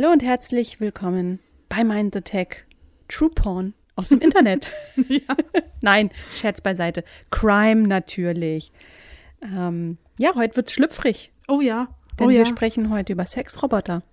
Hallo 0.00 0.12
und 0.12 0.22
herzlich 0.22 0.78
willkommen 0.78 1.40
bei 1.68 1.82
Mind 1.82 2.14
the 2.14 2.20
Tech. 2.20 2.64
True 3.08 3.30
Porn 3.30 3.74
aus 3.96 4.10
dem 4.10 4.20
Internet. 4.20 4.70
ja. 5.08 5.34
Nein, 5.82 6.12
Scherz 6.36 6.60
beiseite. 6.60 7.02
Crime 7.32 7.88
natürlich. 7.88 8.70
Ähm, 9.42 9.98
ja, 10.16 10.36
heute 10.36 10.54
wird's 10.54 10.70
schlüpfrig. 10.70 11.32
Oh 11.48 11.60
ja. 11.60 11.88
Denn 12.16 12.28
oh 12.28 12.30
wir 12.30 12.38
ja. 12.38 12.46
sprechen 12.46 12.90
heute 12.90 13.12
über 13.12 13.26
Sexroboter. 13.26 14.04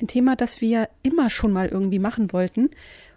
Ein 0.00 0.08
Thema, 0.08 0.34
das 0.34 0.60
wir 0.60 0.88
immer 1.04 1.30
schon 1.30 1.52
mal 1.52 1.68
irgendwie 1.68 2.00
machen 2.00 2.32
wollten. 2.32 2.70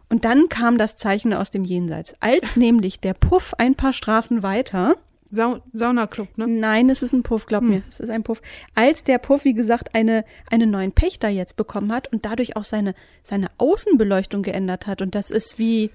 Und 0.08 0.26
dann 0.26 0.48
kam 0.48 0.78
das 0.78 0.98
Zeichen 0.98 1.34
aus 1.34 1.50
dem 1.50 1.66
Jenseits. 1.66 2.16
Als 2.20 2.56
nämlich 2.56 3.00
der 3.00 3.16
Puff 3.16 3.56
ein 3.58 3.74
paar 3.74 3.94
Straßen 3.94 4.44
weiter 4.44 4.96
Sau 5.36 5.62
Saunaclub, 5.74 6.38
ne? 6.38 6.48
Nein, 6.48 6.90
es 6.90 7.02
ist 7.04 7.14
ein 7.14 7.24
Puff, 7.24 7.46
glaub 7.46 7.62
mir. 7.62 7.84
Es 7.88 8.00
ist 8.00 8.10
ein 8.10 8.24
Puff. 8.24 8.42
Als 8.74 9.04
der 9.04 9.20
Puff, 9.20 9.44
wie 9.44 9.54
gesagt, 9.54 9.94
eine, 9.94 10.26
einen 10.50 10.72
neuen 10.72 10.92
Pächter 10.94 11.30
jetzt 11.30 11.58
bekommen 11.58 11.92
hat 11.92 12.12
und 12.12 12.26
dadurch 12.26 12.56
auch 12.56 12.64
seine, 12.64 12.96
seine 13.24 13.48
Außenbeleuchtung 13.58 14.42
geändert 14.42 14.88
hat. 14.88 15.02
Und 15.02 15.14
das 15.14 15.30
ist 15.30 15.60
wie 15.60 15.92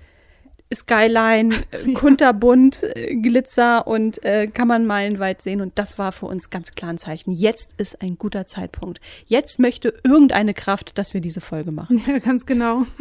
Skyline, 0.73 1.55
äh, 1.73 1.93
kunterbunt, 1.95 2.83
äh, 2.83 3.17
Glitzer 3.17 3.87
und 3.87 4.23
äh, 4.25 4.47
kann 4.47 4.69
man 4.69 4.87
meilenweit 4.87 5.43
sehen. 5.43 5.61
Und 5.61 5.79
das 5.79 5.99
war 5.99 6.13
für 6.13 6.27
uns 6.27 6.51
ganz 6.51 6.73
klar 6.73 6.93
ein 6.93 6.99
Zeichen. 6.99 7.33
Jetzt 7.33 7.75
ist 7.79 8.03
ein 8.03 8.19
guter 8.19 8.47
Zeitpunkt. 8.47 9.01
Jetzt 9.27 9.59
möchte 9.59 9.95
irgendeine 10.05 10.55
Kraft, 10.55 10.99
dass 10.99 11.15
wir 11.15 11.21
diese 11.21 11.41
Folge 11.41 11.73
machen. 11.73 12.01
Ja, 12.07 12.19
ganz 12.19 12.47
genau. 12.47 12.85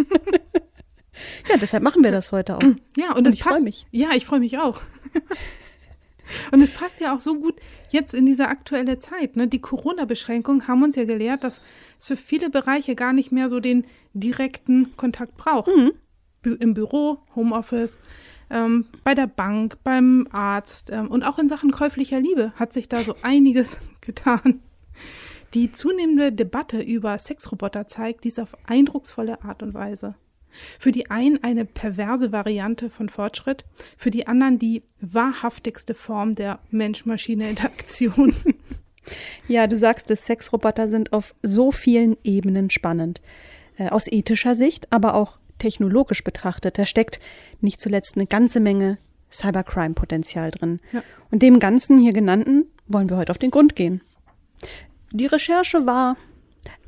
Ja, 1.49 1.57
deshalb 1.57 1.83
machen 1.83 2.01
wir 2.01 2.11
das 2.13 2.31
heute 2.31 2.55
auch. 2.55 2.63
Ja, 2.95 3.09
und, 3.09 3.17
Und 3.17 3.27
es 3.27 3.33
ich 3.33 3.43
freu 3.43 3.51
passt. 3.51 3.65
mich. 3.65 3.85
Ja, 3.91 4.11
ich 4.15 4.25
freue 4.25 4.39
mich 4.39 4.57
auch. 4.57 4.79
und 6.51 6.61
es 6.61 6.71
passt 6.71 6.99
ja 6.99 7.15
auch 7.15 7.19
so 7.19 7.39
gut 7.39 7.55
jetzt 7.89 8.13
in 8.13 8.25
diese 8.25 8.47
aktuelle 8.47 8.97
Zeit. 8.97 9.35
Ne? 9.35 9.47
Die 9.47 9.59
Corona-Beschränkungen 9.59 10.67
haben 10.67 10.83
uns 10.83 10.95
ja 10.95 11.05
gelehrt, 11.05 11.43
dass 11.43 11.61
es 11.99 12.07
für 12.07 12.17
viele 12.17 12.49
Bereiche 12.49 12.95
gar 12.95 13.13
nicht 13.13 13.31
mehr 13.31 13.49
so 13.49 13.59
den 13.59 13.85
direkten 14.13 14.95
Kontakt 14.97 15.37
braucht. 15.37 15.67
Mhm. 15.75 15.91
Bü 16.41 16.53
Im 16.53 16.73
Büro, 16.73 17.19
Homeoffice, 17.35 17.99
ähm, 18.49 18.85
bei 19.03 19.13
der 19.13 19.27
Bank, 19.27 19.77
beim 19.83 20.27
Arzt 20.31 20.89
ähm, 20.91 21.09
und 21.09 21.23
auch 21.23 21.37
in 21.37 21.47
Sachen 21.47 21.71
käuflicher 21.71 22.19
Liebe 22.19 22.53
hat 22.55 22.73
sich 22.73 22.87
da 22.87 22.99
so 22.99 23.15
einiges 23.21 23.79
getan. 24.01 24.61
Die 25.53 25.71
zunehmende 25.71 26.31
Debatte 26.31 26.81
über 26.81 27.17
Sexroboter 27.17 27.87
zeigt 27.87 28.23
dies 28.23 28.39
auf 28.39 28.55
eindrucksvolle 28.67 29.43
Art 29.43 29.63
und 29.63 29.73
Weise. 29.73 30.15
Für 30.79 30.91
die 30.91 31.09
einen 31.09 31.43
eine 31.43 31.65
perverse 31.65 32.31
Variante 32.31 32.89
von 32.89 33.09
Fortschritt, 33.09 33.65
für 33.97 34.11
die 34.11 34.27
anderen 34.27 34.59
die 34.59 34.83
wahrhaftigste 35.01 35.93
Form 35.93 36.35
der 36.35 36.59
Mensch-Maschine-Interaktion. 36.71 38.35
Ja, 39.47 39.65
du 39.65 39.75
sagst 39.75 40.11
es, 40.11 40.25
Sexroboter 40.25 40.87
sind 40.87 41.13
auf 41.13 41.33
so 41.41 41.71
vielen 41.71 42.15
Ebenen 42.23 42.69
spannend. 42.69 43.21
Äh, 43.79 43.89
aus 43.89 44.07
ethischer 44.07 44.55
Sicht, 44.55 44.91
aber 44.91 45.15
auch 45.15 45.39
technologisch 45.57 46.23
betrachtet. 46.23 46.77
Da 46.77 46.85
steckt 46.85 47.19
nicht 47.61 47.81
zuletzt 47.81 48.17
eine 48.17 48.27
ganze 48.27 48.59
Menge 48.59 48.97
Cybercrime-Potenzial 49.31 50.51
drin. 50.51 50.79
Ja. 50.91 51.03
Und 51.31 51.41
dem 51.41 51.59
Ganzen 51.59 51.97
hier 51.97 52.13
genannten 52.13 52.65
wollen 52.87 53.09
wir 53.09 53.17
heute 53.17 53.31
auf 53.31 53.37
den 53.37 53.51
Grund 53.51 53.75
gehen. 53.75 54.01
Die 55.11 55.27
Recherche 55.27 55.85
war 55.85 56.17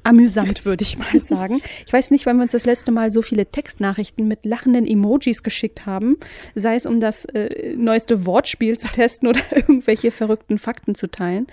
amüsant, 0.04 0.66
würde 0.66 0.84
ich 0.84 0.98
mal 0.98 1.20
sagen. 1.20 1.60
Ich 1.86 1.94
weiß 1.94 2.12
nicht, 2.12 2.26
wann 2.26 2.38
wir 2.38 2.44
uns 2.44 2.52
das 2.52 2.66
letzte 2.66 2.92
Mal 2.92 3.12
so 3.12 3.22
viele 3.22 3.46
Textnachrichten 3.46 4.28
mit 4.28 4.46
lachenden 4.46 4.86
Emojis 4.86 5.44
geschickt 5.44 5.86
haben, 5.86 6.18
sei 6.56 6.76
es 6.76 6.86
um 6.86 7.00
das 7.00 7.26
äh, 7.26 7.76
neueste 7.76 8.26
Wortspiel 8.26 8.78
zu 8.78 8.88
testen 8.88 9.28
oder 9.28 9.42
irgendwelche 9.52 10.12
verrückten 10.12 10.58
Fakten 10.58 10.96
zu 10.96 11.10
teilen. 11.10 11.48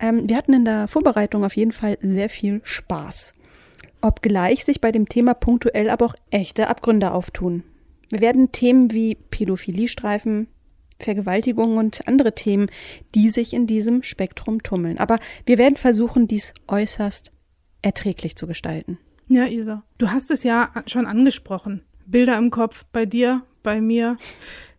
Ähm, 0.00 0.28
wir 0.28 0.36
hatten 0.36 0.52
in 0.52 0.64
der 0.64 0.88
Vorbereitung 0.88 1.44
auf 1.44 1.56
jeden 1.56 1.72
Fall 1.72 1.98
sehr 2.00 2.28
viel 2.28 2.60
Spaß. 2.64 3.34
Obgleich 4.00 4.64
sich 4.64 4.80
bei 4.80 4.90
dem 4.90 5.08
Thema 5.08 5.34
punktuell 5.34 5.88
aber 5.88 6.06
auch 6.06 6.14
echte 6.30 6.68
Abgründe 6.68 7.12
auftun. 7.12 7.62
Wir 8.10 8.20
werden 8.20 8.52
Themen 8.52 8.92
wie 8.92 9.14
Pädophilie 9.14 9.88
streifen, 9.88 10.48
Vergewaltigung 10.98 11.76
und 11.76 12.06
andere 12.06 12.34
Themen, 12.34 12.68
die 13.14 13.30
sich 13.30 13.52
in 13.54 13.66
diesem 13.66 14.02
Spektrum 14.02 14.62
tummeln. 14.62 14.98
Aber 14.98 15.18
wir 15.46 15.58
werden 15.58 15.76
versuchen, 15.76 16.28
dies 16.28 16.54
äußerst 16.68 17.31
erträglich 17.82 18.36
zu 18.36 18.46
gestalten. 18.46 18.98
ja, 19.28 19.46
Isa, 19.46 19.82
du 19.98 20.10
hast 20.10 20.30
es 20.30 20.42
ja 20.42 20.70
schon 20.86 21.06
angesprochen. 21.06 21.82
Bilder 22.06 22.36
im 22.38 22.50
Kopf 22.50 22.84
bei 22.92 23.06
dir, 23.06 23.42
bei 23.62 23.80
mir. 23.80 24.16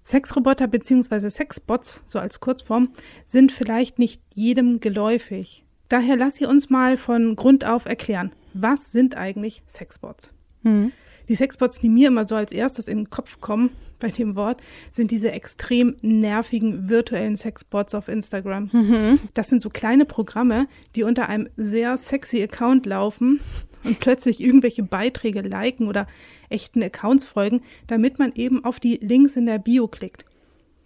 Sexroboter 0.05 0.67
bzw. 0.67 1.29
Sexbots, 1.29 2.03
so 2.07 2.19
als 2.19 2.39
Kurzform, 2.39 2.89
sind 3.25 3.51
vielleicht 3.51 3.99
nicht 3.99 4.21
jedem 4.33 4.79
geläufig. 4.79 5.63
Daher 5.87 6.17
lass 6.17 6.35
sie 6.35 6.45
uns 6.45 6.69
mal 6.69 6.97
von 6.97 7.35
Grund 7.35 7.65
auf 7.65 7.85
erklären. 7.85 8.31
Was 8.53 8.91
sind 8.91 9.15
eigentlich 9.15 9.63
Sexbots? 9.67 10.33
Die 11.27 11.35
Sexbots, 11.35 11.79
die 11.79 11.89
mir 11.89 12.09
immer 12.09 12.25
so 12.25 12.35
als 12.35 12.51
erstes 12.51 12.87
in 12.87 12.97
den 12.97 13.09
Kopf 13.09 13.39
kommen 13.41 13.71
bei 13.99 14.09
dem 14.09 14.35
Wort, 14.35 14.61
sind 14.91 15.11
diese 15.11 15.31
extrem 15.31 15.95
nervigen 16.01 16.89
virtuellen 16.89 17.37
Sexbots 17.37 17.95
auf 17.95 18.07
Instagram. 18.07 19.19
Das 19.33 19.49
sind 19.49 19.61
so 19.61 19.69
kleine 19.69 20.05
Programme, 20.05 20.67
die 20.95 21.03
unter 21.03 21.29
einem 21.29 21.49
sehr 21.55 21.97
sexy 21.97 22.41
Account 22.43 22.85
laufen 22.85 23.39
und 23.83 23.99
plötzlich 23.99 24.41
irgendwelche 24.41 24.83
Beiträge 24.83 25.41
liken 25.41 25.87
oder 25.87 26.07
echten 26.49 26.83
Accounts 26.83 27.25
folgen, 27.25 27.61
damit 27.87 28.19
man 28.19 28.33
eben 28.35 28.63
auf 28.65 28.79
die 28.79 28.97
Links 29.01 29.35
in 29.35 29.45
der 29.45 29.59
Bio 29.59 29.87
klickt. 29.87 30.25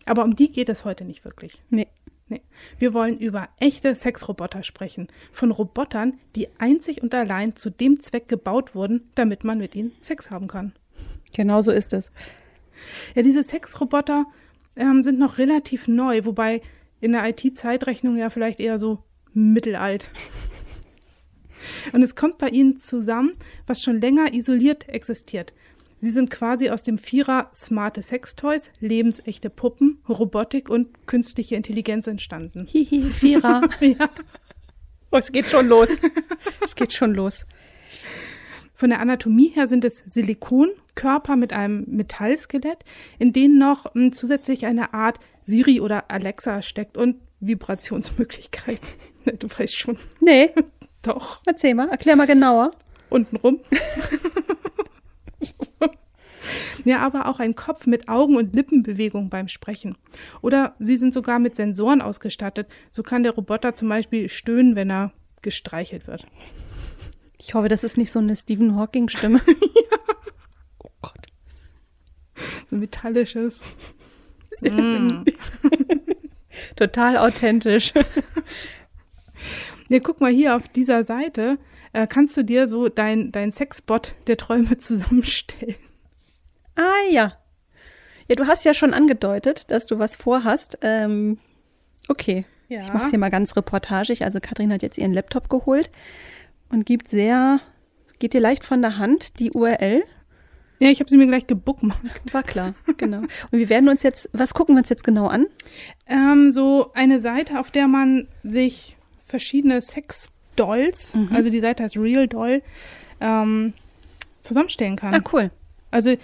Aber 0.06 0.24
um 0.24 0.36
die 0.36 0.50
geht 0.50 0.70
es 0.70 0.86
heute 0.86 1.04
nicht 1.04 1.26
wirklich. 1.26 1.62
Nee. 1.70 1.88
Nee. 2.30 2.42
Wir 2.78 2.94
wollen 2.94 3.18
über 3.20 3.50
echte 3.60 3.96
Sexroboter 3.96 4.64
sprechen. 4.64 5.08
Von 5.32 5.52
Robotern, 5.52 6.20
die 6.36 6.50
einzig 6.60 7.02
und 7.02 7.16
allein 7.16 7.56
zu 7.56 7.70
dem 7.70 8.02
Zweck 8.02 8.28
gebaut 8.28 8.76
wurden, 8.76 9.10
damit 9.16 9.44
man 9.44 9.60
mit 9.60 9.76
ihnen 9.76 9.94
Sex 10.02 10.30
haben 10.30 10.48
kann. 10.48 10.74
Genau 11.34 11.62
so 11.62 11.72
ist 11.72 11.94
es. 11.94 12.12
Ja, 13.16 13.22
diese 13.22 13.44
Sexroboter 13.44 14.26
ähm, 14.76 15.04
sind 15.04 15.20
noch 15.20 15.38
relativ 15.38 15.88
neu, 15.88 16.26
wobei 16.26 16.62
in 17.00 17.14
der 17.14 17.28
IT-Zeitrechnung 17.30 18.18
ja 18.18 18.30
vielleicht 18.30 18.60
eher 18.60 18.78
so 18.78 19.04
mittelalt. 19.34 20.12
Und 21.94 22.04
es 22.04 22.16
kommt 22.16 22.38
bei 22.38 22.50
ihnen 22.50 22.80
zusammen, 22.80 23.32
was 23.66 23.82
schon 23.82 24.02
länger 24.02 24.34
isoliert 24.34 24.88
existiert. 24.90 25.54
Sie 26.00 26.12
sind 26.12 26.30
quasi 26.30 26.70
aus 26.70 26.84
dem 26.84 26.98
Vierer 26.98 27.50
smarte 27.56 28.02
Sextoys, 28.02 28.70
lebensechte 28.80 29.50
Puppen, 29.50 30.00
Robotik 30.08 30.70
und 30.70 31.08
künstliche 31.08 31.56
Intelligenz 31.56 32.08
entstanden. 32.08 32.68
Hihi, 32.68 33.02
Vierer. 33.10 33.62
Ja. 33.82 34.10
Oh, 35.10 35.18
es 35.18 35.32
geht 35.32 35.46
schon 35.46 35.68
los. 35.68 35.90
Es 36.64 36.76
geht 36.76 36.92
schon 36.94 37.14
los. 37.14 37.46
Von 38.76 38.90
der 38.90 39.00
Anatomie 39.00 39.48
her 39.50 39.66
sind 39.66 39.86
es 39.86 40.04
Silikonkörper 40.06 41.36
mit 41.36 41.54
einem 41.54 41.86
Metallskelett, 41.88 42.84
in 43.18 43.34
denen 43.34 43.58
noch 43.58 43.96
m, 43.96 44.12
zusätzlich 44.12 44.66
eine 44.66 44.94
Art 44.94 45.20
Siri 45.46 45.80
oder 45.80 46.12
Alexa 46.12 46.62
steckt 46.62 46.98
und 46.98 47.16
Vibrationsmöglichkeiten. 47.40 48.88
Du 49.40 49.48
weißt 49.50 49.78
schon. 49.78 49.98
Nee, 50.22 50.52
Doch. 51.02 51.42
erzähl 51.46 51.74
mal, 51.74 51.90
erklär 51.90 52.16
mal 52.16 52.28
genauer. 52.28 52.72
Untenrum. 53.10 53.60
Ja, 56.86 57.00
aber 57.00 57.28
auch 57.28 57.40
ein 57.40 57.56
Kopf 57.56 57.86
mit 57.86 58.08
Augen- 58.08 58.36
und 58.38 58.56
Lippenbewegung 58.56 59.30
beim 59.30 59.48
Sprechen. 59.48 59.98
Oder 60.42 60.76
sie 60.80 60.98
sind 60.98 61.14
sogar 61.14 61.40
mit 61.40 61.56
Sensoren 61.56 62.02
ausgestattet. 62.02 62.68
So 62.92 63.04
kann 63.04 63.24
der 63.24 63.34
Roboter 63.34 63.74
zum 63.74 63.90
Beispiel 63.90 64.30
stöhnen, 64.30 64.76
wenn 64.76 64.92
er 64.92 65.12
gestreichelt 65.42 66.08
wird. 66.08 66.26
Ich 67.38 67.54
hoffe, 67.54 67.68
das 67.68 67.84
ist 67.84 67.98
nicht 67.98 68.12
so 68.12 68.20
eine 68.20 68.36
Stephen 68.36 68.76
Hawking-Stimme. 68.76 69.42
Oh 70.80 70.90
Gott. 71.02 71.28
So 72.68 72.76
metallisches. 72.76 73.66
Total 76.76 77.18
authentisch. 77.18 77.94
Ja, 79.90 80.00
guck 80.00 80.22
mal 80.22 80.32
hier 80.32 80.56
auf 80.56 80.68
dieser 80.68 81.04
Seite. 81.04 81.58
Äh, 81.94 82.08
kannst 82.08 82.36
du 82.38 82.44
dir 82.44 82.68
so 82.68 82.90
dein, 82.90 83.32
dein 83.32 83.52
Sexbot 83.52 84.16
der 84.28 84.38
Träume 84.38 84.78
zusammenstellen? 84.78 85.76
Ah 86.78 87.10
ja. 87.10 87.34
Ja, 88.30 88.36
du 88.36 88.48
hast 88.48 88.66
ja 88.66 88.74
schon 88.74 88.94
angedeutet, 88.94 89.72
dass 89.72 89.88
du 89.88 90.00
was 90.00 90.16
vorhast. 90.16 90.78
Ähm, 90.82 91.40
okay. 92.08 92.46
Ja. 92.70 92.82
Ich 92.82 92.94
mach's 92.94 93.10
hier 93.10 93.20
mal 93.20 93.30
ganz 93.30 93.56
reportagig. 93.56 94.24
Also 94.24 94.40
Katrin 94.40 94.72
hat 94.72 94.84
jetzt 94.84 94.98
ihren 94.98 95.14
Laptop 95.14 95.50
geholt 95.50 95.90
und 96.70 96.86
gibt 96.86 97.08
sehr, 97.08 97.62
geht 98.20 98.34
dir 98.34 98.42
leicht 98.42 98.64
von 98.64 98.82
der 98.82 98.98
Hand 98.98 99.40
die 99.40 99.52
URL. 99.52 100.04
Ja, 100.80 100.90
ich 100.90 101.00
habe 101.00 101.10
sie 101.10 101.18
mir 101.18 101.26
gleich 101.26 101.48
gebookmarkt. 101.48 102.34
War 102.34 102.44
klar, 102.44 102.76
genau. 102.98 103.20
Und 103.20 103.52
wir 103.52 103.70
werden 103.70 103.90
uns 103.90 104.04
jetzt, 104.04 104.30
was 104.34 104.54
gucken 104.54 104.76
wir 104.76 104.80
uns 104.80 104.90
jetzt 104.90 105.04
genau 105.04 105.28
an? 105.28 105.48
Ähm, 106.06 106.52
so 106.52 106.92
eine 106.94 107.20
Seite, 107.20 107.60
auf 107.60 107.72
der 107.72 107.88
man 107.88 108.28
sich 108.44 108.98
verschiedene 109.26 109.82
Sex-Dolls, 109.82 111.16
also 111.32 111.50
die 111.50 111.60
Seite 111.60 111.84
heißt 111.84 111.98
Real 111.98 112.28
Doll, 112.28 112.62
ähm, 113.20 113.74
zusammenstellen 114.42 114.98
kann. 114.98 115.16
Ah, 115.16 115.22
cool. 115.34 115.50
Also 115.90 116.16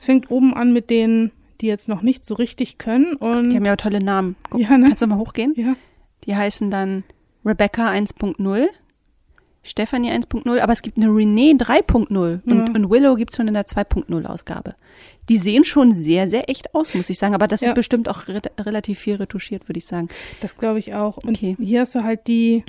es 0.00 0.04
fängt 0.06 0.30
oben 0.30 0.54
an 0.54 0.72
mit 0.72 0.88
denen, 0.88 1.30
die 1.60 1.66
jetzt 1.66 1.86
noch 1.88 2.00
nicht 2.00 2.24
so 2.24 2.34
richtig 2.34 2.78
können. 2.78 3.16
Und 3.16 3.50
Die 3.50 3.56
haben 3.56 3.66
ja 3.66 3.74
auch 3.74 3.76
tolle 3.76 4.02
Namen. 4.02 4.34
Guck, 4.48 4.60
Ja, 4.62 4.78
ne? 4.78 4.86
Kannst 4.88 5.02
du 5.02 5.06
mal 5.06 5.18
hochgehen? 5.18 5.52
ja, 5.56 5.76
Die 6.24 6.34
heißen 6.34 6.70
dann 6.70 7.04
Rebecca 7.44 7.90
1.0, 7.90 8.66
Stephanie 9.62 10.10
1.0, 10.10 10.58
aber 10.58 10.72
es 10.72 10.80
gibt 10.80 10.96
eine 10.96 11.08
Renee 11.14 11.52
3.0 11.52 12.40
und, 12.50 12.50
Ja. 12.50 12.64
und 12.74 12.88
Willow 12.90 13.14
gibt's 13.14 13.36
schon 13.36 13.46
in 13.46 13.52
der 13.52 13.66
2.0 13.66 14.24
Ausgabe. 14.24 14.74
Die 15.28 15.36
sehen 15.36 15.64
schon 15.64 15.92
sehr, 15.92 16.28
sehr 16.28 16.48
echt 16.48 16.74
aus, 16.74 16.94
muss 16.94 17.10
ich 17.10 17.18
sagen, 17.18 17.34
aber 17.34 17.46
das 17.46 17.60
Ja. 17.60 17.68
ist 17.68 17.74
bestimmt 17.74 18.08
auch 18.08 18.26
re 18.26 18.40
relativ 18.58 18.98
viel 18.98 19.16
retuschiert, 19.16 19.68
würde 19.68 19.76
ich 19.78 19.84
sagen. 19.84 20.08
Das 20.40 20.56
glaube 20.56 20.78
ich 20.78 20.94
auch. 20.94 21.18
Und 21.18 21.36
Okay. 21.36 21.56
hier 21.60 21.80
hast 21.82 21.94
du 21.94 22.02
halt 22.04 22.26
die, 22.26 22.64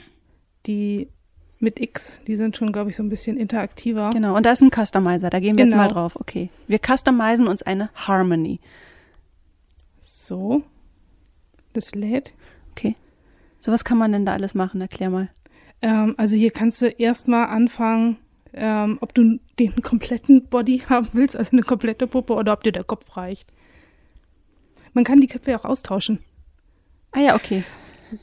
die 0.67 1.07
mit 1.61 1.79
X, 1.79 2.19
die 2.27 2.35
sind 2.35 2.57
schon, 2.57 2.71
glaube 2.71 2.89
ich, 2.89 2.95
so 2.95 3.03
ein 3.03 3.09
bisschen 3.09 3.37
interaktiver. 3.37 4.09
Genau, 4.11 4.35
und 4.35 4.45
da 4.45 4.51
ist 4.51 4.61
ein 4.61 4.71
Customizer, 4.71 5.29
da 5.29 5.39
gehen 5.39 5.57
wir 5.57 5.65
jetzt 5.65 5.73
Genau. 5.73 5.83
mal 5.83 5.89
drauf. 5.89 6.15
Okay, 6.19 6.47
wir 6.67 6.79
customizen 6.79 7.47
uns 7.47 7.61
eine 7.63 7.89
Harmony. 7.95 8.59
So. 9.99 10.63
Das 11.73 11.93
lädt. 11.95 12.33
Okay. 12.71 12.95
So 13.59 13.71
was 13.71 13.85
kann 13.85 13.97
man 13.97 14.11
denn 14.11 14.25
da 14.25 14.33
alles 14.33 14.55
machen? 14.55 14.81
Erklär 14.81 15.09
mal. 15.09 15.29
Ähm, 15.81 16.15
also 16.17 16.35
hier 16.35 16.51
kannst 16.51 16.81
du 16.81 16.87
erstmal 16.87 17.47
anfangen, 17.47 18.17
ähm, 18.53 18.97
ob 19.01 19.13
du 19.13 19.39
den 19.59 19.81
kompletten 19.81 20.47
Body 20.47 20.79
haben 20.89 21.09
willst, 21.13 21.37
also 21.37 21.51
eine 21.53 21.61
komplette 21.61 22.07
Puppe, 22.07 22.33
oder 22.33 22.53
ob 22.53 22.63
dir 22.63 22.71
der 22.71 22.83
Kopf 22.83 23.15
reicht. 23.15 23.51
Man 24.93 25.03
kann 25.05 25.21
die 25.21 25.27
Köpfe 25.27 25.55
auch 25.57 25.63
austauschen. 25.65 26.19
Ah 27.13 27.19
ja, 27.21 27.35
okay. 27.35 27.63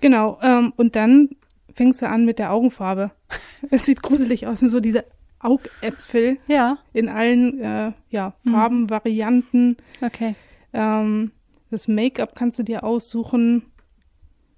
Genau. 0.01 0.39
Ähm, 0.43 0.73
und 0.77 0.97
dann 0.97 1.31
fängst 1.73 2.03
du 2.03 2.09
an 2.09 2.25
mit 2.27 2.39
der 2.39 2.53
Augenfarbe. 2.53 3.13
Es 3.71 3.85
sieht 3.85 4.03
gruselig 4.03 4.47
aus, 4.47 4.61
so 4.61 4.81
diese 4.81 5.05
Augäpfel 5.41 6.39
Ja, 6.47 6.79
in 6.93 7.09
allen 7.09 7.61
äh, 7.61 7.93
ja, 8.11 8.35
Farben, 8.51 8.91
Varianten. 8.91 9.77
okay. 10.01 10.35
Ähm, 10.73 11.33
das 11.71 11.89
Make-up 11.89 12.35
kannst 12.35 12.59
du 12.59 12.63
dir 12.63 12.85
aussuchen. 12.85 13.63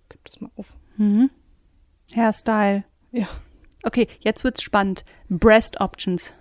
Gib 0.09 0.25
das 0.25 0.41
mal 0.41 0.51
auf. 0.57 0.67
Mhm. 0.97 1.31
Hairstyle. 2.15 2.85
Ja. 3.13 3.27
Okay, 3.83 4.07
jetzt 4.21 4.45
wird's 4.45 4.63
spannend. 4.63 5.05
Breast 5.29 5.81
Options. 5.81 6.35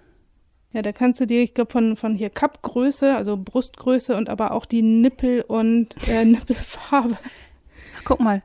Ja, 0.72 0.82
da 0.84 0.92
kannst 0.92 1.20
du 1.20 1.26
dir, 1.26 1.42
ich 1.42 1.54
glaube, 1.56 1.72
von, 1.72 1.96
von 1.96 2.14
hier 2.16 2.30
Cup-Größe, 2.30 3.16
also 3.16 3.38
Brustgröße 3.38 4.16
und 4.16 4.30
aber 4.30 4.52
auch 4.52 4.66
die 4.66 4.82
Nippel 4.84 5.42
und 5.42 5.96
äh, 6.08 6.26
Nippelfarbe. 6.26 7.18
Guck 8.04 8.20
mal. 8.20 8.44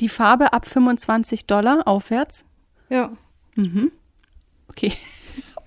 Die 0.00 0.10
Farbe 0.10 0.52
ab 0.52 0.66
25 0.66 1.46
Dollar 1.46 1.86
aufwärts. 1.86 2.44
Ja. 2.88 3.12
Mhm. 3.54 3.92
Okay. 4.68 4.92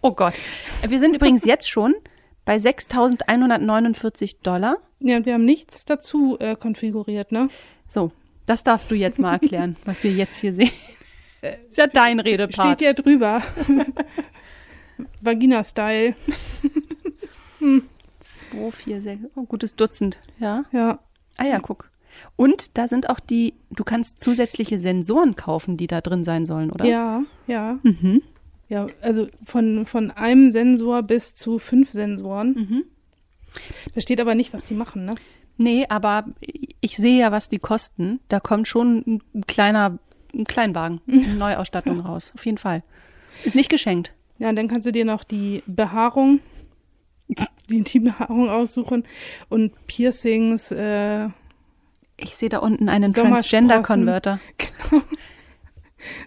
Oh 0.02 0.12
Gott. 0.12 0.36
Wir 0.88 0.98
sind 0.98 1.14
übrigens 1.14 1.44
jetzt 1.44 1.70
schon 1.70 1.94
bei 2.46 2.56
6.149 2.56 4.38
Dollar. 4.44 4.78
Ja, 5.02 5.18
und 5.18 5.26
wir 5.26 5.34
haben 5.34 5.44
nichts 5.44 5.84
dazu 5.84 6.38
äh, 6.40 6.56
konfiguriert, 6.56 7.34
ne? 7.34 7.50
So, 7.86 8.14
das 8.46 8.64
darfst 8.64 8.90
du 8.92 8.96
jetzt 8.96 9.20
mal 9.20 9.34
erklären, 9.34 9.76
was 9.84 10.04
wir 10.06 10.12
jetzt 10.14 10.40
hier 10.40 10.54
sehen. 10.54 10.72
Ist 11.70 11.78
ja 11.78 11.88
dein 11.88 12.22
Redepart. 12.22 12.80
Steht 12.80 12.82
ja 12.82 12.94
drüber. 12.94 13.44
Vagina-Style. 15.22 16.16
2, 18.20 18.72
4, 18.72 19.02
6, 19.02 19.24
oh, 19.36 19.44
gutes 19.44 19.76
Dutzend, 19.76 20.18
ja. 20.40 20.64
Ja. 20.72 21.00
Ah 21.38 21.46
ja, 21.46 21.60
guck. 21.60 21.90
Und 22.36 22.78
da 22.78 22.88
sind 22.88 23.10
auch 23.10 23.20
die, 23.20 23.54
du 23.72 23.84
kannst 23.84 24.22
zusätzliche 24.22 24.78
Sensoren 24.78 25.36
kaufen, 25.36 25.78
die 25.78 25.88
da 25.88 26.02
drin 26.02 26.24
sein 26.24 26.46
sollen, 26.46 26.72
oder? 26.72 26.86
Ja, 26.86 27.24
ja. 27.48 27.80
Mhm. 27.84 28.22
Ja, 28.70 28.86
also 29.02 29.28
von, 29.44 29.86
von 29.86 30.12
einem 30.12 30.52
Sensor 30.52 31.02
bis 31.02 31.34
zu 31.34 31.58
fünf 31.58 31.92
Sensoren. 31.92 32.54
Mhm. 32.54 32.84
Da 33.96 34.02
steht 34.02 34.22
aber 34.22 34.36
nicht, 34.36 34.54
was 34.54 34.64
die 34.64 34.76
machen, 34.76 35.06
ne? 35.06 35.16
Nee, 35.58 35.86
aber 35.90 36.26
ich 36.80 36.96
sehe 36.96 37.20
ja, 37.20 37.32
was 37.32 37.50
die 37.50 37.60
kosten. 37.60 38.20
Da 38.30 38.40
kommt 38.40 38.68
schon 38.68 39.22
ein 39.34 39.46
kleiner, 39.46 40.00
ein 40.34 40.46
Kleinwagen, 40.46 41.02
eine 41.08 41.34
Neuausstattung 41.34 42.00
raus. 42.00 42.32
Auf 42.36 42.46
jeden 42.46 42.58
Fall. 42.58 42.84
Ist 43.44 43.56
nicht 43.56 43.70
geschenkt. 43.70 44.14
Ja, 44.38 44.50
und 44.50 44.56
dann 44.56 44.68
kannst 44.70 44.88
du 44.88 44.92
dir 44.92 45.04
noch 45.04 45.24
die 45.24 45.64
Behaarung, 45.68 46.40
die 47.70 47.78
Intimbehaarung 47.78 48.50
aussuchen 48.50 49.04
und 49.50 49.74
Piercings, 49.88 50.72
äh, 50.72 51.28
Ich 52.22 52.36
sehe 52.36 52.50
da 52.50 52.60
unten 52.60 52.90
einen. 52.90 53.14
Transgender-Converter. 53.14 54.40
genau. 54.58 55.04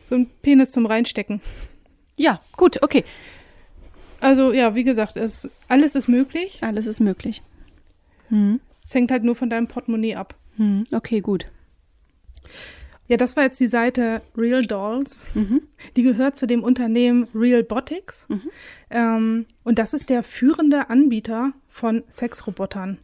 So 0.04 0.16
ein 0.16 0.30
Penis 0.42 0.70
zum 0.70 0.86
Reinstecken. 0.86 1.40
Ja, 2.16 2.40
gut, 2.56 2.82
okay. 2.82 3.04
Also 4.20 4.52
ja, 4.52 4.74
wie 4.74 4.84
gesagt, 4.84 5.16
es, 5.16 5.48
alles 5.68 5.94
ist 5.94 6.08
möglich. 6.08 6.58
Alles 6.62 6.86
ist 6.86 7.00
möglich. 7.00 7.42
Hm. 8.28 8.60
Es 8.84 8.94
hängt 8.94 9.10
halt 9.10 9.24
nur 9.24 9.34
von 9.34 9.50
deinem 9.50 9.68
Portemonnaie 9.68 10.16
ab. 10.16 10.34
Hm. 10.56 10.84
Okay, 10.92 11.20
gut. 11.20 11.46
Ja, 13.08 13.16
das 13.16 13.36
war 13.36 13.44
jetzt 13.44 13.60
die 13.60 13.68
Seite 13.68 14.22
Real 14.36 14.64
Dolls. 14.64 15.34
Mhm. 15.34 15.62
Die 15.96 16.02
gehört 16.02 16.36
zu 16.36 16.46
dem 16.46 16.62
Unternehmen 16.62 17.26
Real 17.34 17.62
Botics. 17.62 18.26
Mhm. 18.28 18.50
Ähm, 18.90 19.46
und 19.64 19.78
das 19.78 19.92
ist 19.92 20.08
der 20.08 20.22
führende 20.22 20.88
Anbieter 20.88 21.52
von 21.68 22.04
Sexrobotern. 22.08 22.98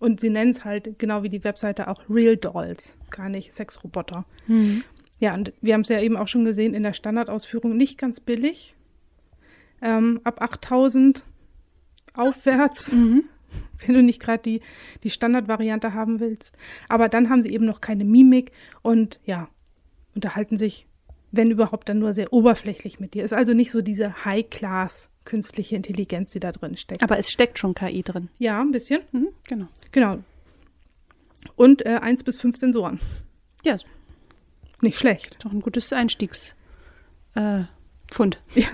Und 0.00 0.18
sie 0.18 0.30
nennen 0.30 0.50
es 0.50 0.64
halt 0.64 0.98
genau 0.98 1.22
wie 1.22 1.28
die 1.28 1.44
Webseite 1.44 1.86
auch 1.86 2.02
Real 2.08 2.36
Dolls, 2.36 2.96
gar 3.10 3.28
nicht 3.28 3.52
Sexroboter. 3.52 4.24
Hm. 4.46 4.82
Ja, 5.20 5.34
und 5.34 5.52
wir 5.60 5.74
haben 5.74 5.82
es 5.82 5.90
ja 5.90 6.00
eben 6.00 6.16
auch 6.16 6.26
schon 6.26 6.46
gesehen 6.46 6.72
in 6.72 6.82
der 6.82 6.94
Standardausführung, 6.94 7.76
nicht 7.76 7.98
ganz 7.98 8.18
billig. 8.18 8.74
Ähm, 9.82 10.20
ab 10.24 10.40
8000 10.40 11.24
aufwärts, 12.14 12.92
Mhm. 12.92 13.24
wenn 13.86 13.94
du 13.94 14.02
nicht 14.02 14.20
gerade 14.20 14.42
die, 14.42 14.60
die 15.02 15.10
Standardvariante 15.10 15.92
haben 15.92 16.18
willst. 16.18 16.56
Aber 16.88 17.08
dann 17.10 17.28
haben 17.28 17.42
sie 17.42 17.52
eben 17.52 17.66
noch 17.66 17.82
keine 17.82 18.04
Mimik 18.04 18.52
und 18.82 19.20
ja, 19.24 19.48
unterhalten 20.14 20.56
sich, 20.56 20.86
wenn 21.30 21.50
überhaupt, 21.50 21.88
dann 21.90 21.98
nur 21.98 22.14
sehr 22.14 22.32
oberflächlich 22.32 23.00
mit 23.00 23.14
dir. 23.14 23.24
Ist 23.24 23.32
also 23.34 23.52
nicht 23.52 23.70
so 23.70 23.82
diese 23.82 24.24
High-Class 24.24 25.10
künstliche 25.30 25.76
Intelligenz, 25.76 26.32
die 26.32 26.40
da 26.40 26.50
drin 26.50 26.76
steckt. 26.76 27.02
Aber 27.04 27.16
es 27.18 27.30
steckt 27.30 27.58
schon 27.58 27.74
KI 27.74 28.02
drin. 28.02 28.28
Ja, 28.38 28.60
ein 28.60 28.72
bisschen. 28.72 29.02
Mhm. 29.12 29.28
Genau. 29.48 29.68
Genau. 29.92 30.18
Und 31.56 31.86
äh, 31.86 32.00
eins 32.02 32.24
bis 32.24 32.38
fünf 32.38 32.56
Sensoren. 32.56 32.98
Ja, 33.64 33.74
ist 33.74 33.86
Nicht 34.80 34.98
schlecht. 34.98 35.38
doch 35.44 35.52
ein 35.52 35.60
gutes 35.60 35.92
Einstiegs. 35.92 36.54
Äh. 37.34 37.62
Ja. 38.54 38.66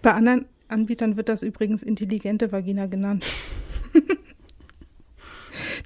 Bei 0.00 0.12
anderen 0.14 0.46
Anbietern 0.68 1.16
wird 1.18 1.28
das 1.28 1.42
übrigens 1.42 1.82
intelligente 1.82 2.50
Vagina 2.50 2.86
genannt. 2.86 3.26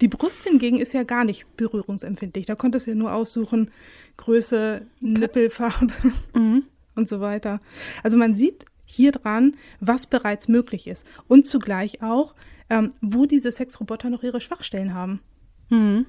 Die 0.01 0.09
Brust 0.09 0.45
hingegen 0.45 0.79
ist 0.79 0.93
ja 0.95 1.03
gar 1.03 1.25
nicht 1.25 1.45
berührungsempfindlich. 1.57 2.47
Da 2.47 2.55
konntest 2.55 2.87
du 2.87 2.91
ja 2.93 2.97
nur 2.97 3.13
aussuchen, 3.13 3.71
Größe, 4.17 4.87
Nippelfarbe 5.01 5.93
Mhm. 6.35 6.65
und 6.95 7.09
so 7.09 7.21
weiter. 7.21 7.61
Also 8.03 8.17
man 8.17 8.35
sieht 8.35 8.65
hier 8.85 9.13
dran, 9.13 9.57
was 9.81 10.07
bereits 10.07 10.49
möglich 10.49 10.87
ist. 10.87 11.07
Und 11.29 11.47
zugleich 11.47 12.03
auch, 12.03 12.35
ähm, 12.71 12.93
wo 13.01 13.27
diese 13.27 13.53
Sexroboter 13.53 14.11
noch 14.11 14.23
ihre 14.23 14.41
Schwachstellen 14.41 14.95
haben. 14.95 15.21
Mhm. 15.69 16.07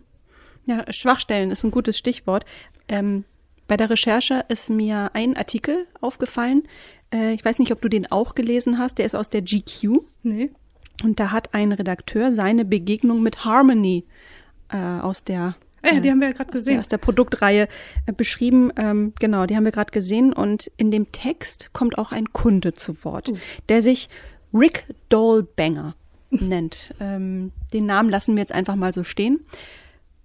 Ja, 0.65 0.85
Schwachstellen 0.91 1.51
ist 1.51 1.63
ein 1.63 1.71
gutes 1.71 1.97
Stichwort. 1.97 2.45
Ähm, 2.87 3.25
bei 3.67 3.77
der 3.77 3.89
Recherche 3.89 4.45
ist 4.49 4.69
mir 4.69 5.11
ein 5.13 5.35
Artikel 5.35 5.87
aufgefallen. 6.01 6.63
Äh, 7.13 7.33
ich 7.33 7.43
weiß 7.43 7.59
nicht, 7.59 7.71
ob 7.71 7.81
du 7.81 7.89
den 7.89 8.11
auch 8.11 8.35
gelesen 8.35 8.77
hast. 8.77 8.97
Der 8.97 9.05
ist 9.05 9.15
aus 9.15 9.29
der 9.29 9.41
GQ. 9.41 9.99
Nee. 10.23 10.51
Und 11.03 11.19
da 11.19 11.31
hat 11.31 11.53
ein 11.53 11.71
Redakteur 11.71 12.31
seine 12.33 12.65
Begegnung 12.65 13.23
mit 13.23 13.45
Harmony 13.45 14.05
äh, 14.69 14.77
aus 14.77 15.23
der 15.23 15.55
Ja, 15.85 15.99
die 15.99 16.09
haben 16.09 16.19
wir 16.19 16.27
ja 16.29 16.33
gerade 16.33 16.49
aus 16.49 16.53
der, 16.53 16.59
gesehen. 16.61 16.79
aus 16.79 16.87
der 16.87 16.97
Produktreihe 16.97 17.67
äh, 18.05 18.13
beschrieben. 18.13 18.71
Ähm, 18.77 19.13
genau, 19.19 19.45
die 19.45 19.55
haben 19.55 19.65
wir 19.65 19.71
gerade 19.71 19.91
gesehen. 19.91 20.31
Und 20.33 20.71
in 20.77 20.91
dem 20.91 21.11
Text 21.11 21.71
kommt 21.73 21.97
auch 21.97 22.11
ein 22.11 22.31
Kunde 22.31 22.73
zu 22.73 23.03
Wort, 23.03 23.29
Uh. 23.29 23.37
der 23.69 23.81
sich 23.81 24.09
Rick 24.53 24.85
Dolbanger 25.09 25.95
nennt. 26.29 26.93
Ähm, 26.99 27.51
den 27.73 27.85
Namen 27.85 28.09
lassen 28.09 28.35
wir 28.35 28.41
jetzt 28.41 28.53
einfach 28.53 28.75
mal 28.75 28.93
so 28.93 29.03
stehen. 29.03 29.41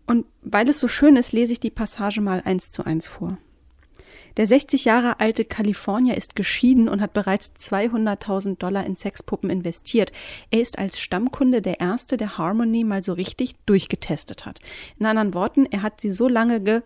Und 0.07 0.25
weil 0.43 0.69
es 0.69 0.81
so 0.81 0.89
schön 0.89 1.17
ist, 1.17 1.33
lese 1.33 1.53
ich 1.53 1.61
die 1.61 1.71
Passage 1.71 2.21
mal 2.21 2.41
eins 2.45 2.71
zu 2.71 2.85
eins 2.85 3.09
vor. 3.09 3.37
Der 4.39 4.47
60 4.47 4.85
Jahre 4.85 5.19
alte 5.19 5.45
Kalifornier 5.45 6.17
ist 6.17 6.37
geschieden 6.37 6.89
und 6.89 7.01
hat 7.01 7.13
bereits 7.13 7.51
200.000 7.57 8.57
Dollar 8.59 8.87
in 8.87 8.95
Sexpuppen 8.95 9.51
investiert. 9.51 10.13
Er 10.53 10.61
ist 10.61 10.79
als 10.79 11.01
Stammkunde 11.01 11.61
der 11.61 11.81
Erste, 11.81 12.17
der 12.17 12.39
Harmony 12.39 12.85
mal 12.85 13.03
so 13.03 13.13
richtig 13.13 13.57
durchgetestet 13.67 14.47
hat. 14.47 14.61
In 14.97 15.07
anderen 15.07 15.35
Worten, 15.35 15.67
er 15.67 15.83
hat 15.83 16.01
sie 16.01 16.13
so 16.13 16.29
lange 16.29 16.61
ge... 16.61 16.83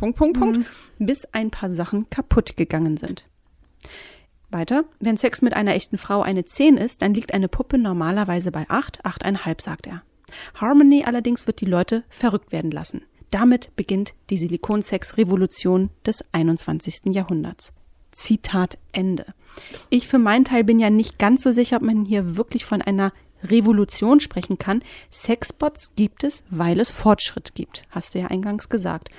Punkt, 0.00 0.18
Punkt, 0.18 0.38
Punkt, 0.38 0.66
bis 0.98 1.24
ein 1.26 1.50
paar 1.50 1.70
Sachen 1.70 2.10
kaputt 2.10 2.56
gegangen 2.56 2.96
sind. 2.96 3.26
Weiter, 4.50 4.84
wenn 4.98 5.16
Sex 5.16 5.42
mit 5.42 5.54
einer 5.54 5.74
echten 5.74 5.98
Frau 5.98 6.22
eine 6.22 6.44
10 6.44 6.78
ist, 6.78 7.02
dann 7.02 7.14
liegt 7.14 7.32
eine 7.32 7.48
Puppe 7.48 7.78
normalerweise 7.78 8.50
bei 8.50 8.66
8, 8.68 9.04
8,5, 9.04 9.62
sagt 9.62 9.86
er. 9.86 10.02
Harmony 10.54 11.04
allerdings 11.04 11.46
wird 11.46 11.60
die 11.60 11.66
Leute 11.66 12.02
verrückt 12.08 12.50
werden 12.50 12.72
lassen. 12.72 13.02
Damit 13.30 13.74
beginnt 13.76 14.14
die 14.28 14.36
Silikonsex-Revolution 14.36 15.90
des 16.04 16.24
21. 16.32 17.14
Jahrhunderts. 17.14 17.72
Zitat 18.10 18.78
Ende. 18.92 19.24
Ich 19.88 20.08
für 20.08 20.18
meinen 20.18 20.44
Teil 20.44 20.64
bin 20.64 20.80
ja 20.80 20.90
nicht 20.90 21.18
ganz 21.18 21.42
so 21.42 21.52
sicher, 21.52 21.76
ob 21.76 21.82
man 21.82 22.04
hier 22.04 22.36
wirklich 22.36 22.64
von 22.64 22.82
einer 22.82 23.12
Revolution 23.44 24.20
sprechen 24.20 24.58
kann. 24.58 24.82
Sexbots 25.10 25.94
gibt 25.94 26.24
es, 26.24 26.42
weil 26.50 26.80
es 26.80 26.90
Fortschritt 26.90 27.54
gibt, 27.54 27.84
hast 27.90 28.14
du 28.14 28.18
ja 28.18 28.26
eingangs 28.26 28.68
gesagt. 28.68 29.10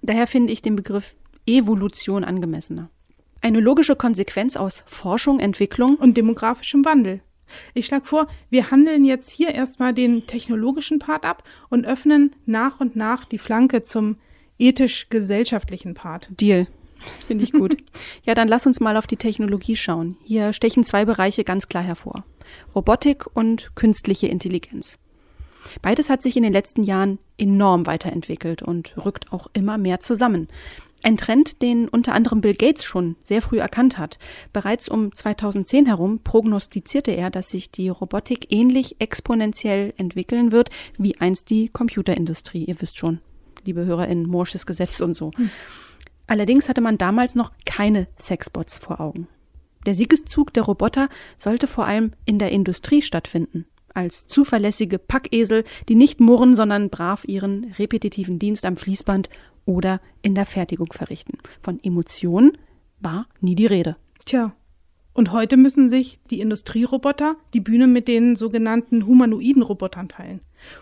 Daher 0.00 0.26
finde 0.26 0.52
ich 0.52 0.62
den 0.62 0.76
Begriff 0.76 1.14
Evolution 1.46 2.24
angemessener. 2.24 2.90
Eine 3.40 3.60
logische 3.60 3.96
Konsequenz 3.96 4.56
aus 4.56 4.84
Forschung, 4.86 5.40
Entwicklung 5.40 5.96
und 5.96 6.16
demografischem 6.16 6.84
Wandel. 6.84 7.20
Ich 7.74 7.86
schlage 7.86 8.06
vor, 8.06 8.26
wir 8.50 8.70
handeln 8.70 9.04
jetzt 9.04 9.30
hier 9.30 9.54
erstmal 9.54 9.94
den 9.94 10.26
technologischen 10.26 10.98
Part 10.98 11.24
ab 11.24 11.44
und 11.68 11.86
öffnen 11.86 12.34
nach 12.46 12.80
und 12.80 12.96
nach 12.96 13.24
die 13.24 13.38
Flanke 13.38 13.82
zum 13.82 14.16
ethisch-gesellschaftlichen 14.58 15.94
Part. 15.94 16.28
Deal. 16.30 16.66
Finde 17.26 17.44
ich 17.44 17.52
gut. 17.52 17.76
ja, 18.24 18.34
dann 18.34 18.48
lass 18.48 18.66
uns 18.66 18.80
mal 18.80 18.96
auf 18.96 19.06
die 19.06 19.16
Technologie 19.16 19.76
schauen. 19.76 20.16
Hier 20.24 20.52
stechen 20.52 20.84
zwei 20.84 21.04
Bereiche 21.04 21.44
ganz 21.44 21.68
klar 21.68 21.82
hervor. 21.82 22.24
Robotik 22.74 23.26
und 23.34 23.74
künstliche 23.74 24.28
Intelligenz. 24.28 24.98
Beides 25.82 26.10
hat 26.10 26.22
sich 26.22 26.36
in 26.36 26.42
den 26.42 26.52
letzten 26.52 26.84
Jahren 26.84 27.18
enorm 27.38 27.86
weiterentwickelt 27.86 28.62
und 28.62 28.94
rückt 29.04 29.32
auch 29.32 29.48
immer 29.52 29.78
mehr 29.78 30.00
zusammen. 30.00 30.48
Ein 31.02 31.16
Trend, 31.16 31.62
den 31.62 31.88
unter 31.88 32.14
anderem 32.14 32.40
Bill 32.40 32.54
Gates 32.54 32.84
schon 32.84 33.16
sehr 33.22 33.42
früh 33.42 33.58
erkannt 33.58 33.98
hat. 33.98 34.18
Bereits 34.52 34.88
um 34.88 35.14
2010 35.14 35.86
herum 35.86 36.20
prognostizierte 36.24 37.12
er, 37.12 37.30
dass 37.30 37.50
sich 37.50 37.70
die 37.70 37.88
Robotik 37.88 38.50
ähnlich 38.50 38.96
exponentiell 38.98 39.92
entwickeln 39.98 40.52
wird 40.52 40.70
wie 40.98 41.18
einst 41.18 41.50
die 41.50 41.68
Computerindustrie. 41.68 42.64
Ihr 42.64 42.80
wisst 42.80 42.98
schon, 42.98 43.20
liebe 43.64 43.84
HörerInnen, 43.84 44.26
Moore's 44.26 44.66
Gesetz 44.66 45.00
und 45.00 45.14
so. 45.14 45.32
Hm. 45.36 45.50
Allerdings 46.26 46.68
hatte 46.68 46.80
man 46.80 46.98
damals 46.98 47.34
noch 47.34 47.52
keine 47.64 48.08
Sexbots 48.18 48.78
vor 48.78 49.00
Augen. 49.00 49.28
Der 49.84 49.94
Siegeszug 49.94 50.52
der 50.52 50.64
Roboter 50.64 51.08
sollte 51.36 51.68
vor 51.68 51.86
allem 51.86 52.12
in 52.24 52.40
der 52.40 52.50
Industrie 52.50 53.02
stattfinden. 53.02 53.66
Als 53.94 54.26
zuverlässige 54.26 54.98
Packesel, 54.98 55.64
die 55.88 55.94
nicht 55.94 56.20
murren, 56.20 56.56
sondern 56.56 56.90
brav 56.90 57.24
ihren 57.24 57.72
repetitiven 57.78 58.38
Dienst 58.38 58.66
am 58.66 58.76
Fließband 58.76 59.30
oder 59.66 60.00
in 60.22 60.34
der 60.34 60.46
Fertigung 60.46 60.92
verrichten. 60.92 61.38
Von 61.60 61.78
Emotionen 61.82 62.56
war 63.00 63.26
nie 63.40 63.54
die 63.54 63.66
Rede. 63.66 63.96
Tja, 64.24 64.54
und 65.16 65.32
heute 65.32 65.56
müssen 65.56 65.88
sich 65.88 66.18
die 66.30 66.40
Industrieroboter 66.40 67.36
die 67.54 67.60
Bühne 67.60 67.86
mit 67.86 68.06
den 68.06 68.36
sogenannten 68.36 69.06
humanoiden 69.06 69.62
Robotern 69.62 70.10
teilen. 70.10 70.40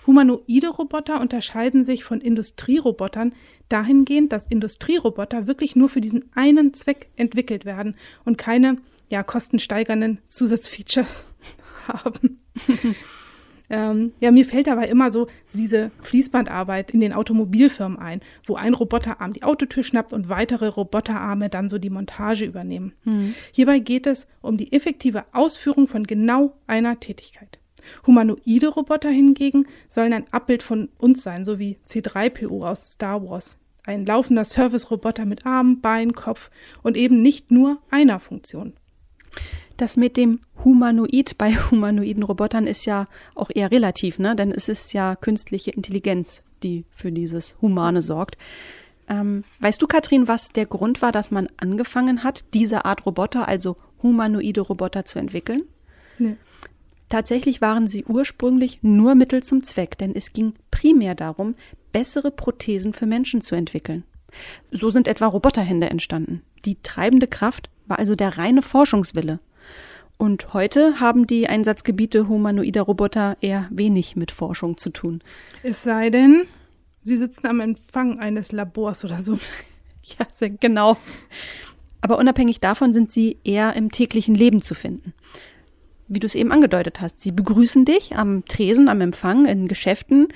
Humanoide 0.09 0.69
Roboter 0.69 1.21
unterscheiden 1.21 1.85
sich 1.85 2.03
von 2.03 2.21
Industrierobotern 2.21 3.33
dahingehend, 3.69 4.33
dass 4.33 4.49
Industrieroboter 4.49 5.47
wirklich 5.47 5.77
nur 5.77 5.89
für 5.89 6.01
diesen 6.01 6.33
einen 6.35 6.75
Zweck 6.75 7.11
entwickelt 7.15 7.65
werden 7.65 7.97
und 8.25 8.37
keine 8.37 8.79
ja, 9.09 9.23
kostensteigernden 9.23 10.19
Zusatzfeatures 10.29 11.25
haben. 11.87 12.41
Ähm, 13.71 14.13
ja, 14.21 14.31
mir 14.31 14.45
fällt 14.45 14.67
dabei 14.67 14.89
immer 14.89 15.11
so 15.11 15.27
diese 15.53 15.91
Fließbandarbeit 16.03 16.91
in 16.91 17.01
den 17.01 17.13
Automobilfirmen 17.13 17.99
ein, 17.99 18.21
wo 18.47 18.57
ein 18.57 18.75
Roboterarm 18.75 19.33
die 19.33 19.43
Autotür 19.43 19.83
schnappt 19.83 20.13
und 20.13 20.29
weitere 20.29 20.67
Roboterarme 20.67 21.49
dann 21.49 21.69
so 21.69 21.79
die 21.79 21.91
Montage 21.91 22.45
übernehmen. 22.45 22.93
Mhm. 23.05 23.35
Hierbei 23.53 23.79
geht 23.79 24.07
es 24.07 24.27
um 24.43 24.57
die 24.59 24.73
effektive 24.73 25.25
Ausführung 25.33 25.87
von 25.87 26.05
genau 26.05 26.55
einer 26.67 27.01
Tätigkeit. 27.01 27.59
Humanoide 28.07 28.69
Roboter 28.69 29.11
hingegen 29.11 29.67
sollen 29.89 30.13
ein 30.13 30.33
Abbild 30.33 30.63
von 30.63 30.89
uns 30.99 31.23
sein, 31.23 31.45
so 31.45 31.59
wie 31.59 31.79
C3PO 31.87 32.67
aus 32.67 32.93
Star 32.93 33.23
Wars. 33.27 33.57
Ein 33.87 34.07
laufender 34.07 34.45
Service-Roboter 34.45 35.27
mit 35.27 35.45
Arm, 35.45 35.81
Bein, 35.83 36.15
Kopf 36.15 36.51
und 36.83 36.97
eben 36.97 37.21
nicht 37.21 37.51
nur 37.51 37.79
einer 37.91 38.19
Funktion. 38.19 38.73
Das 39.77 39.97
mit 39.97 40.17
dem 40.17 40.41
Humanoid 40.65 41.37
bei 41.37 41.53
humanoiden 41.71 42.23
Robotern 42.23 42.67
ist 42.67 42.87
ja 42.87 43.07
auch 43.35 43.51
eher 43.53 43.71
relativ, 43.71 44.19
ne? 44.19 44.37
Denn 44.37 44.53
es 44.53 44.69
ist 44.69 44.93
ja 44.93 45.17
künstliche 45.17 45.71
Intelligenz, 45.71 46.43
die 46.63 46.85
für 46.91 47.11
dieses 47.11 47.57
Humane 47.61 48.03
sorgt. 48.03 48.37
Ähm, 49.09 49.45
weißt 49.61 49.83
du, 49.83 49.87
Katrin, 49.87 50.29
was 50.29 50.49
der 50.49 50.67
Grund 50.67 51.03
war, 51.03 51.13
dass 51.13 51.31
man 51.31 51.49
angefangen 51.57 52.25
hat, 52.25 52.45
diese 52.55 52.85
Art 52.85 53.05
Roboter, 53.05 53.49
also 53.49 53.77
humanoide 54.03 54.63
Roboter, 54.63 55.05
zu 55.05 55.19
entwickeln? 55.19 55.63
Nee. 56.19 56.37
Tatsächlich 57.09 57.61
waren 57.61 57.87
sie 57.87 58.05
ursprünglich 58.05 58.79
nur 58.83 59.15
Mittel 59.15 59.43
zum 59.43 59.63
Zweck, 59.63 59.99
denn 59.99 60.15
es 60.15 60.33
ging 60.33 60.55
primär 60.71 61.15
darum, 61.15 61.55
bessere 61.93 62.31
Prothesen 62.31 62.93
für 62.93 63.07
Menschen 63.07 63.41
zu 63.41 63.55
entwickeln. 63.55 64.05
So 64.71 64.91
sind 64.91 65.07
etwa 65.07 65.27
Roboterhände 65.27 65.91
entstanden. 65.91 66.43
Die 66.65 66.77
treibende 66.83 67.27
Kraft 67.27 67.71
war 67.87 67.99
also 67.99 68.15
der 68.15 68.39
reine 68.39 68.63
Forschungswille. 68.63 69.39
Und 70.17 70.55
heute 70.55 71.01
haben 71.01 71.27
die 71.27 71.49
Einsatzgebiete 71.49 72.29
humanoider 72.29 72.83
Roboter 72.83 73.37
eher 73.41 73.69
wenig 73.71 74.17
mit 74.17 74.31
Forschung 74.31 74.77
zu 74.77 74.91
tun. 74.91 75.23
Es 75.63 75.83
sei 75.83 76.11
denn, 76.11 76.45
sie 77.03 77.17
sitzen 77.17 77.47
am 77.47 77.61
Empfang 77.61 78.21
eines 78.21 78.53
Labors 78.53 79.05
oder 79.05 79.23
so. 79.23 79.35
ja, 80.05 80.27
sehr 80.33 80.51
genau. 80.51 80.97
Aber 82.01 82.19
unabhängig 82.19 82.61
davon 82.61 82.93
sind 82.93 83.11
sie 83.11 83.39
eher 83.45 83.75
im 83.75 83.91
täglichen 83.91 84.35
Leben 84.35 84.61
zu 84.61 84.75
finden. 84.75 85.15
Wie 86.07 86.21
du 86.21 86.27
es 86.27 86.35
eben 86.35 86.53
angedeutet 86.53 87.01
hast, 87.01 87.21
sie 87.21 87.33
begrüßen 87.33 87.85
dich 87.85 88.15
am 88.15 88.45
Tresen, 88.45 88.89
am 88.89 89.01
Empfang, 89.01 89.47
in 89.47 89.69
Geschäften, 89.69 90.29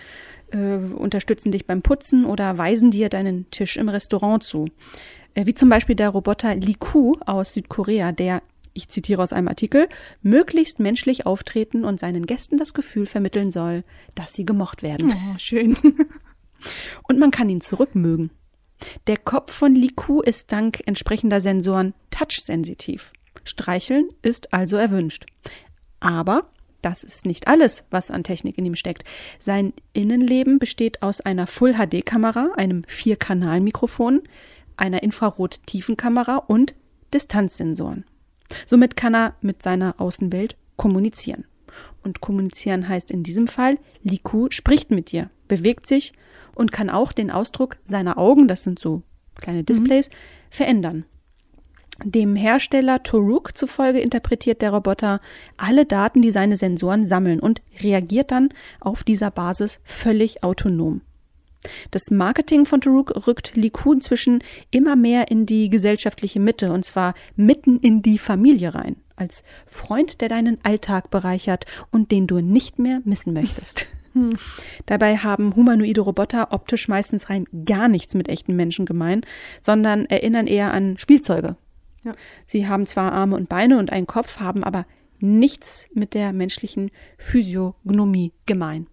äh, 0.51 0.77
unterstützen 0.77 1.53
dich 1.53 1.67
beim 1.67 1.83
Putzen 1.83 2.25
oder 2.25 2.57
weisen 2.57 2.91
dir 2.91 3.11
deinen 3.11 3.51
Tisch 3.51 3.77
im 3.77 3.89
Restaurant 3.89 4.43
zu. 4.43 4.69
Äh, 5.35 5.47
wie 5.47 5.55
zum 5.55 5.69
Beispiel 5.69 5.95
der 5.95 6.09
Roboter 6.09 6.55
Liku 6.55 7.17
aus 7.27 7.53
Südkorea, 7.53 8.13
der 8.13 8.43
ich 8.79 8.89
zitiere 8.89 9.23
aus 9.23 9.33
einem 9.33 9.49
Artikel, 9.49 9.89
möglichst 10.23 10.79
menschlich 10.79 11.27
auftreten 11.27 11.85
und 11.85 11.99
seinen 11.99 12.27
Gästen 12.27 12.59
das 12.59 12.75
Gefühl 12.75 13.07
vermitteln 13.07 13.51
soll, 13.51 13.85
dass 14.15 14.35
sie 14.35 14.47
gemocht 14.47 14.83
werden. 14.83 15.13
Oh, 15.13 15.39
schön. 15.39 15.77
und 17.09 17.19
man 17.19 17.33
kann 17.33 17.49
ihn 17.49 17.61
zurückmögen. 17.61 18.31
Der 19.09 19.17
Kopf 19.17 19.53
von 19.53 19.75
Liku 19.75 20.21
ist 20.21 20.53
dank 20.53 20.81
entsprechender 20.87 21.41
Sensoren 21.41 21.95
touchsensitiv. 22.11 23.13
Streicheln 23.43 24.09
ist 24.23 24.53
also 24.55 24.77
erwünscht. 24.77 25.27
Aber 25.99 26.53
das 26.81 27.03
ist 27.03 27.27
nicht 27.27 27.49
alles, 27.49 27.85
was 27.91 28.13
an 28.13 28.23
Technik 28.23 28.57
in 28.57 28.65
ihm 28.65 28.77
steckt. 28.77 29.03
Sein 29.41 29.73
Innenleben 29.93 30.61
besteht 30.61 31.03
aus 31.03 31.21
einer 31.21 31.49
Full-HD-Kamera, 31.49 32.53
einem 32.57 32.85
Vier-Kanal-Mikrofon, 32.87 34.23
einer 34.77 35.03
Infrarot-Tiefenkamera 35.03 36.37
und 36.37 36.77
Distanzsensoren. 37.13 38.05
Somit 38.67 38.97
kann 38.97 39.14
er 39.14 39.35
mit 39.40 39.62
seiner 39.62 40.00
Außenwelt 40.00 40.57
kommunizieren. 40.76 41.45
Und 42.02 42.21
kommunizieren 42.21 42.88
heißt 42.88 43.11
in 43.11 43.23
diesem 43.23 43.47
Fall, 43.47 43.78
Liku 44.02 44.49
spricht 44.50 44.90
mit 44.90 45.12
dir, 45.12 45.31
bewegt 45.49 45.87
sich 45.87 46.12
und 46.55 46.73
kann 46.73 46.90
auch 46.90 47.12
den 47.12 47.31
Ausdruck 47.31 47.76
seiner 47.85 48.19
Augen, 48.19 48.49
das 48.49 48.64
sind 48.64 48.78
so 48.78 49.02
kleine 49.40 49.64
Displays, 49.64 50.09
mhm. 50.09 50.14
verändern. 50.50 51.05
Dem 52.05 52.37
Hersteller 52.37 53.02
Toruk 53.02 53.57
zufolge 53.57 53.99
interpretiert 53.99 54.62
der 54.62 54.71
Roboter 54.71 55.21
alle 55.57 55.85
Daten, 55.85 56.23
die 56.23 56.31
seine 56.31 56.57
Sensoren 56.57 57.05
sammeln 57.05 57.40
und 57.40 57.61
reagiert 57.83 58.31
dann 58.31 58.50
auf 58.81 59.02
dieser 59.02 59.33
Basis 59.33 59.81
völlig 59.83 60.45
autonom. 60.45 61.00
Das 61.91 62.11
Marketing 62.11 62.65
von 62.67 62.81
Taruk 62.81 63.27
rückt 63.27 63.55
Liku 63.55 63.93
inzwischen 63.93 64.43
immer 64.71 64.97
mehr 64.97 65.31
in 65.31 65.47
die 65.47 65.71
gesellschaftliche 65.71 66.41
Mitte 66.41 66.73
und 66.73 66.85
zwar 66.85 67.15
mitten 67.37 67.79
in 67.79 68.03
die 68.03 68.19
Familie 68.19 68.75
rein. 68.75 68.97
Als 69.17 69.43
Freund, 69.67 70.21
der 70.21 70.29
deinen 70.29 70.59
Alltag 70.65 71.11
bereichert 71.11 71.65
und 71.91 72.11
den 72.13 72.27
du 72.27 72.41
nicht 72.41 72.79
mehr 72.79 73.01
missen 73.05 73.33
möchtest. 73.33 73.87
Hm. 74.13 74.39
Dabei 74.87 75.17
haben 75.17 75.55
humanoide 75.57 76.01
Roboter 76.01 76.49
optisch 76.53 76.89
meistens 76.89 77.29
rein 77.31 77.45
gar 77.65 77.89
nichts 77.89 78.15
mit 78.15 78.29
echten 78.29 78.55
Menschen 78.57 78.87
gemein, 78.87 79.23
sondern 79.61 80.07
erinnern 80.07 80.47
eher 80.47 80.73
an 80.73 80.99
Spielzeuge. 80.99 81.57
Ja. 82.05 82.15
Sie 82.47 82.69
haben 82.69 82.87
zwar 82.87 83.13
Arme 83.13 83.37
und 83.37 83.49
Beine 83.49 83.79
und 83.79 83.91
einen 83.93 84.07
Kopf, 84.07 84.39
haben 84.39 84.63
aber 84.65 84.87
nichts 85.21 85.89
mit 85.95 86.15
der 86.15 86.33
menschlichen 86.33 86.91
Physiognomie 87.17 88.33
gemein. 88.47 88.87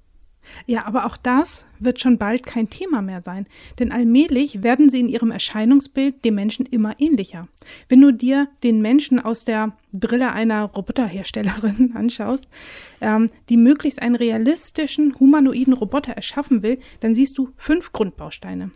Ja, 0.66 0.86
aber 0.86 1.06
auch 1.06 1.18
das 1.18 1.66
wird 1.80 2.00
schon 2.00 2.18
bald 2.18 2.46
kein 2.46 2.70
Thema 2.70 3.02
mehr 3.02 3.22
sein, 3.22 3.48
denn 3.80 3.92
allmählich 3.92 4.64
werden 4.64 4.90
sie 4.90 5.00
in 5.00 5.10
ihrem 5.10 5.32
Erscheinungsbild 5.32 6.24
dem 6.24 6.36
Menschen 6.36 6.66
immer 6.66 7.00
ähnlicher. 7.00 7.48
Wenn 7.90 8.02
du 8.02 8.12
dir 8.12 8.48
den 8.64 8.82
Menschen 8.82 9.20
aus 9.20 9.44
der 9.44 9.74
Brille 9.92 10.32
einer 10.32 10.64
Roboterherstellerin 10.64 11.94
anschaust, 11.96 12.48
ähm, 13.02 13.30
die 13.50 13.58
möglichst 13.58 14.02
einen 14.02 14.16
realistischen 14.16 15.16
humanoiden 15.20 15.74
Roboter 15.74 16.14
erschaffen 16.14 16.64
will, 16.64 16.80
dann 17.00 17.16
siehst 17.16 17.38
du 17.38 17.50
fünf 17.58 17.92
Grundbausteine. 17.92 18.72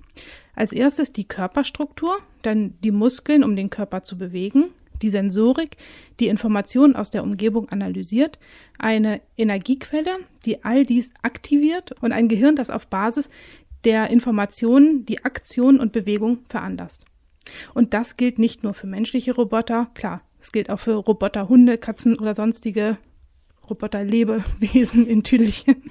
Als 0.55 0.73
erstes 0.73 1.13
die 1.13 1.25
Körperstruktur, 1.25 2.17
dann 2.41 2.73
die 2.83 2.91
Muskeln, 2.91 3.43
um 3.43 3.55
den 3.55 3.69
Körper 3.69 4.03
zu 4.03 4.17
bewegen, 4.17 4.65
die 5.01 5.09
Sensorik, 5.09 5.77
die 6.19 6.27
Informationen 6.27 6.95
aus 6.95 7.11
der 7.11 7.23
Umgebung 7.23 7.69
analysiert, 7.69 8.39
eine 8.77 9.21
Energiequelle, 9.37 10.17
die 10.45 10.63
all 10.63 10.85
dies 10.85 11.13
aktiviert 11.21 11.93
und 12.01 12.11
ein 12.11 12.27
Gehirn, 12.27 12.55
das 12.55 12.69
auf 12.69 12.87
Basis 12.87 13.29
der 13.83 14.09
Informationen 14.09 15.05
die 15.05 15.23
Aktion 15.23 15.79
und 15.79 15.91
Bewegung 15.91 16.39
veranlasst. 16.47 17.03
Und 17.73 17.93
das 17.93 18.17
gilt 18.17 18.39
nicht 18.39 18.63
nur 18.63 18.73
für 18.73 18.87
menschliche 18.87 19.33
Roboter, 19.33 19.89
klar, 19.93 20.21
es 20.39 20.51
gilt 20.51 20.69
auch 20.69 20.79
für 20.79 20.93
Roboter, 20.93 21.49
Hunde, 21.49 21.77
Katzen 21.77 22.17
oder 22.17 22.35
sonstige 22.35 22.97
Roboterlebewesen 23.69 25.07
in 25.07 25.23
Tüdelchen. 25.23 25.83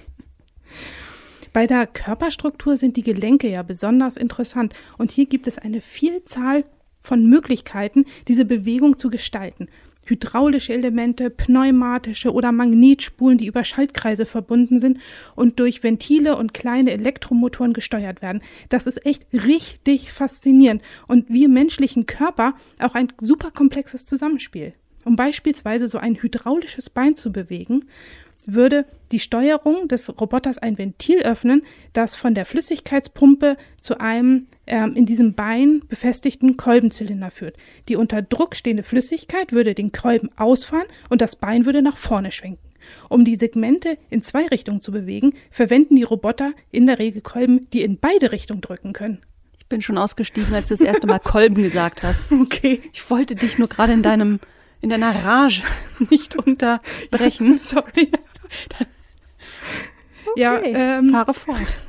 Bei 1.53 1.67
der 1.67 1.87
Körperstruktur 1.87 2.77
sind 2.77 2.97
die 2.97 3.03
Gelenke 3.03 3.49
ja 3.49 3.63
besonders 3.63 4.17
interessant 4.17 4.75
und 4.97 5.11
hier 5.11 5.27
gibt 5.27 5.47
es 5.47 5.59
eine 5.59 5.81
Vielzahl 5.81 6.65
von 7.09 7.27
Möglichkeiten, 7.27 8.05
diese 8.29 8.45
Bewegung 8.45 8.99
zu 8.99 9.09
gestalten. 9.09 9.69
Hydraulische 10.05 10.73
Elemente, 10.73 11.29
pneumatische 11.31 12.33
oder 12.33 12.53
Magnetspulen, 12.53 13.37
die 13.39 13.47
über 13.47 13.65
Schaltkreise 13.65 14.25
verbunden 14.25 14.79
sind 14.79 14.99
und 15.35 15.59
durch 15.59 15.83
Ventile 15.83 16.37
und 16.37 16.55
kleine 16.55 16.93
Elektromotoren 16.93 17.73
gesteuert 17.73 18.23
werden. 18.23 18.43
Das 18.69 18.87
ist 18.87 19.05
echt 19.05 19.27
richtig 19.33 20.13
faszinierend 20.13 20.83
und 21.09 21.29
wie 21.29 21.45
im 21.45 21.53
menschlichen 21.53 22.07
Körper 22.07 22.55
auch 22.79 22.95
ein 22.95 23.13
super 23.21 23.51
komplexes 23.51 24.07
Zusammenspiel. 24.07 24.75
Um 25.05 25.17
beispielsweise 25.17 25.89
so 25.89 25.99
ein 25.99 26.17
hydraulisches 26.17 26.91
Bein 26.91 27.15
zu 27.15 27.33
bewegen, 27.33 27.85
würde 28.55 28.87
die 29.13 29.21
Steuerung 29.21 29.89
des 29.89 30.09
Roboters 30.21 30.59
ein 30.59 30.79
Ventil 30.79 31.21
öffnen, 31.21 31.63
das 31.93 32.17
von 32.17 32.35
der 32.35 32.45
Flüssigkeitspumpe 32.45 33.57
zu 33.81 34.01
einem 34.01 34.47
ähm, 34.67 34.95
in 34.95 35.07
diesem 35.07 35.35
Bein 35.35 35.83
befestigten 35.89 36.57
Kolbenzylinder 36.57 37.31
führt. 37.31 37.57
Die 37.89 37.97
unter 37.97 38.23
Druck 38.23 38.57
stehende 38.57 38.83
Flüssigkeit 38.83 39.53
würde 39.53 39.75
den 39.75 39.93
Kolben 39.93 40.31
ausfahren 40.37 40.87
und 41.09 41.21
das 41.21 41.37
Bein 41.37 41.67
würde 41.67 41.83
nach 41.83 41.97
vorne 41.97 42.33
schwenken. 42.33 42.69
Um 43.09 43.25
die 43.25 43.37
Segmente 43.37 43.99
in 44.09 44.23
zwei 44.23 44.47
Richtungen 44.47 44.81
zu 44.81 44.93
bewegen, 44.93 45.35
verwenden 45.51 45.97
die 45.97 46.03
Roboter 46.03 46.53
in 46.71 46.87
der 46.87 46.99
Regel 46.99 47.21
Kolben, 47.21 47.69
die 47.73 47.83
in 47.83 47.99
beide 47.99 48.33
Richtungen 48.33 48.63
drücken 48.63 48.93
können. 48.93 49.23
Ich 49.59 49.67
bin 49.67 49.83
schon 49.83 49.99
ausgestiegen, 49.99 50.55
als 50.55 50.69
du 50.69 50.75
das 50.75 50.81
erste 50.81 51.07
Mal 51.07 51.19
Kolben 51.19 51.63
gesagt 51.63 52.03
hast. 52.03 52.31
Okay. 52.41 52.81
Ich 52.93 53.11
wollte 53.11 53.35
dich 53.35 53.59
nur 53.59 53.69
gerade 53.69 53.93
in 53.93 54.03
deinem 54.03 54.41
in 54.81 54.91
deiner 54.91 55.25
Rage 55.25 55.63
nicht 56.11 56.37
unterbrechen. 56.37 57.53
Ja, 57.53 57.59
sorry. 57.59 58.11
Okay, 60.33 60.41
Ja, 60.41 60.61
ähm, 60.63 61.11
fahre 61.11 61.35
fort. 61.35 61.79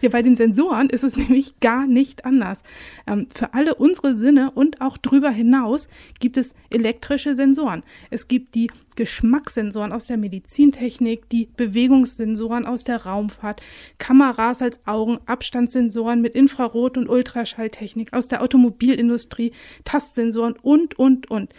Ja, 0.00 0.08
bei 0.08 0.22
den 0.22 0.36
Sensoren 0.36 0.88
ist 0.88 1.04
es 1.04 1.16
nämlich 1.16 1.60
gar 1.60 1.86
nicht 1.86 2.24
anders. 2.24 2.62
Ähm, 3.06 3.28
für 3.34 3.54
alle 3.54 3.74
unsere 3.74 4.16
Sinne 4.16 4.50
und 4.50 4.80
auch 4.80 4.96
drüber 4.96 5.30
hinaus 5.30 5.88
gibt 6.20 6.36
es 6.36 6.54
elektrische 6.70 7.36
Sensoren. 7.36 7.82
Es 8.10 8.26
gibt 8.28 8.54
die 8.54 8.70
Geschmackssensoren 8.96 9.92
aus 9.92 10.06
der 10.06 10.16
Medizintechnik, 10.16 11.28
die 11.28 11.48
Bewegungssensoren 11.56 12.64
aus 12.64 12.84
der 12.84 13.04
Raumfahrt, 13.04 13.60
Kameras 13.98 14.62
als 14.62 14.86
Augen, 14.86 15.18
Abstandssensoren 15.26 16.20
mit 16.20 16.34
Infrarot- 16.34 16.96
und 16.96 17.08
Ultraschalltechnik 17.08 18.12
aus 18.12 18.28
der 18.28 18.42
Automobilindustrie, 18.42 19.52
Tastsensoren 19.84 20.54
und, 20.62 20.98
und, 20.98 21.30
und. 21.30 21.52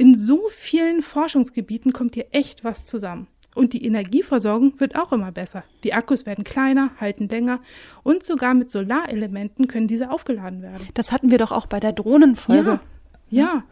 In 0.00 0.14
so 0.14 0.48
vielen 0.48 1.02
Forschungsgebieten 1.02 1.92
kommt 1.92 2.14
hier 2.14 2.24
echt 2.30 2.64
was 2.64 2.86
zusammen. 2.86 3.26
Und 3.54 3.74
die 3.74 3.84
Energieversorgung 3.84 4.80
wird 4.80 4.96
auch 4.96 5.12
immer 5.12 5.30
besser. 5.30 5.62
Die 5.84 5.92
Akkus 5.92 6.24
werden 6.24 6.42
kleiner, 6.42 6.92
halten 6.98 7.28
länger 7.28 7.60
und 8.02 8.24
sogar 8.24 8.54
mit 8.54 8.70
Solarelementen 8.70 9.68
können 9.68 9.88
diese 9.88 10.10
aufgeladen 10.10 10.62
werden. 10.62 10.88
Das 10.94 11.12
hatten 11.12 11.30
wir 11.30 11.36
doch 11.36 11.52
auch 11.52 11.66
bei 11.66 11.80
der 11.80 11.92
Drohnenfolge. 11.92 12.80
Ja, 13.28 13.42
ja, 13.42 13.64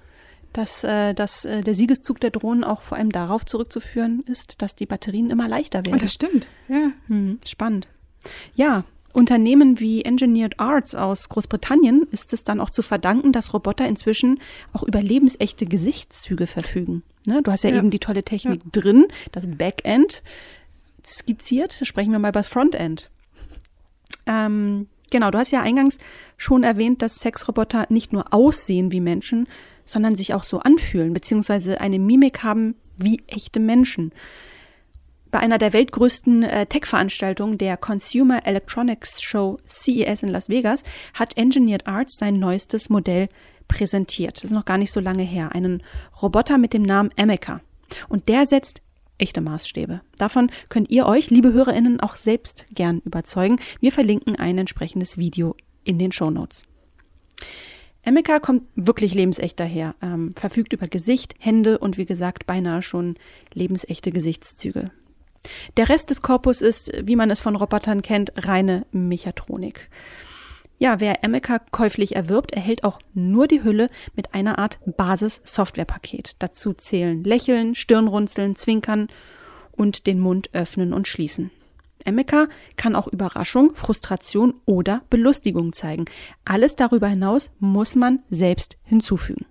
Dass, 0.52 0.84
äh, 0.84 1.14
dass 1.14 1.46
äh, 1.46 1.62
der 1.62 1.74
Siegeszug 1.74 2.20
der 2.20 2.28
Drohnen 2.28 2.62
auch 2.62 2.82
vor 2.82 2.98
allem 2.98 3.10
darauf 3.10 3.46
zurückzuführen 3.46 4.22
ist, 4.26 4.60
dass 4.60 4.76
die 4.76 4.84
Batterien 4.84 5.30
immer 5.30 5.48
leichter 5.48 5.78
und 5.78 5.86
werden. 5.86 5.98
das 6.00 6.12
stimmt. 6.12 6.46
Ja. 6.68 6.92
Hm, 7.06 7.40
spannend. 7.46 7.88
Ja, 8.54 8.84
Unternehmen 9.18 9.80
wie 9.80 10.04
Engineered 10.04 10.60
Arts 10.60 10.94
aus 10.94 11.28
Großbritannien 11.28 12.06
ist 12.10 12.32
es 12.32 12.44
dann 12.44 12.60
auch 12.60 12.70
zu 12.70 12.82
verdanken, 12.82 13.32
dass 13.32 13.52
Roboter 13.52 13.86
inzwischen 13.86 14.40
auch 14.72 14.82
über 14.82 15.02
lebensechte 15.02 15.66
Gesichtszüge 15.66 16.46
verfügen. 16.46 17.02
Ne? 17.26 17.42
Du 17.42 17.50
hast 17.50 17.64
ja, 17.64 17.70
Ja. 17.70 17.76
eben 17.78 17.90
die 17.90 17.98
tolle 17.98 18.22
Technik 18.22 18.60
drin, 18.72 19.06
das 19.32 19.48
Backend 19.48 20.22
skizziert. 21.04 21.80
Sprechen 21.82 22.12
wir 22.12 22.18
mal 22.18 22.28
über 22.28 22.40
das 22.40 22.48
Frontend. 22.48 23.10
Ähm, 24.26 24.86
genau, 25.10 25.30
du 25.30 25.38
hast 25.38 25.50
ja 25.50 25.62
eingangs 25.62 25.98
schon 26.36 26.62
erwähnt, 26.62 27.02
dass 27.02 27.16
Sexroboter 27.16 27.86
nicht 27.88 28.12
nur 28.12 28.32
aussehen 28.32 28.92
wie 28.92 29.00
Menschen, 29.00 29.48
sondern 29.84 30.16
sich 30.16 30.34
auch 30.34 30.44
so 30.44 30.60
anfühlen, 30.60 31.12
beziehungsweise 31.12 31.80
eine 31.80 31.98
Mimik 31.98 32.42
haben 32.44 32.74
wie 32.96 33.22
echte 33.26 33.58
Menschen. 33.58 34.12
Bei 35.30 35.40
einer 35.40 35.58
der 35.58 35.72
weltgrößten 35.72 36.42
äh, 36.42 36.66
Tech-Veranstaltungen, 36.66 37.58
der 37.58 37.76
Consumer 37.76 38.46
Electronics 38.46 39.20
Show 39.22 39.58
CES 39.66 40.22
in 40.22 40.30
Las 40.30 40.48
Vegas, 40.48 40.84
hat 41.14 41.36
Engineered 41.36 41.86
Arts 41.86 42.16
sein 42.16 42.38
neuestes 42.38 42.88
Modell 42.88 43.28
präsentiert. 43.68 44.38
Das 44.38 44.44
ist 44.44 44.52
noch 44.52 44.64
gar 44.64 44.78
nicht 44.78 44.92
so 44.92 45.00
lange 45.00 45.22
her. 45.22 45.52
Einen 45.52 45.82
Roboter 46.22 46.56
mit 46.56 46.72
dem 46.72 46.82
Namen 46.82 47.10
Ameca. 47.18 47.60
Und 48.08 48.28
der 48.28 48.46
setzt 48.46 48.80
echte 49.18 49.40
Maßstäbe. 49.40 50.00
Davon 50.16 50.50
könnt 50.68 50.90
ihr 50.90 51.06
euch, 51.06 51.30
liebe 51.30 51.52
HörerInnen, 51.52 52.00
auch 52.00 52.16
selbst 52.16 52.66
gern 52.72 53.00
überzeugen. 53.04 53.58
Wir 53.80 53.92
verlinken 53.92 54.36
ein 54.36 54.56
entsprechendes 54.56 55.18
Video 55.18 55.56
in 55.84 55.98
den 55.98 56.12
Show 56.12 56.30
Notes. 56.30 56.62
Emeka 58.02 58.38
kommt 58.38 58.66
wirklich 58.74 59.12
lebensecht 59.12 59.60
daher, 59.60 59.94
ähm, 60.00 60.32
verfügt 60.34 60.72
über 60.72 60.86
Gesicht, 60.86 61.34
Hände 61.38 61.78
und 61.78 61.98
wie 61.98 62.06
gesagt 62.06 62.46
beinahe 62.46 62.80
schon 62.80 63.16
lebensechte 63.52 64.12
Gesichtszüge. 64.12 64.90
Der 65.76 65.88
Rest 65.88 66.10
des 66.10 66.22
Korpus 66.22 66.60
ist, 66.60 66.92
wie 67.02 67.16
man 67.16 67.30
es 67.30 67.40
von 67.40 67.56
Robotern 67.56 68.02
kennt, 68.02 68.32
reine 68.36 68.86
Mechatronik. 68.92 69.88
Ja, 70.78 71.00
wer 71.00 71.24
Emeka 71.24 71.58
käuflich 71.58 72.14
erwirbt, 72.14 72.52
erhält 72.52 72.84
auch 72.84 73.00
nur 73.12 73.48
die 73.48 73.64
Hülle 73.64 73.88
mit 74.14 74.34
einer 74.34 74.58
Art 74.60 74.78
Basis-Softwarepaket. 74.86 76.36
Dazu 76.38 76.72
zählen 76.72 77.24
Lächeln, 77.24 77.74
Stirnrunzeln, 77.74 78.54
Zwinkern 78.54 79.08
und 79.72 80.06
den 80.06 80.20
Mund 80.20 80.50
öffnen 80.52 80.92
und 80.92 81.08
schließen. 81.08 81.50
Emeka 82.04 82.46
kann 82.76 82.94
auch 82.94 83.08
Überraschung, 83.08 83.74
Frustration 83.74 84.54
oder 84.66 85.02
Belustigung 85.10 85.72
zeigen. 85.72 86.04
Alles 86.44 86.76
darüber 86.76 87.08
hinaus 87.08 87.50
muss 87.58 87.96
man 87.96 88.20
selbst 88.30 88.78
hinzufügen. 88.84 89.46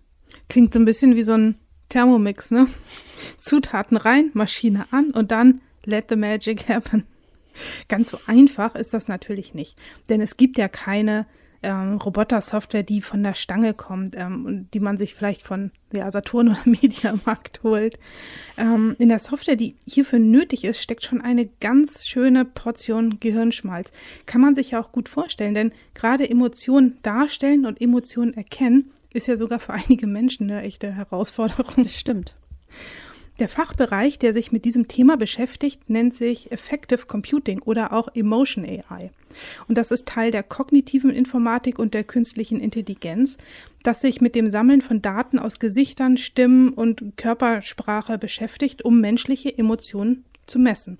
Klingt 0.48 0.74
so 0.74 0.80
ein 0.80 0.86
bisschen 0.86 1.16
wie 1.16 1.24
so 1.24 1.34
ein 1.34 1.56
Thermomix, 1.90 2.52
ne? 2.52 2.68
Zutaten 3.40 3.98
rein, 3.98 4.32
Maschine 4.34 4.86
an 4.92 5.12
und 5.12 5.32
dann 5.32 5.62
let 5.88 6.10
the 6.10 6.16
magic 6.16 6.70
happen. 6.70 7.06
Ganz 7.88 8.10
so 8.10 8.20
einfach 8.28 8.76
ist 8.76 8.94
das 8.94 9.08
natürlich 9.08 9.54
nicht, 9.56 9.78
denn 10.10 10.22
es 10.22 10.38
gibt 10.38 10.60
ja 10.60 10.68
keine 10.68 11.26
ähm, 11.64 11.98
Roboter-Software, 11.98 12.84
die 12.84 13.02
von 13.02 13.24
der 13.24 13.34
Stange 13.34 13.74
kommt 13.74 14.16
ähm, 14.16 14.46
und 14.46 14.74
die 14.74 14.80
man 14.80 14.98
sich 14.98 15.16
vielleicht 15.16 15.44
von 15.44 15.72
ja, 15.92 16.10
Saturn 16.12 16.50
oder 16.50 16.62
Mediamarkt 16.66 17.64
holt. 17.64 17.98
Ähm, 18.58 18.96
in 19.00 19.10
der 19.10 19.20
Software, 19.20 19.56
die 19.56 19.76
hierfür 19.86 20.20
nötig 20.20 20.64
ist, 20.64 20.82
steckt 20.82 21.04
schon 21.04 21.22
eine 21.22 21.48
ganz 21.60 22.08
schöne 22.08 22.46
Portion 22.46 23.20
Gehirnschmalz. 23.20 23.92
Kann 24.26 24.42
man 24.42 24.56
sich 24.56 24.72
ja 24.72 24.82
auch 24.82 24.92
gut 24.92 25.10
vorstellen, 25.10 25.54
denn 25.54 25.74
gerade 25.94 26.30
Emotionen 26.30 27.00
darstellen 27.02 27.66
und 27.66 27.82
Emotionen 27.82 28.34
erkennen 28.34 28.92
ist 29.14 29.28
ja 29.28 29.38
sogar 29.38 29.60
für 29.60 29.74
einige 29.88 30.08
Menschen 30.08 30.50
eine 30.50 30.62
echte 30.62 30.94
Herausforderung. 30.94 31.84
Das 31.84 31.96
stimmt. 31.96 32.36
Der 33.40 33.48
Fachbereich, 33.48 34.18
der 34.18 34.34
sich 34.34 34.52
mit 34.52 34.66
diesem 34.66 34.88
Thema 34.88 35.16
beschäftigt, 35.16 35.90
nennt 35.90 36.16
sich 36.16 36.52
Effective 36.52 37.06
Computing 37.06 37.62
oder 37.62 37.94
auch 37.94 38.08
Emotion 38.16 38.66
AI. 38.66 39.12
Und 39.68 39.78
das 39.78 39.92
ist 39.92 40.08
Teil 40.08 40.32
der 40.32 40.42
kognitiven 40.42 41.12
Informatik 41.12 41.78
und 41.78 41.94
der 41.94 42.04
künstlichen 42.04 42.60
Intelligenz, 42.60 43.38
das 43.84 44.02
sich 44.02 44.22
mit 44.22 44.34
dem 44.34 44.50
Sammeln 44.50 44.82
von 44.82 45.04
Daten 45.04 45.38
aus 45.38 45.60
Gesichtern, 45.60 46.18
Stimmen 46.18 46.70
und 46.74 47.16
Körpersprache 47.16 48.18
beschäftigt, 48.18 48.84
um 48.84 49.02
menschliche 49.02 49.56
Emotionen 49.56 50.24
zu 50.48 50.58
messen. 50.58 50.98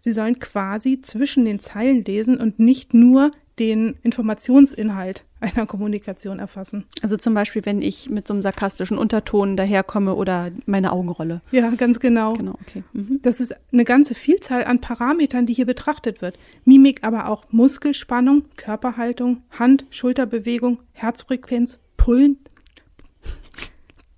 Sie 0.00 0.12
sollen 0.12 0.38
quasi 0.38 1.00
zwischen 1.00 1.44
den 1.44 1.58
Zeilen 1.58 2.04
lesen 2.04 2.38
und 2.38 2.60
nicht 2.60 2.94
nur 2.94 3.32
den 3.58 3.96
Informationsinhalt 4.02 5.24
einer 5.42 5.66
Kommunikation 5.66 6.38
erfassen. 6.38 6.84
Also 7.02 7.16
zum 7.16 7.34
Beispiel, 7.34 7.64
wenn 7.64 7.82
ich 7.82 8.08
mit 8.08 8.26
so 8.26 8.34
einem 8.34 8.42
sarkastischen 8.42 8.96
Unterton 8.96 9.56
daherkomme 9.56 10.14
oder 10.14 10.50
meine 10.66 10.92
Augenrolle. 10.92 11.40
Ja, 11.50 11.70
ganz 11.70 12.00
genau. 12.00 12.34
Genau, 12.34 12.58
okay. 12.66 12.84
Mhm. 12.92 13.20
Das 13.22 13.40
ist 13.40 13.54
eine 13.72 13.84
ganze 13.84 14.14
Vielzahl 14.14 14.64
an 14.64 14.80
Parametern, 14.80 15.46
die 15.46 15.54
hier 15.54 15.66
betrachtet 15.66 16.22
wird. 16.22 16.38
Mimik, 16.64 17.02
aber 17.02 17.28
auch 17.28 17.46
Muskelspannung, 17.50 18.44
Körperhaltung, 18.56 19.42
Hand, 19.50 19.84
Schulterbewegung, 19.90 20.78
Herzfrequenz, 20.92 21.78
Pullen, 21.96 22.38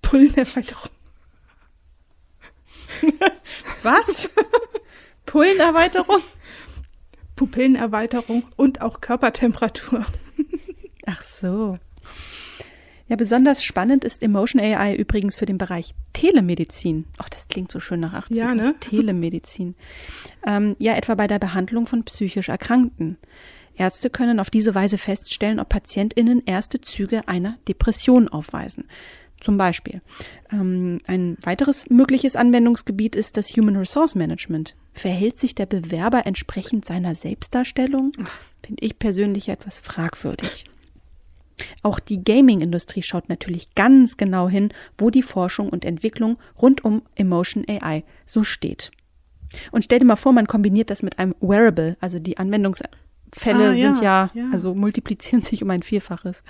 Pullenerweiterung. 0.01 0.89
Was? 3.83 4.29
Pullenerweiterung? 5.25 6.21
Pupillenerweiterung 7.35 8.43
und 8.55 8.81
auch 8.81 9.01
Körpertemperatur. 9.01 10.05
Ach 11.05 11.21
so. 11.21 11.77
Ja, 13.07 13.15
besonders 13.15 13.63
spannend 13.63 14.03
ist 14.03 14.23
Emotion 14.23 14.59
AI 14.59 14.95
übrigens 14.95 15.35
für 15.35 15.45
den 15.45 15.59
Bereich 15.59 15.93
Telemedizin. 16.13 17.05
Ach, 17.19 17.29
das 17.29 17.47
klingt 17.47 17.71
so 17.71 17.79
schön 17.79 17.99
nach 17.99 18.13
80. 18.13 18.37
Ja, 18.37 18.55
ne? 18.55 18.75
Telemedizin. 18.79 19.75
Ähm, 20.45 20.75
ja, 20.79 20.95
etwa 20.95 21.13
bei 21.13 21.27
der 21.27 21.37
Behandlung 21.37 21.85
von 21.85 22.03
psychisch 22.03 22.49
Erkrankten. 22.49 23.17
Ärzte 23.75 24.09
können 24.09 24.39
auf 24.39 24.49
diese 24.49 24.73
Weise 24.73 24.97
feststellen, 24.97 25.59
ob 25.59 25.69
PatientInnen 25.69 26.43
erste 26.45 26.81
Züge 26.81 27.27
einer 27.27 27.57
Depression 27.67 28.27
aufweisen. 28.27 28.85
Zum 29.41 29.57
Beispiel. 29.57 30.01
Ähm, 30.51 31.01
ein 31.05 31.37
weiteres 31.43 31.89
mögliches 31.89 32.35
Anwendungsgebiet 32.35 33.15
ist 33.15 33.37
das 33.37 33.49
Human 33.49 33.75
Resource 33.75 34.15
Management. 34.15 34.75
Verhält 34.93 35.37
sich 35.37 35.53
der 35.53 35.65
Bewerber 35.65 36.25
entsprechend 36.25 36.85
seiner 36.85 37.13
Selbstdarstellung? 37.13 38.13
Finde 38.65 38.83
ich 38.83 38.97
persönlich 38.97 39.49
etwas 39.49 39.81
fragwürdig. 39.81 40.65
Auch 41.83 41.99
die 41.99 42.23
Gaming-Industrie 42.23 43.01
schaut 43.01 43.29
natürlich 43.29 43.75
ganz 43.75 44.17
genau 44.17 44.49
hin, 44.49 44.73
wo 44.97 45.09
die 45.09 45.21
Forschung 45.21 45.69
und 45.69 45.85
Entwicklung 45.85 46.37
rund 46.61 46.83
um 46.83 47.03
Emotion 47.15 47.65
AI 47.67 48.03
so 48.25 48.43
steht. 48.43 48.91
Und 49.71 49.83
stell 49.83 49.99
dir 49.99 50.05
mal 50.05 50.15
vor, 50.15 50.33
man 50.33 50.47
kombiniert 50.47 50.89
das 50.89 51.03
mit 51.03 51.19
einem 51.19 51.35
Wearable, 51.39 51.97
also 52.01 52.19
die 52.19 52.37
Anwendungsfälle 52.37 52.89
Ah, 53.71 53.75
sind 53.75 54.01
ja, 54.01 54.31
ja, 54.33 54.41
ja. 54.41 54.49
also 54.51 54.73
multiplizieren 54.73 55.43
sich 55.43 55.63
um 55.63 55.69
ein 55.69 55.83
Vielfaches. 55.83 56.43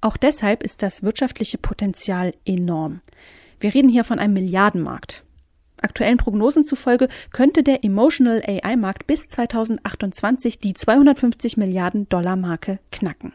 Auch 0.00 0.16
deshalb 0.16 0.62
ist 0.62 0.82
das 0.82 1.02
wirtschaftliche 1.02 1.58
Potenzial 1.58 2.32
enorm. 2.44 3.00
Wir 3.60 3.74
reden 3.74 3.88
hier 3.88 4.04
von 4.04 4.18
einem 4.18 4.34
Milliardenmarkt. 4.34 5.24
Aktuellen 5.80 6.16
Prognosen 6.16 6.64
zufolge 6.64 7.08
könnte 7.32 7.62
der 7.62 7.84
Emotional 7.84 8.42
AI-Markt 8.46 9.06
bis 9.06 9.28
2028 9.28 10.58
die 10.58 10.74
250 10.74 11.56
Milliarden 11.56 12.08
Dollar 12.08 12.36
Marke 12.36 12.78
knacken. 12.90 13.32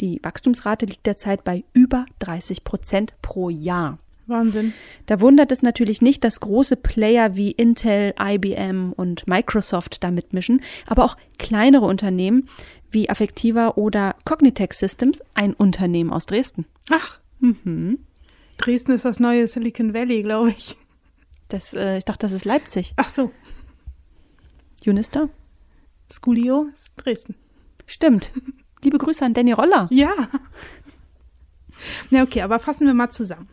Die 0.00 0.20
Wachstumsrate 0.22 0.86
liegt 0.86 1.06
derzeit 1.06 1.44
bei 1.44 1.64
über 1.72 2.06
30 2.20 2.64
Prozent 2.64 3.14
pro 3.22 3.50
Jahr. 3.50 3.98
Wahnsinn. 4.26 4.72
Da 5.06 5.20
wundert 5.20 5.50
es 5.50 5.62
natürlich 5.62 6.00
nicht, 6.00 6.22
dass 6.24 6.40
große 6.40 6.76
Player 6.76 7.34
wie 7.34 7.50
Intel, 7.50 8.14
IBM 8.20 8.92
und 8.92 9.26
Microsoft 9.26 10.04
da 10.04 10.10
mitmischen, 10.10 10.62
aber 10.86 11.04
auch 11.04 11.16
kleinere 11.38 11.86
Unternehmen 11.86 12.48
wie 12.90 13.10
Affectiva 13.10 13.70
oder 13.70 14.14
Cognitex 14.24 14.78
Systems, 14.78 15.22
ein 15.34 15.54
Unternehmen 15.54 16.12
aus 16.12 16.26
Dresden. 16.26 16.66
Ach, 16.90 17.18
Mhm. 17.42 17.98
Dresden 18.56 18.92
ist 18.92 19.04
das 19.04 19.18
neue 19.18 19.48
Silicon 19.48 19.92
Valley, 19.92 20.22
glaube 20.22 20.50
ich. 20.50 20.76
Das, 21.48 21.74
äh, 21.74 21.98
ich 21.98 22.04
dachte, 22.04 22.20
das 22.20 22.32
ist 22.32 22.44
Leipzig. 22.44 22.94
Ach 22.96 23.08
so, 23.08 23.32
Unista? 24.86 25.28
Schoolio 26.10 26.66
ist 26.72 26.92
Dresden. 26.96 27.34
Stimmt. 27.86 28.32
Liebe 28.84 28.98
Grüße 28.98 29.24
an 29.24 29.34
Danny 29.34 29.52
Roller. 29.52 29.88
Ja. 29.90 30.12
Na 32.10 32.22
okay, 32.22 32.42
aber 32.42 32.58
fassen 32.58 32.86
wir 32.86 32.94
mal 32.94 33.10
zusammen. 33.10 33.48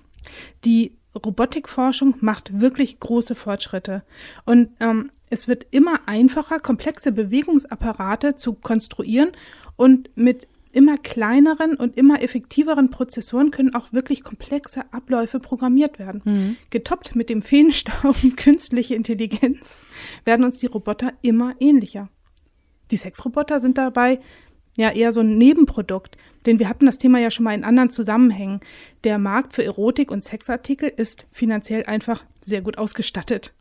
Die 0.65 0.97
Robotikforschung 1.15 2.15
macht 2.21 2.59
wirklich 2.59 2.99
große 2.99 3.35
Fortschritte 3.35 4.03
und 4.45 4.69
ähm, 4.79 5.11
es 5.29 5.47
wird 5.47 5.67
immer 5.71 6.07
einfacher, 6.07 6.59
komplexe 6.59 7.11
Bewegungsapparate 7.11 8.35
zu 8.35 8.53
konstruieren 8.53 9.31
und 9.75 10.09
mit 10.15 10.47
immer 10.71 10.97
kleineren 10.97 11.75
und 11.75 11.97
immer 11.97 12.21
effektiveren 12.21 12.89
Prozessoren 12.89 13.51
können 13.51 13.73
auch 13.73 13.91
wirklich 13.91 14.23
komplexe 14.23 14.91
Abläufe 14.93 15.39
programmiert 15.39 15.97
werden. 15.97 16.57
Getoppt 16.69 17.15
mit 17.15 17.29
dem 17.29 17.41
Feenstaub 17.41 18.15
künstliche 18.37 18.95
Intelligenz 18.95 19.83
werden 20.25 20.45
uns 20.45 20.57
die 20.57 20.67
Roboter 20.67 21.13
immer 21.21 21.55
ähnlicher. 21.59 22.09
Die 22.91 22.97
Sexroboter 22.97 23.59
sind 23.59 23.77
dabei 23.77 24.19
ja 24.79 24.91
eher 24.91 25.11
so 25.11 25.21
ein 25.21 25.37
Nebenprodukt, 25.37 26.17
denn 26.45 26.59
wir 26.59 26.69
hatten 26.69 26.85
das 26.85 26.97
Thema 26.97 27.19
ja 27.19 27.31
schon 27.31 27.43
mal 27.43 27.53
in 27.53 27.63
anderen 27.63 27.89
Zusammenhängen. 27.89 28.61
Der 29.03 29.17
Markt 29.17 29.53
für 29.53 29.63
Erotik 29.63 30.11
und 30.11 30.23
Sexartikel 30.23 30.91
ist 30.95 31.27
finanziell 31.31 31.85
einfach 31.85 32.23
sehr 32.39 32.61
gut 32.61 32.77
ausgestattet. 32.77 33.53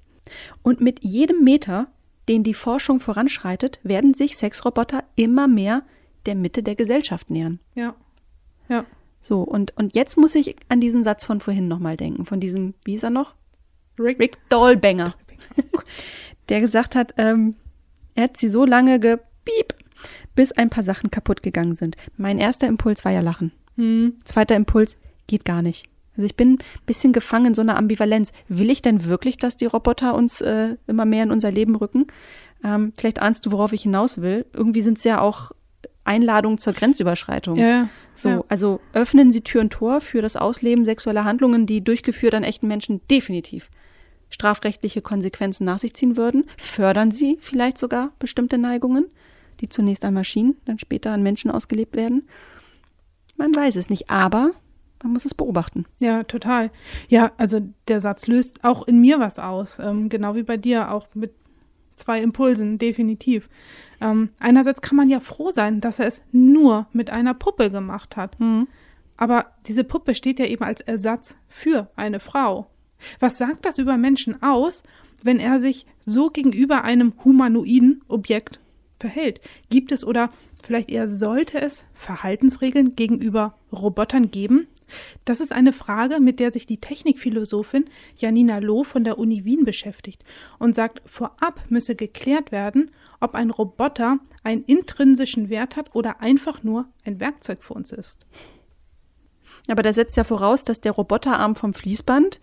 Und 0.62 0.80
mit 0.80 1.02
jedem 1.02 1.42
Meter, 1.42 1.88
den 2.28 2.44
die 2.44 2.54
Forschung 2.54 3.00
voranschreitet, 3.00 3.80
werden 3.82 4.14
sich 4.14 4.36
Sexroboter 4.36 5.04
immer 5.16 5.48
mehr 5.48 5.82
der 6.26 6.34
Mitte 6.34 6.62
der 6.62 6.74
Gesellschaft 6.74 7.30
nähern. 7.30 7.58
Ja. 7.74 7.94
Ja. 8.68 8.84
So, 9.20 9.42
und, 9.42 9.76
und 9.76 9.96
jetzt 9.96 10.16
muss 10.16 10.34
ich 10.34 10.56
an 10.68 10.80
diesen 10.80 11.02
Satz 11.02 11.24
von 11.24 11.40
vorhin 11.40 11.68
nochmal 11.68 11.96
denken, 11.96 12.24
von 12.24 12.38
diesem, 12.38 12.74
wie 12.84 12.94
ist 12.94 13.02
er 13.02 13.10
noch? 13.10 13.34
Rick, 13.98 14.20
Rick 14.20 14.38
Dollbanger, 14.48 15.14
der 16.48 16.60
gesagt 16.60 16.94
hat, 16.94 17.14
ähm, 17.16 17.56
er 18.14 18.24
hat 18.24 18.36
sie 18.36 18.48
so 18.48 18.64
lange 18.64 19.00
gepiep, 19.00 19.74
bis 20.34 20.52
ein 20.52 20.70
paar 20.70 20.82
Sachen 20.84 21.10
kaputt 21.10 21.42
gegangen 21.42 21.74
sind. 21.74 21.96
Mein 22.16 22.38
erster 22.38 22.66
Impuls 22.66 23.04
war 23.04 23.12
ja 23.12 23.20
lachen. 23.20 23.52
Hm. 23.76 24.14
Zweiter 24.24 24.56
Impuls 24.56 24.96
geht 25.26 25.44
gar 25.44 25.62
nicht. 25.62 25.86
Also 26.16 26.26
ich 26.26 26.34
bin 26.36 26.54
ein 26.54 26.58
bisschen 26.86 27.12
gefangen 27.12 27.46
in 27.46 27.54
so 27.54 27.62
einer 27.62 27.76
Ambivalenz. 27.76 28.32
Will 28.48 28.70
ich 28.70 28.82
denn 28.82 29.04
wirklich, 29.04 29.36
dass 29.36 29.56
die 29.56 29.66
Roboter 29.66 30.14
uns 30.14 30.40
äh, 30.40 30.76
immer 30.88 31.04
mehr 31.04 31.22
in 31.22 31.30
unser 31.30 31.52
Leben 31.52 31.76
rücken? 31.76 32.06
Ähm, 32.64 32.92
vielleicht 32.98 33.22
ahnst 33.22 33.46
du, 33.46 33.52
worauf 33.52 33.72
ich 33.72 33.82
hinaus 33.82 34.20
will. 34.20 34.44
Irgendwie 34.52 34.82
sind 34.82 34.98
es 34.98 35.04
ja 35.04 35.20
auch 35.20 35.52
Einladungen 36.02 36.58
zur 36.58 36.72
Grenzüberschreitung. 36.72 37.56
Ja. 37.56 37.88
So, 38.16 38.28
Ja. 38.30 38.44
also 38.48 38.80
öffnen 38.94 39.32
Sie 39.32 39.42
Tür 39.42 39.60
und 39.60 39.70
Tor 39.70 40.00
für 40.00 40.22
das 40.22 40.36
Ausleben 40.36 40.84
sexueller 40.84 41.24
Handlungen, 41.24 41.66
die 41.66 41.84
durchgeführt 41.84 42.34
an 42.34 42.42
echten 42.42 42.66
Menschen 42.66 43.00
definitiv 43.08 43.70
strafrechtliche 44.30 45.02
Konsequenzen 45.02 45.64
nach 45.64 45.78
sich 45.78 45.94
ziehen 45.94 46.16
würden. 46.16 46.44
Fördern 46.58 47.10
Sie 47.10 47.38
vielleicht 47.40 47.78
sogar 47.78 48.12
bestimmte 48.18 48.58
Neigungen, 48.58 49.06
die 49.60 49.68
zunächst 49.68 50.04
an 50.04 50.14
Maschinen, 50.14 50.56
dann 50.64 50.78
später 50.78 51.12
an 51.12 51.22
Menschen 51.22 51.50
ausgelebt 51.50 51.96
werden. 51.96 52.28
Man 53.36 53.54
weiß 53.54 53.76
es 53.76 53.90
nicht, 53.90 54.10
aber 54.10 54.52
man 55.02 55.12
muss 55.12 55.24
es 55.24 55.34
beobachten. 55.34 55.86
Ja, 56.00 56.24
total. 56.24 56.70
Ja, 57.08 57.32
also 57.36 57.60
der 57.86 58.00
Satz 58.00 58.26
löst 58.26 58.64
auch 58.64 58.86
in 58.86 59.00
mir 59.00 59.20
was 59.20 59.38
aus, 59.38 59.78
ähm, 59.78 60.08
genau 60.08 60.34
wie 60.34 60.42
bei 60.42 60.56
dir, 60.56 60.90
auch 60.92 61.06
mit 61.14 61.32
zwei 61.94 62.20
Impulsen, 62.20 62.78
definitiv. 62.78 63.48
Ähm, 64.00 64.30
einerseits 64.38 64.82
kann 64.82 64.96
man 64.96 65.08
ja 65.08 65.20
froh 65.20 65.50
sein, 65.50 65.80
dass 65.80 65.98
er 65.98 66.06
es 66.06 66.22
nur 66.32 66.86
mit 66.92 67.10
einer 67.10 67.34
Puppe 67.34 67.70
gemacht 67.70 68.16
hat. 68.16 68.36
Aber 69.16 69.46
diese 69.66 69.84
Puppe 69.84 70.14
steht 70.14 70.38
ja 70.38 70.46
eben 70.46 70.64
als 70.64 70.80
Ersatz 70.80 71.36
für 71.48 71.90
eine 71.96 72.20
Frau. 72.20 72.70
Was 73.20 73.38
sagt 73.38 73.64
das 73.64 73.78
über 73.78 73.96
Menschen 73.96 74.42
aus, 74.42 74.82
wenn 75.22 75.40
er 75.40 75.60
sich 75.60 75.86
so 76.04 76.30
gegenüber 76.30 76.84
einem 76.84 77.12
humanoiden 77.24 78.02
Objekt 78.08 78.60
verhält? 78.98 79.40
Gibt 79.70 79.92
es 79.92 80.04
oder 80.04 80.30
vielleicht 80.62 80.90
eher 80.90 81.08
sollte 81.08 81.60
es 81.60 81.84
Verhaltensregeln 81.94 82.96
gegenüber 82.96 83.54
Robotern 83.72 84.30
geben? 84.30 84.68
Das 85.24 85.40
ist 85.40 85.52
eine 85.52 85.72
Frage, 85.72 86.20
mit 86.20 86.40
der 86.40 86.50
sich 86.50 86.66
die 86.66 86.80
Technikphilosophin 86.80 87.86
Janina 88.16 88.58
Loh 88.58 88.84
von 88.84 89.04
der 89.04 89.18
Uni 89.18 89.44
Wien 89.44 89.64
beschäftigt 89.64 90.24
und 90.58 90.74
sagt, 90.74 91.02
vorab 91.04 91.64
müsse 91.68 91.94
geklärt 91.94 92.52
werden, 92.52 92.90
ob 93.20 93.34
ein 93.34 93.50
Roboter 93.50 94.18
einen 94.42 94.64
intrinsischen 94.64 95.50
Wert 95.50 95.76
hat 95.76 95.94
oder 95.94 96.20
einfach 96.20 96.62
nur 96.62 96.86
ein 97.04 97.20
Werkzeug 97.20 97.62
für 97.62 97.74
uns 97.74 97.92
ist. 97.92 98.26
Aber 99.68 99.82
das 99.82 99.96
setzt 99.96 100.16
ja 100.16 100.24
voraus, 100.24 100.64
dass 100.64 100.80
der 100.80 100.92
Roboterarm 100.92 101.54
vom 101.54 101.74
Fließband, 101.74 102.40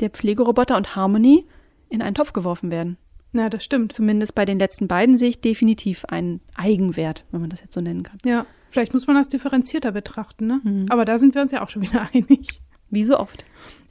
der 0.00 0.10
Pflegeroboter 0.10 0.76
und 0.76 0.96
Harmony 0.96 1.46
in 1.88 2.00
einen 2.00 2.14
Topf 2.14 2.32
geworfen 2.32 2.70
werden. 2.70 2.96
Ja, 3.32 3.48
das 3.48 3.64
stimmt. 3.64 3.92
Zumindest 3.92 4.34
bei 4.34 4.44
den 4.44 4.58
letzten 4.58 4.88
beiden 4.88 5.16
sehe 5.16 5.30
ich 5.30 5.40
definitiv 5.40 6.04
einen 6.06 6.40
Eigenwert, 6.54 7.24
wenn 7.30 7.40
man 7.40 7.50
das 7.50 7.60
jetzt 7.60 7.74
so 7.74 7.80
nennen 7.80 8.02
kann. 8.02 8.18
Ja, 8.24 8.46
vielleicht 8.70 8.92
muss 8.92 9.06
man 9.06 9.16
das 9.16 9.28
differenzierter 9.28 9.92
betrachten, 9.92 10.46
ne? 10.46 10.60
Aber 10.90 11.04
da 11.04 11.18
sind 11.18 11.34
wir 11.34 11.42
uns 11.42 11.52
ja 11.52 11.64
auch 11.64 11.70
schon 11.70 11.82
wieder 11.82 12.08
einig. 12.12 12.60
Wie 12.90 13.04
so 13.04 13.18
oft. 13.18 13.44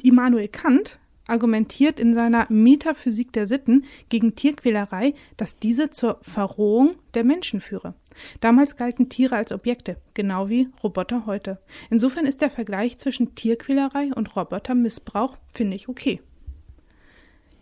Immanuel 0.03 0.47
Kant 0.47 0.99
argumentiert 1.27 1.99
in 1.99 2.13
seiner 2.13 2.45
Metaphysik 2.49 3.31
der 3.33 3.47
Sitten 3.47 3.85
gegen 4.09 4.35
Tierquälerei, 4.35 5.13
dass 5.37 5.57
diese 5.57 5.89
zur 5.89 6.19
Verrohung 6.21 6.95
der 7.13 7.23
Menschen 7.23 7.61
führe. 7.61 7.95
Damals 8.41 8.75
galten 8.75 9.09
Tiere 9.09 9.35
als 9.35 9.51
Objekte, 9.51 9.97
genau 10.13 10.49
wie 10.49 10.69
Roboter 10.83 11.25
heute. 11.25 11.59
Insofern 11.89 12.25
ist 12.25 12.41
der 12.41 12.49
Vergleich 12.49 12.97
zwischen 12.97 13.33
Tierquälerei 13.33 14.11
und 14.13 14.35
Robotermissbrauch, 14.35 15.37
finde 15.51 15.75
ich, 15.75 15.87
okay. 15.87 16.21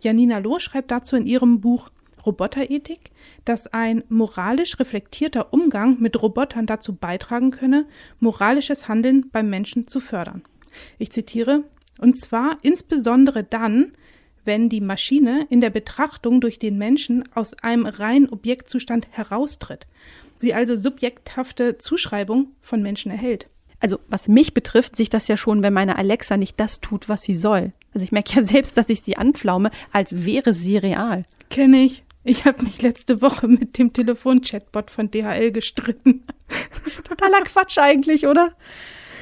Janina 0.00 0.38
Loh 0.38 0.58
schreibt 0.58 0.90
dazu 0.90 1.16
in 1.16 1.26
ihrem 1.26 1.60
Buch 1.60 1.90
Roboterethik, 2.24 3.10
dass 3.44 3.66
ein 3.66 4.04
moralisch 4.08 4.78
reflektierter 4.78 5.52
Umgang 5.52 5.98
mit 6.00 6.20
Robotern 6.20 6.66
dazu 6.66 6.94
beitragen 6.94 7.50
könne, 7.50 7.86
moralisches 8.18 8.88
Handeln 8.88 9.30
beim 9.30 9.48
Menschen 9.48 9.86
zu 9.86 10.00
fördern. 10.00 10.42
Ich 10.98 11.10
zitiere, 11.12 11.64
und 11.98 12.18
zwar 12.18 12.58
insbesondere 12.62 13.42
dann, 13.42 13.92
wenn 14.44 14.68
die 14.68 14.80
Maschine 14.80 15.46
in 15.50 15.60
der 15.60 15.70
Betrachtung 15.70 16.40
durch 16.40 16.58
den 16.58 16.78
Menschen 16.78 17.28
aus 17.34 17.54
einem 17.54 17.86
reinen 17.86 18.28
Objektzustand 18.28 19.08
heraustritt, 19.10 19.86
sie 20.36 20.54
also 20.54 20.76
subjekthafte 20.76 21.78
Zuschreibung 21.78 22.52
von 22.62 22.82
Menschen 22.82 23.10
erhält. 23.10 23.46
Also 23.80 23.98
was 24.08 24.28
mich 24.28 24.54
betrifft, 24.54 24.96
sich 24.96 25.10
das 25.10 25.28
ja 25.28 25.36
schon, 25.36 25.62
wenn 25.62 25.72
meine 25.72 25.96
Alexa 25.96 26.36
nicht 26.36 26.58
das 26.60 26.80
tut, 26.80 27.08
was 27.08 27.22
sie 27.22 27.34
soll. 27.34 27.72
Also 27.94 28.04
ich 28.04 28.12
merke 28.12 28.34
ja 28.36 28.42
selbst, 28.42 28.76
dass 28.76 28.88
ich 28.88 29.02
sie 29.02 29.16
anpflaume, 29.16 29.70
als 29.92 30.24
wäre 30.24 30.52
sie 30.52 30.76
real. 30.76 31.24
Kenne 31.50 31.82
ich. 31.84 32.02
Ich 32.22 32.44
habe 32.44 32.62
mich 32.62 32.82
letzte 32.82 33.22
Woche 33.22 33.48
mit 33.48 33.78
dem 33.78 33.92
Telefon-Chatbot 33.94 34.90
von 34.90 35.10
DHL 35.10 35.52
gestritten. 35.52 36.22
Totaler 37.08 37.40
Quatsch 37.42 37.78
eigentlich, 37.78 38.26
oder? 38.26 38.52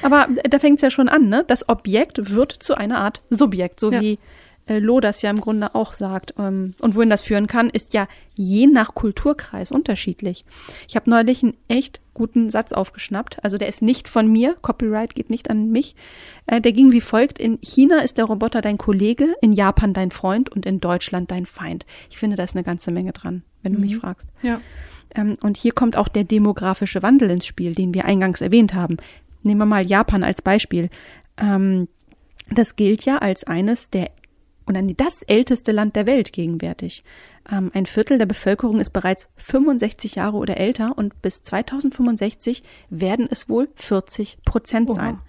Aber 0.01 0.27
da 0.49 0.59
fängt 0.59 0.77
es 0.77 0.81
ja 0.81 0.89
schon 0.89 1.07
an, 1.09 1.29
ne? 1.29 1.43
Das 1.47 1.67
Objekt 1.69 2.33
wird 2.35 2.51
zu 2.51 2.75
einer 2.75 2.99
Art 2.99 3.21
Subjekt, 3.29 3.79
so 3.79 3.91
Ja. 3.91 4.01
wie 4.01 4.13
äh, 4.13 4.17
Loh 4.77 4.99
das 4.99 5.21
ja 5.23 5.31
im 5.31 5.41
Grunde 5.41 5.73
auch 5.73 5.93
sagt. 5.93 6.35
Ähm, 6.37 6.75
und 6.81 6.95
wohin 6.95 7.09
das 7.09 7.23
führen 7.23 7.47
kann, 7.47 7.69
ist 7.69 7.93
ja 7.95 8.07
je 8.35 8.67
nach 8.67 8.93
Kulturkreis 8.93 9.71
unterschiedlich. 9.71 10.45
Ich 10.87 10.95
habe 10.95 11.09
neulich 11.09 11.41
einen 11.41 11.57
echt 11.67 11.99
guten 12.13 12.49
Satz 12.49 12.71
aufgeschnappt. 12.71 13.43
Also 13.43 13.57
der 13.57 13.67
ist 13.67 13.81
nicht 13.81 14.07
von 14.07 14.31
mir, 14.31 14.55
Copyright 14.61 15.15
geht 15.15 15.29
nicht 15.29 15.49
an 15.49 15.71
mich. 15.71 15.95
Äh, 16.45 16.61
der 16.61 16.73
ging 16.73 16.91
wie 16.91 17.01
folgt. 17.01 17.39
In 17.39 17.57
China 17.61 17.99
ist 17.99 18.17
der 18.17 18.25
Roboter 18.25 18.61
dein 18.61 18.77
Kollege, 18.77 19.35
in 19.41 19.53
Japan 19.53 19.93
dein 19.93 20.11
Freund 20.11 20.49
und 20.49 20.65
in 20.65 20.79
Deutschland 20.79 21.31
dein 21.31 21.45
Feind. 21.45 21.85
Ich 22.09 22.17
finde, 22.17 22.35
da 22.35 22.43
ist 22.43 22.55
eine 22.55 22.63
ganze 22.63 22.91
Menge 22.91 23.13
dran, 23.13 23.43
wenn 23.63 23.73
du 23.73 23.79
mich 23.79 23.97
fragst. 23.97 24.27
Ja. 24.43 24.61
Ähm, 25.15 25.35
und 25.41 25.57
hier 25.57 25.71
kommt 25.71 25.97
auch 25.97 26.07
der 26.07 26.23
demografische 26.23 27.01
Wandel 27.01 27.31
ins 27.31 27.45
Spiel, 27.45 27.73
den 27.73 27.93
wir 27.93 28.05
eingangs 28.05 28.41
erwähnt 28.41 28.73
haben. 28.73 28.97
Nehmen 29.41 29.61
wir 29.61 29.65
mal 29.65 29.85
Japan 29.85 30.23
als 30.23 30.41
Beispiel. 30.41 30.89
Ähm, 31.37 31.87
das 32.51 32.75
gilt 32.75 33.05
ja 33.05 33.17
als 33.17 33.43
eines 33.43 33.89
der 33.89 34.11
oder 34.69 34.81
das 34.83 35.23
älteste 35.23 35.71
Land 35.71 35.95
der 35.95 36.05
Welt 36.05 36.31
gegenwärtig. 36.31 37.03
Ähm, 37.51 37.71
ein 37.73 37.87
Viertel 37.87 38.19
der 38.19 38.27
Bevölkerung 38.27 38.79
ist 38.79 38.91
bereits 38.91 39.27
65 39.37 40.15
Jahre 40.15 40.37
oder 40.37 40.57
älter 40.57 40.97
und 40.97 41.21
bis 41.21 41.41
2065 41.41 42.63
werden 42.89 43.27
es 43.29 43.49
wohl 43.49 43.69
40 43.75 44.37
Prozent 44.45 44.93
sein. 44.93 45.15
Oha. 45.15 45.23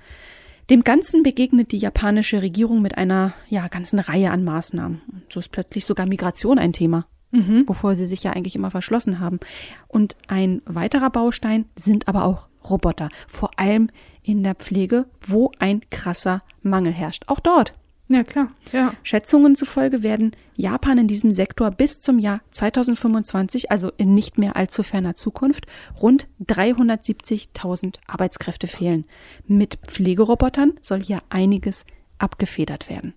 Dem 0.68 0.85
Ganzen 0.85 1.22
begegnet 1.24 1.72
die 1.72 1.79
japanische 1.79 2.42
Regierung 2.42 2.83
mit 2.83 2.96
einer 2.96 3.35
ja 3.48 3.66
ganzen 3.66 3.98
Reihe 3.98 4.31
an 4.31 4.44
Maßnahmen. 4.44 5.00
So 5.29 5.40
ist 5.40 5.50
plötzlich 5.50 5.85
sogar 5.85 6.07
Migration 6.07 6.59
ein 6.59 6.72
Thema. 6.72 7.07
Mhm. 7.33 7.68
wovor 7.68 7.94
sie 7.94 8.07
sich 8.07 8.24
ja 8.24 8.33
eigentlich 8.33 8.57
immer 8.57 8.72
verschlossen 8.72 9.20
haben. 9.20 9.38
Und 9.87 10.16
ein 10.26 10.62
weiterer 10.64 11.11
Baustein 11.11 11.66
sind 11.76 12.09
aber 12.09 12.24
auch 12.24 12.48
Roboter, 12.68 13.09
vor 13.29 13.50
allem 13.57 13.88
in 14.24 14.42
der 14.42 14.57
Pflege, 14.57 15.07
wo 15.20 15.53
ein 15.61 15.83
krasser 15.90 16.42
Mangel 16.62 16.92
herrscht. 16.92 17.22
Auch 17.29 17.38
dort 17.38 17.72
ja, 18.11 18.25
klar. 18.25 18.49
Ja. 18.73 18.92
Schätzungen 19.05 19.55
zufolge 19.55 20.03
werden 20.03 20.33
Japan 20.57 20.99
in 20.99 21.07
diesem 21.07 21.31
Sektor 21.31 21.70
bis 21.70 22.01
zum 22.01 22.18
Jahr 22.18 22.40
2025, 22.51 23.70
also 23.70 23.92
in 23.99 24.14
nicht 24.14 24.37
mehr 24.37 24.57
allzu 24.57 24.83
ferner 24.83 25.14
Zukunft, 25.14 25.66
rund 26.03 26.27
370.000 26.44 27.99
Arbeitskräfte 28.09 28.66
fehlen. 28.66 29.07
Mit 29.46 29.79
Pflegerobotern 29.87 30.73
soll 30.81 31.01
hier 31.01 31.20
einiges 31.29 31.87
abgefedert 32.18 32.90
werden. 32.90 33.14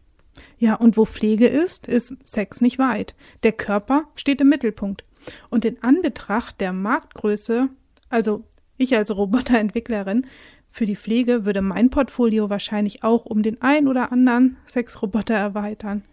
Ja, 0.59 0.75
und 0.75 0.95
wo 0.95 1.05
Pflege 1.05 1.47
ist, 1.47 1.87
ist 1.87 2.15
Sex 2.23 2.61
nicht 2.61 2.77
weit. 2.77 3.15
Der 3.41 3.51
Körper 3.51 4.03
steht 4.13 4.41
im 4.41 4.49
Mittelpunkt. 4.49 5.05
Und 5.49 5.65
in 5.65 5.81
Anbetracht 5.81 6.61
der 6.61 6.71
Marktgröße, 6.71 7.69
also 8.09 8.43
ich 8.77 8.95
als 8.95 9.15
Roboterentwicklerin, 9.15 10.27
für 10.73 10.87
die 10.87 10.95
Pflege 10.95 11.45
würde 11.45 11.61
mein 11.61 11.91
Portfolio 11.91 12.49
wahrscheinlich 12.49 13.03
auch 13.03 13.27
um 13.27 13.43
den 13.43 13.61
ein 13.61 13.87
oder 13.87 14.11
anderen 14.11 14.57
Sexroboter 14.65 15.35
erweitern. 15.35 16.03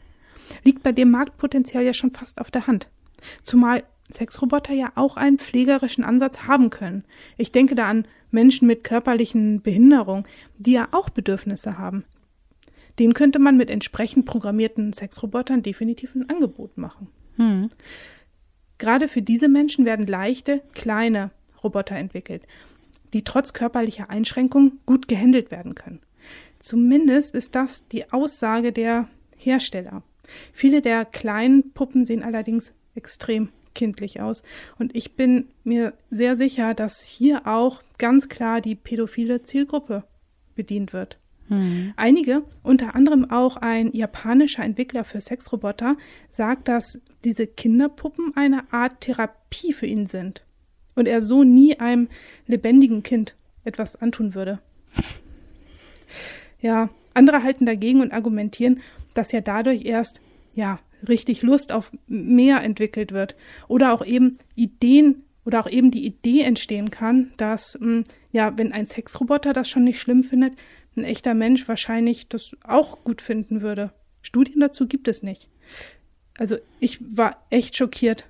Liegt 0.64 0.82
bei 0.82 0.92
dem 0.92 1.10
Marktpotenzial 1.10 1.82
ja 1.82 1.94
schon 1.94 2.10
fast 2.10 2.38
auf 2.38 2.50
der 2.50 2.66
Hand. 2.66 2.90
Zumal 3.42 3.84
Sexroboter 4.12 4.74
ja 4.74 4.92
auch 4.96 5.16
einen 5.16 5.38
pflegerischen 5.38 6.04
Ansatz 6.04 6.42
haben 6.42 6.68
können. 6.68 7.04
Ich 7.38 7.52
denke 7.52 7.74
da 7.74 7.88
an 7.88 8.06
Menschen 8.30 8.66
mit 8.66 8.84
körperlichen 8.84 9.62
Behinderungen, 9.62 10.24
die 10.58 10.72
ja 10.72 10.88
auch 10.90 11.08
Bedürfnisse 11.08 11.78
haben. 11.78 12.04
Den 12.98 13.14
könnte 13.14 13.38
man 13.38 13.56
mit 13.56 13.70
entsprechend 13.70 14.26
programmierten 14.26 14.92
Sexrobotern 14.92 15.62
definitiv 15.62 16.14
ein 16.14 16.28
Angebot 16.28 16.76
machen. 16.76 17.08
Hm. 17.36 17.70
Gerade 18.76 19.08
für 19.08 19.22
diese 19.22 19.48
Menschen 19.48 19.86
werden 19.86 20.06
leichte, 20.06 20.60
kleine 20.74 21.30
Roboter 21.64 21.96
entwickelt 21.96 22.42
die 23.12 23.22
trotz 23.22 23.52
körperlicher 23.52 24.10
Einschränkungen 24.10 24.80
gut 24.86 25.08
gehandelt 25.08 25.50
werden 25.50 25.74
können. 25.74 26.00
Zumindest 26.58 27.34
ist 27.34 27.54
das 27.54 27.88
die 27.88 28.12
Aussage 28.12 28.72
der 28.72 29.08
Hersteller. 29.36 30.02
Viele 30.52 30.82
der 30.82 31.04
kleinen 31.04 31.72
Puppen 31.72 32.04
sehen 32.04 32.22
allerdings 32.22 32.72
extrem 32.94 33.48
kindlich 33.74 34.20
aus. 34.20 34.42
Und 34.78 34.94
ich 34.94 35.16
bin 35.16 35.48
mir 35.64 35.94
sehr 36.10 36.36
sicher, 36.36 36.74
dass 36.74 37.02
hier 37.02 37.46
auch 37.46 37.82
ganz 37.98 38.28
klar 38.28 38.60
die 38.60 38.74
pädophile 38.74 39.42
Zielgruppe 39.42 40.04
bedient 40.54 40.92
wird. 40.92 41.18
Hm. 41.48 41.94
Einige, 41.96 42.42
unter 42.62 42.94
anderem 42.94 43.30
auch 43.30 43.56
ein 43.56 43.92
japanischer 43.92 44.62
Entwickler 44.62 45.04
für 45.04 45.20
Sexroboter, 45.20 45.96
sagt, 46.30 46.68
dass 46.68 47.00
diese 47.24 47.46
Kinderpuppen 47.46 48.32
eine 48.36 48.72
Art 48.72 49.00
Therapie 49.00 49.72
für 49.72 49.86
ihn 49.86 50.06
sind 50.06 50.44
und 51.00 51.06
er 51.06 51.22
so 51.22 51.42
nie 51.42 51.80
einem 51.80 52.08
lebendigen 52.46 53.02
Kind 53.02 53.34
etwas 53.64 53.96
antun 53.96 54.34
würde. 54.34 54.60
Ja, 56.60 56.90
andere 57.14 57.42
halten 57.42 57.66
dagegen 57.66 58.00
und 58.00 58.12
argumentieren, 58.12 58.82
dass 59.14 59.32
ja 59.32 59.40
dadurch 59.40 59.84
erst, 59.84 60.20
ja, 60.54 60.78
richtig 61.08 61.40
Lust 61.40 61.72
auf 61.72 61.90
mehr 62.06 62.62
entwickelt 62.62 63.12
wird 63.12 63.34
oder 63.66 63.94
auch 63.94 64.04
eben 64.04 64.36
Ideen 64.54 65.22
oder 65.46 65.60
auch 65.60 65.70
eben 65.70 65.90
die 65.90 66.04
Idee 66.04 66.42
entstehen 66.42 66.90
kann, 66.90 67.32
dass, 67.38 67.78
hm, 67.80 68.04
ja, 68.32 68.56
wenn 68.58 68.72
ein 68.72 68.84
Sexroboter 68.84 69.54
das 69.54 69.70
schon 69.70 69.84
nicht 69.84 69.98
schlimm 69.98 70.22
findet, 70.22 70.52
ein 70.96 71.04
echter 71.04 71.32
Mensch 71.32 71.66
wahrscheinlich 71.66 72.28
das 72.28 72.54
auch 72.62 73.02
gut 73.04 73.22
finden 73.22 73.62
würde. 73.62 73.92
Studien 74.20 74.60
dazu 74.60 74.86
gibt 74.86 75.08
es 75.08 75.22
nicht. 75.22 75.48
Also 76.36 76.58
ich 76.78 76.98
war 77.16 77.42
echt 77.48 77.76
schockiert 77.76 78.26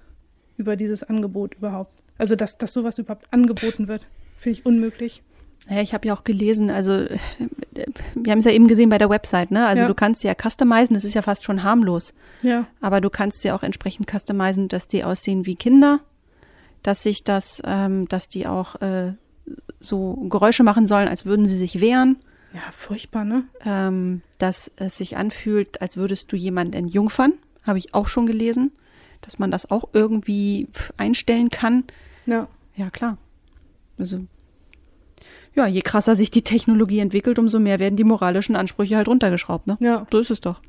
über 0.57 0.77
dieses 0.77 1.03
Angebot 1.03 1.55
überhaupt. 1.57 2.00
Also, 2.21 2.37
dass, 2.37 2.59
dass 2.59 2.75
sowas 2.75 2.99
überhaupt 2.99 3.27
angeboten 3.33 3.89
wird, 3.89 4.07
finde 4.37 4.59
ich 4.59 4.67
unmöglich. 4.67 5.23
Ja, 5.71 5.81
ich 5.81 5.95
habe 5.95 6.09
ja 6.09 6.15
auch 6.15 6.23
gelesen, 6.25 6.71
also 6.71 6.93
wir 8.15 8.31
haben 8.31 8.39
es 8.39 8.45
ja 8.45 8.51
eben 8.51 8.69
gesehen 8.69 8.91
bei 8.91 8.99
der 8.99 9.09
Website, 9.09 9.51
ne? 9.51 9.67
Also 9.67 9.83
ja. 9.83 9.89
du 9.89 9.95
kannst 9.95 10.23
ja 10.23 10.35
customizen, 10.35 10.93
das 10.93 11.05
ist 11.05 11.15
ja 11.15 11.23
fast 11.23 11.45
schon 11.45 11.63
harmlos. 11.63 12.13
Ja. 12.43 12.67
Aber 12.83 13.01
du 13.01 13.09
kannst 13.09 13.43
ja 13.45 13.55
auch 13.55 13.63
entsprechend 13.63 14.11
customizen, 14.11 14.69
dass 14.69 14.87
die 14.87 15.03
aussehen 15.03 15.47
wie 15.47 15.57
Kinder, 15.57 16.01
dass 16.83 17.03
sich 17.03 17.25
das, 17.25 17.63
ähm, 17.65 18.07
dass 18.09 18.29
die 18.29 18.47
auch 18.47 18.81
äh, 18.83 19.15
so 19.81 20.15
Geräusche 20.29 20.63
machen 20.63 20.87
sollen, 20.87 21.09
als 21.09 21.25
würden 21.25 21.47
sie 21.47 21.57
sich 21.57 21.81
wehren. 21.81 22.19
Ja, 22.53 22.61
furchtbar, 22.73 23.25
ne? 23.25 23.45
Ähm, 23.65 24.21
dass 24.37 24.71
es 24.77 24.99
sich 24.99 25.17
anfühlt, 25.17 25.81
als 25.81 25.97
würdest 25.97 26.33
du 26.33 26.37
jemanden 26.37 26.75
entjungfern, 26.75 27.33
habe 27.63 27.79
ich 27.79 27.95
auch 27.95 28.09
schon 28.09 28.27
gelesen, 28.27 28.73
dass 29.21 29.39
man 29.39 29.51
das 29.51 29.71
auch 29.71 29.91
irgendwie 29.95 30.69
einstellen 30.99 31.49
kann. 31.51 31.85
Ja. 32.27 32.49
Ja, 32.77 32.91
klar. 32.91 33.19
Also, 33.99 34.27
ja, 35.55 35.67
je 35.67 35.83
krasser 35.83 36.17
sich 36.17 36.31
die 36.31 36.43
Technologie 36.43 37.01
entwickelt, 37.01 37.39
umso 37.39 37.59
mehr 37.59 37.79
werden 37.79 37.97
die 37.97 38.05
moralischen 38.05 38.57
Ansprüche 38.57 38.97
halt 38.97 39.09
runtergeschraubt, 39.09 39.67
ne? 39.67 39.77
Ja. 39.81 40.07
So 40.11 40.19
ist 40.19 40.31
es 40.31 40.41
doch. 40.41 40.61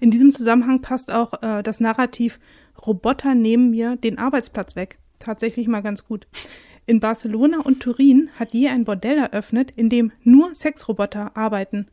In 0.00 0.10
diesem 0.10 0.32
Zusammenhang 0.32 0.80
passt 0.80 1.10
auch 1.10 1.42
äh, 1.42 1.62
das 1.62 1.80
Narrativ, 1.80 2.38
Roboter 2.84 3.34
nehmen 3.34 3.70
mir 3.70 3.96
den 3.96 4.18
Arbeitsplatz 4.18 4.76
weg. 4.76 4.98
Tatsächlich 5.18 5.66
mal 5.68 5.82
ganz 5.82 6.04
gut. 6.04 6.26
In 6.84 7.00
Barcelona 7.00 7.60
und 7.62 7.80
Turin 7.80 8.30
hat 8.38 8.52
je 8.52 8.68
ein 8.68 8.84
Bordell 8.84 9.18
eröffnet, 9.18 9.72
in 9.74 9.88
dem 9.88 10.12
nur 10.22 10.54
Sexroboter 10.54 11.36
arbeiten. 11.36 11.88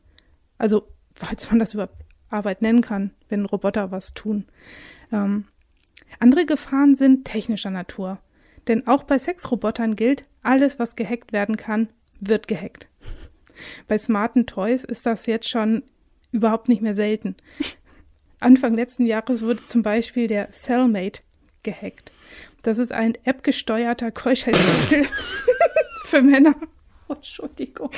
Also, 0.58 0.88
falls 1.16 1.50
man 1.50 1.60
das 1.60 1.74
überhaupt 1.74 2.04
Arbeit 2.30 2.62
nennen 2.62 2.82
kann, 2.82 3.12
wenn 3.30 3.46
Roboter 3.46 3.92
was 3.92 4.14
tun. 4.14 4.46
Ähm, 5.12 5.46
andere 6.20 6.46
Gefahren 6.46 6.96
sind 6.96 7.26
technischer 7.26 7.70
Natur. 7.70 8.20
Denn 8.68 8.88
auch 8.88 9.04
bei 9.04 9.20
Sexrobotern 9.20 9.96
gilt, 9.96 10.24
alles, 10.42 10.80
was 10.80 10.96
gehackt 10.96 11.34
werden 11.34 11.58
kann, 11.58 11.90
wird 12.20 12.48
gehackt. 12.48 12.88
Bei 13.88 13.98
smarten 13.98 14.46
Toys 14.46 14.84
ist 14.84 15.06
das 15.06 15.26
jetzt 15.26 15.50
schon 15.50 15.84
überhaupt 16.32 16.70
nicht 16.70 16.82
mehr 16.82 16.96
selten. 16.96 17.36
Anfang 18.40 18.74
letzten 18.74 19.06
Jahres 19.06 19.44
wurde 19.44 19.64
zum 19.64 19.84
Beispiel 19.84 20.28
der 20.28 20.52
Cellmate 20.52 21.22
gehackt. 21.64 22.12
Das 22.62 22.80
ist 22.80 22.92
ein 22.92 23.18
appgesteuerter 23.26 24.12
Keuschheitsmittel 24.12 25.08
für 26.06 26.22
Männer. 26.22 26.56
Oh, 27.08 27.14
Entschuldigung. 27.14 27.92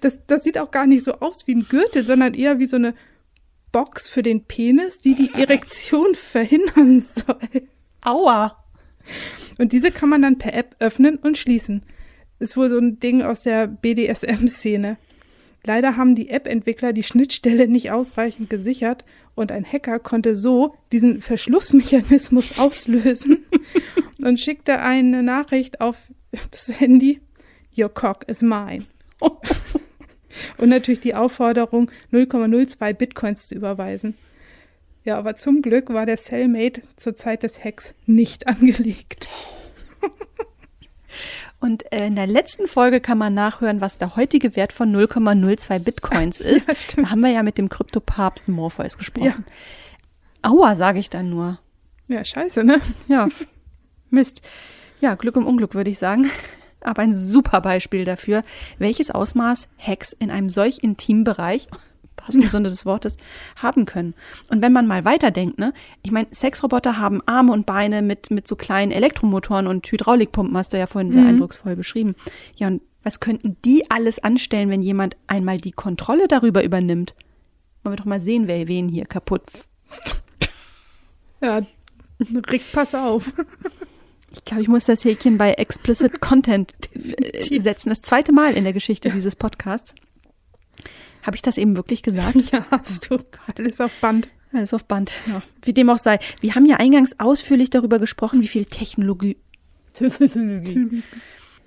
Das, 0.00 0.20
das 0.26 0.42
sieht 0.42 0.58
auch 0.58 0.70
gar 0.70 0.86
nicht 0.86 1.04
so 1.04 1.14
aus 1.14 1.46
wie 1.46 1.54
ein 1.54 1.66
Gürtel, 1.68 2.04
sondern 2.04 2.34
eher 2.34 2.58
wie 2.58 2.66
so 2.66 2.76
eine 2.76 2.94
Box 3.72 4.08
für 4.08 4.22
den 4.22 4.44
Penis, 4.44 5.00
die 5.00 5.14
die 5.14 5.32
Erektion 5.34 6.14
verhindern 6.14 7.00
soll. 7.00 7.68
Aua. 8.02 8.56
Und 9.58 9.72
diese 9.72 9.90
kann 9.90 10.08
man 10.08 10.22
dann 10.22 10.38
per 10.38 10.54
App 10.54 10.76
öffnen 10.78 11.16
und 11.16 11.38
schließen. 11.38 11.82
Ist 12.38 12.56
wohl 12.56 12.70
so 12.70 12.78
ein 12.78 12.98
Ding 13.00 13.22
aus 13.22 13.42
der 13.42 13.66
BDSM-Szene. 13.66 14.96
Leider 15.64 15.96
haben 15.96 16.14
die 16.14 16.30
App-Entwickler 16.30 16.92
die 16.92 17.02
Schnittstelle 17.02 17.68
nicht 17.68 17.90
ausreichend 17.90 18.48
gesichert 18.48 19.04
und 19.34 19.52
ein 19.52 19.64
Hacker 19.64 19.98
konnte 19.98 20.34
so 20.34 20.74
diesen 20.90 21.20
Verschlussmechanismus 21.20 22.58
auslösen 22.58 23.44
und 24.22 24.40
schickte 24.40 24.80
eine 24.80 25.22
Nachricht 25.22 25.80
auf 25.80 25.96
das 26.50 26.80
Handy: 26.80 27.20
Your 27.76 27.92
cock 27.92 28.26
is 28.26 28.40
mine. 28.40 28.86
und 30.56 30.68
natürlich 30.70 31.00
die 31.00 31.14
Aufforderung, 31.14 31.90
0,02 32.12 32.94
Bitcoins 32.94 33.46
zu 33.46 33.54
überweisen. 33.54 34.14
Ja, 35.10 35.18
aber 35.18 35.34
zum 35.34 35.60
Glück 35.60 35.92
war 35.92 36.06
der 36.06 36.16
Cellmate 36.18 36.82
zur 36.94 37.16
Zeit 37.16 37.42
des 37.42 37.64
Hacks 37.64 37.94
nicht 38.06 38.46
angelegt. 38.46 39.26
Und 41.58 41.92
äh, 41.92 42.06
in 42.06 42.14
der 42.14 42.28
letzten 42.28 42.68
Folge 42.68 43.00
kann 43.00 43.18
man 43.18 43.34
nachhören, 43.34 43.80
was 43.80 43.98
der 43.98 44.14
heutige 44.14 44.54
Wert 44.54 44.72
von 44.72 44.94
0,02 44.94 45.80
Bitcoins 45.80 46.38
ist. 46.40 46.68
Ja. 46.68 46.74
Da 47.02 47.10
haben 47.10 47.22
wir 47.22 47.30
ja 47.30 47.42
mit 47.42 47.58
dem 47.58 47.68
Kryptopapst 47.68 48.46
Morpheus 48.46 48.98
gesprochen. 48.98 49.44
Ja. 50.42 50.48
Aua, 50.48 50.76
sage 50.76 51.00
ich 51.00 51.10
dann 51.10 51.28
nur. 51.28 51.58
Ja, 52.06 52.24
scheiße, 52.24 52.62
ne? 52.62 52.80
Ja. 53.08 53.28
Mist. 54.10 54.42
Ja, 55.00 55.16
Glück 55.16 55.34
im 55.34 55.44
Unglück, 55.44 55.74
würde 55.74 55.90
ich 55.90 55.98
sagen. 55.98 56.30
Aber 56.82 57.02
ein 57.02 57.12
super 57.12 57.60
Beispiel 57.60 58.04
dafür, 58.04 58.42
welches 58.78 59.10
Ausmaß 59.10 59.70
Hacks 59.76 60.12
in 60.12 60.30
einem 60.30 60.50
solch 60.50 60.84
intimen 60.84 61.24
Bereich 61.24 61.66
wahrsten 62.20 62.48
Sinne 62.48 62.68
des 62.68 62.86
Wortes, 62.86 63.16
haben 63.56 63.84
können. 63.86 64.14
Und 64.50 64.62
wenn 64.62 64.72
man 64.72 64.86
mal 64.86 65.04
weiterdenkt, 65.04 65.58
ne, 65.58 65.72
ich 66.02 66.10
meine, 66.10 66.28
Sexroboter 66.32 66.98
haben 66.98 67.20
Arme 67.26 67.52
und 67.52 67.66
Beine 67.66 68.02
mit, 68.02 68.30
mit 68.30 68.46
so 68.48 68.56
kleinen 68.56 68.92
Elektromotoren 68.92 69.66
und 69.66 69.86
Hydraulikpumpen, 69.90 70.56
hast 70.56 70.72
du 70.72 70.78
ja 70.78 70.86
vorhin 70.86 71.12
sehr 71.12 71.22
Mhm. 71.22 71.28
eindrucksvoll 71.28 71.76
beschrieben. 71.76 72.14
Ja, 72.56 72.68
und 72.68 72.82
was 73.02 73.20
könnten 73.20 73.56
die 73.64 73.90
alles 73.90 74.18
anstellen, 74.18 74.68
wenn 74.70 74.82
jemand 74.82 75.16
einmal 75.26 75.56
die 75.56 75.72
Kontrolle 75.72 76.28
darüber 76.28 76.62
übernimmt? 76.62 77.14
Wollen 77.82 77.94
wir 77.94 77.96
doch 77.96 78.04
mal 78.04 78.20
sehen, 78.20 78.46
wer 78.46 78.68
wen 78.68 78.88
hier 78.88 79.06
kaputt. 79.06 79.42
Ja, 81.42 81.62
Rick, 82.50 82.62
pass 82.72 82.94
auf. 82.94 83.32
Ich 84.32 84.44
glaube, 84.44 84.62
ich 84.62 84.68
muss 84.68 84.84
das 84.84 85.04
Häkchen 85.04 85.38
bei 85.38 85.54
Explicit 85.54 86.20
Content 86.20 86.72
äh, 86.94 87.58
setzen. 87.58 87.88
Das 87.88 88.00
zweite 88.00 88.30
Mal 88.30 88.52
in 88.56 88.62
der 88.62 88.72
Geschichte 88.72 89.10
dieses 89.10 89.34
Podcasts. 89.34 89.92
Habe 91.22 91.36
ich 91.36 91.42
das 91.42 91.58
eben 91.58 91.76
wirklich 91.76 92.02
gesagt? 92.02 92.36
Ja, 92.52 92.66
hast 92.70 93.10
du. 93.10 93.18
Alles 93.56 93.80
auf 93.80 93.92
Band. 94.00 94.28
Alles 94.52 94.74
auf 94.74 94.84
Band. 94.84 95.12
Ja. 95.26 95.42
Wie 95.62 95.72
dem 95.72 95.88
auch 95.90 95.98
sei. 95.98 96.18
Wir 96.40 96.54
haben 96.54 96.66
ja 96.66 96.76
eingangs 96.76 97.18
ausführlich 97.20 97.70
darüber 97.70 97.98
gesprochen, 97.98 98.42
wie 98.42 98.48
viel 98.48 98.64
Technologie. 98.64 99.36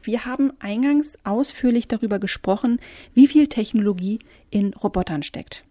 Wir 0.02 0.26
haben 0.26 0.52
eingangs 0.60 1.18
ausführlich 1.24 1.88
darüber 1.88 2.20
gesprochen, 2.20 2.80
wie 3.14 3.28
viel 3.28 3.48
Technologie 3.48 4.20
in 4.50 4.74
Robotern 4.74 5.24
steckt. 5.24 5.64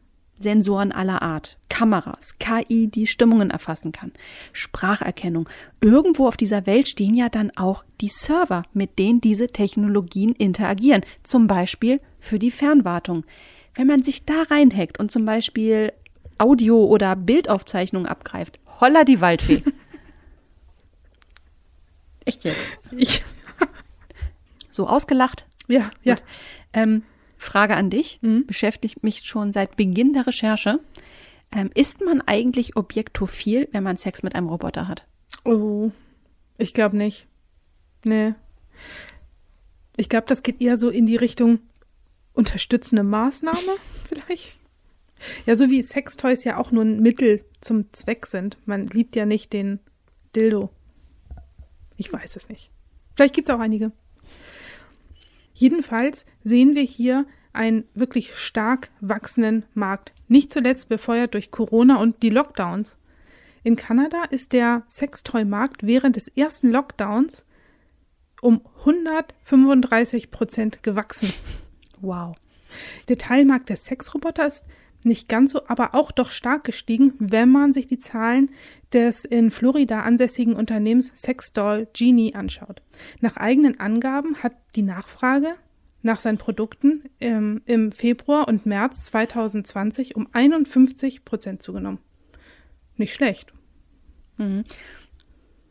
Sensoren 0.43 0.93
aller 0.93 1.23
Art, 1.23 1.59
Kameras, 1.69 2.39
KI, 2.39 2.89
die 2.89 3.07
Stimmungen 3.07 3.51
erfassen 3.51 3.93
kann, 3.93 4.13
Spracherkennung. 4.53 5.49
Irgendwo 5.81 6.29
auf 6.29 6.37
dieser 6.37 6.67
Welt 6.67 6.89
stehen 6.89 7.15
ja 7.15 7.29
dann 7.29 7.51
auch 7.57 7.85
die 8.01 8.09
Server, 8.09 8.65
mit 8.73 8.99
denen 8.99 9.21
diese 9.21 9.47
Technologien 9.47 10.33
interagieren. 10.33 11.03
Zum 11.23 11.47
Beispiel 11.47 11.99
für 12.21 12.39
die 12.39 12.51
Fernwartung. 12.51 13.25
Wenn 13.75 13.87
man 13.87 14.03
sich 14.03 14.27
da 14.27 14.43
reinhackt 14.51 15.01
und 15.01 15.11
zum 15.11 15.25
Beispiel 15.25 15.93
Audio- 16.39 16.85
oder 16.85 17.17
Bildaufzeichnungen 17.17 18.09
abgreift, 18.09 18.59
holla 18.81 19.05
die 19.05 19.21
Waldfee. 19.21 19.63
Echt 22.25 22.45
jetzt? 22.45 22.71
Ich, 22.97 23.25
So 24.71 24.87
ausgelacht? 24.87 25.47
ja, 25.69 25.91
ja. 26.03 26.17
Ähm, 26.73 27.03
Frage 27.43 27.75
an 27.77 27.91
dich, 27.91 28.19
Mhm. 28.23 28.47
beschäftigt 28.47 29.03
mich 29.03 29.21
schon 29.25 29.53
seit 29.53 29.77
Beginn 29.77 30.13
der 30.13 30.27
Recherche. 30.27 30.81
Ähm, 31.51 31.71
ist 31.75 32.01
man 32.01 32.21
eigentlich 32.23 32.77
objektophil, 32.77 33.69
wenn 33.73 33.83
man 33.83 33.97
Sex 33.97 34.23
mit 34.23 34.35
einem 34.35 34.49
Roboter 34.49 34.89
hat? 34.89 35.07
Oh, 35.45 35.91
ich 36.57 36.73
glaube 36.73 36.97
nicht. 36.97 37.27
Nee. 38.05 38.35
Ich 39.97 40.09
glaube, 40.09 40.27
das 40.27 40.43
geht 40.43 40.61
eher 40.63 40.77
so 40.77 40.89
in 40.89 41.05
die 41.07 41.17
Richtung 41.17 41.61
unterstützende 42.33 43.03
Maßnahme, 43.03 43.59
vielleicht. 44.09 44.59
Ja, 45.47 45.55
so 45.55 45.69
wie 45.71 45.83
Sextoys 45.83 46.45
ja 46.45 46.57
auch 46.57 46.71
nur 46.73 46.85
ein 46.85 47.01
Mittel 47.01 47.45
zum 47.61 47.93
Zweck 47.93 48.27
sind. 48.27 48.57
Man 48.67 48.87
liebt 48.89 49.15
ja 49.15 49.27
nicht 49.27 49.53
den 49.53 49.79
Dildo. 50.35 50.71
Ich 51.97 52.13
weiß 52.13 52.37
es 52.37 52.49
nicht. 52.49 52.71
Vielleicht 53.15 53.35
gibt 53.35 53.47
es 53.49 53.55
auch 53.55 53.61
einige. 53.61 53.93
Jedenfalls 55.62 56.27
sehen 56.42 56.75
wir 56.75 56.83
hier 56.83 57.25
einen 57.53 57.85
wirklich 57.94 58.35
stark 58.35 58.90
wachsenden 59.01 59.64
Markt. 59.75 60.12
Nicht 60.27 60.53
zuletzt 60.53 60.88
befeuert 60.88 61.35
durch 61.35 61.53
Corona 61.53 62.01
und 62.01 62.20
die 62.25 62.31
Lockdowns. 62.31 62.98
In 63.62 63.77
Kanada 63.77 64.25
ist 64.25 64.55
der 64.55 64.83
Sextoy-Markt 64.88 65.87
während 65.87 66.16
des 66.16 66.27
ersten 66.27 66.72
Lockdowns 66.72 67.46
um 68.40 68.62
135 68.81 70.33
Prozent 70.33 70.83
gewachsen. 70.83 71.33
Wow. 72.01 72.35
Der 73.09 73.18
Teilmarkt 73.18 73.68
der 73.68 73.77
Sexroboter 73.77 74.48
ist 74.48 74.64
nicht 75.05 75.29
ganz 75.29 75.53
so, 75.53 75.67
aber 75.69 75.95
auch 75.95 76.12
doch 76.12 76.31
stark 76.31 76.65
gestiegen, 76.65 77.15
wenn 77.19 77.51
man 77.51 77.73
sich 77.73 77.87
die 77.87 77.99
Zahlen 77.99 78.51
des 78.93 79.25
in 79.25 79.51
Florida 79.51 80.03
ansässigen 80.03 80.55
Unternehmens 80.55 81.11
Sexdoll 81.15 81.88
Genie 81.93 82.35
anschaut. 82.35 82.83
Nach 83.21 83.37
eigenen 83.37 83.81
Angaben 83.81 84.43
hat 84.43 84.55
die 84.77 84.83
Nachfrage 84.83 85.55
nach 86.03 86.21
seinen 86.21 86.38
Produkten 86.38 87.05
ähm, 87.21 87.62
im 87.65 87.93
Februar 87.93 88.49
und 88.49 88.67
März 88.67 89.05
2020 89.07 90.17
um 90.17 90.29
51 90.33 91.25
Prozent 91.25 91.62
zugenommen. 91.62 91.99
Nicht 92.97 93.15
schlecht. 93.15 93.53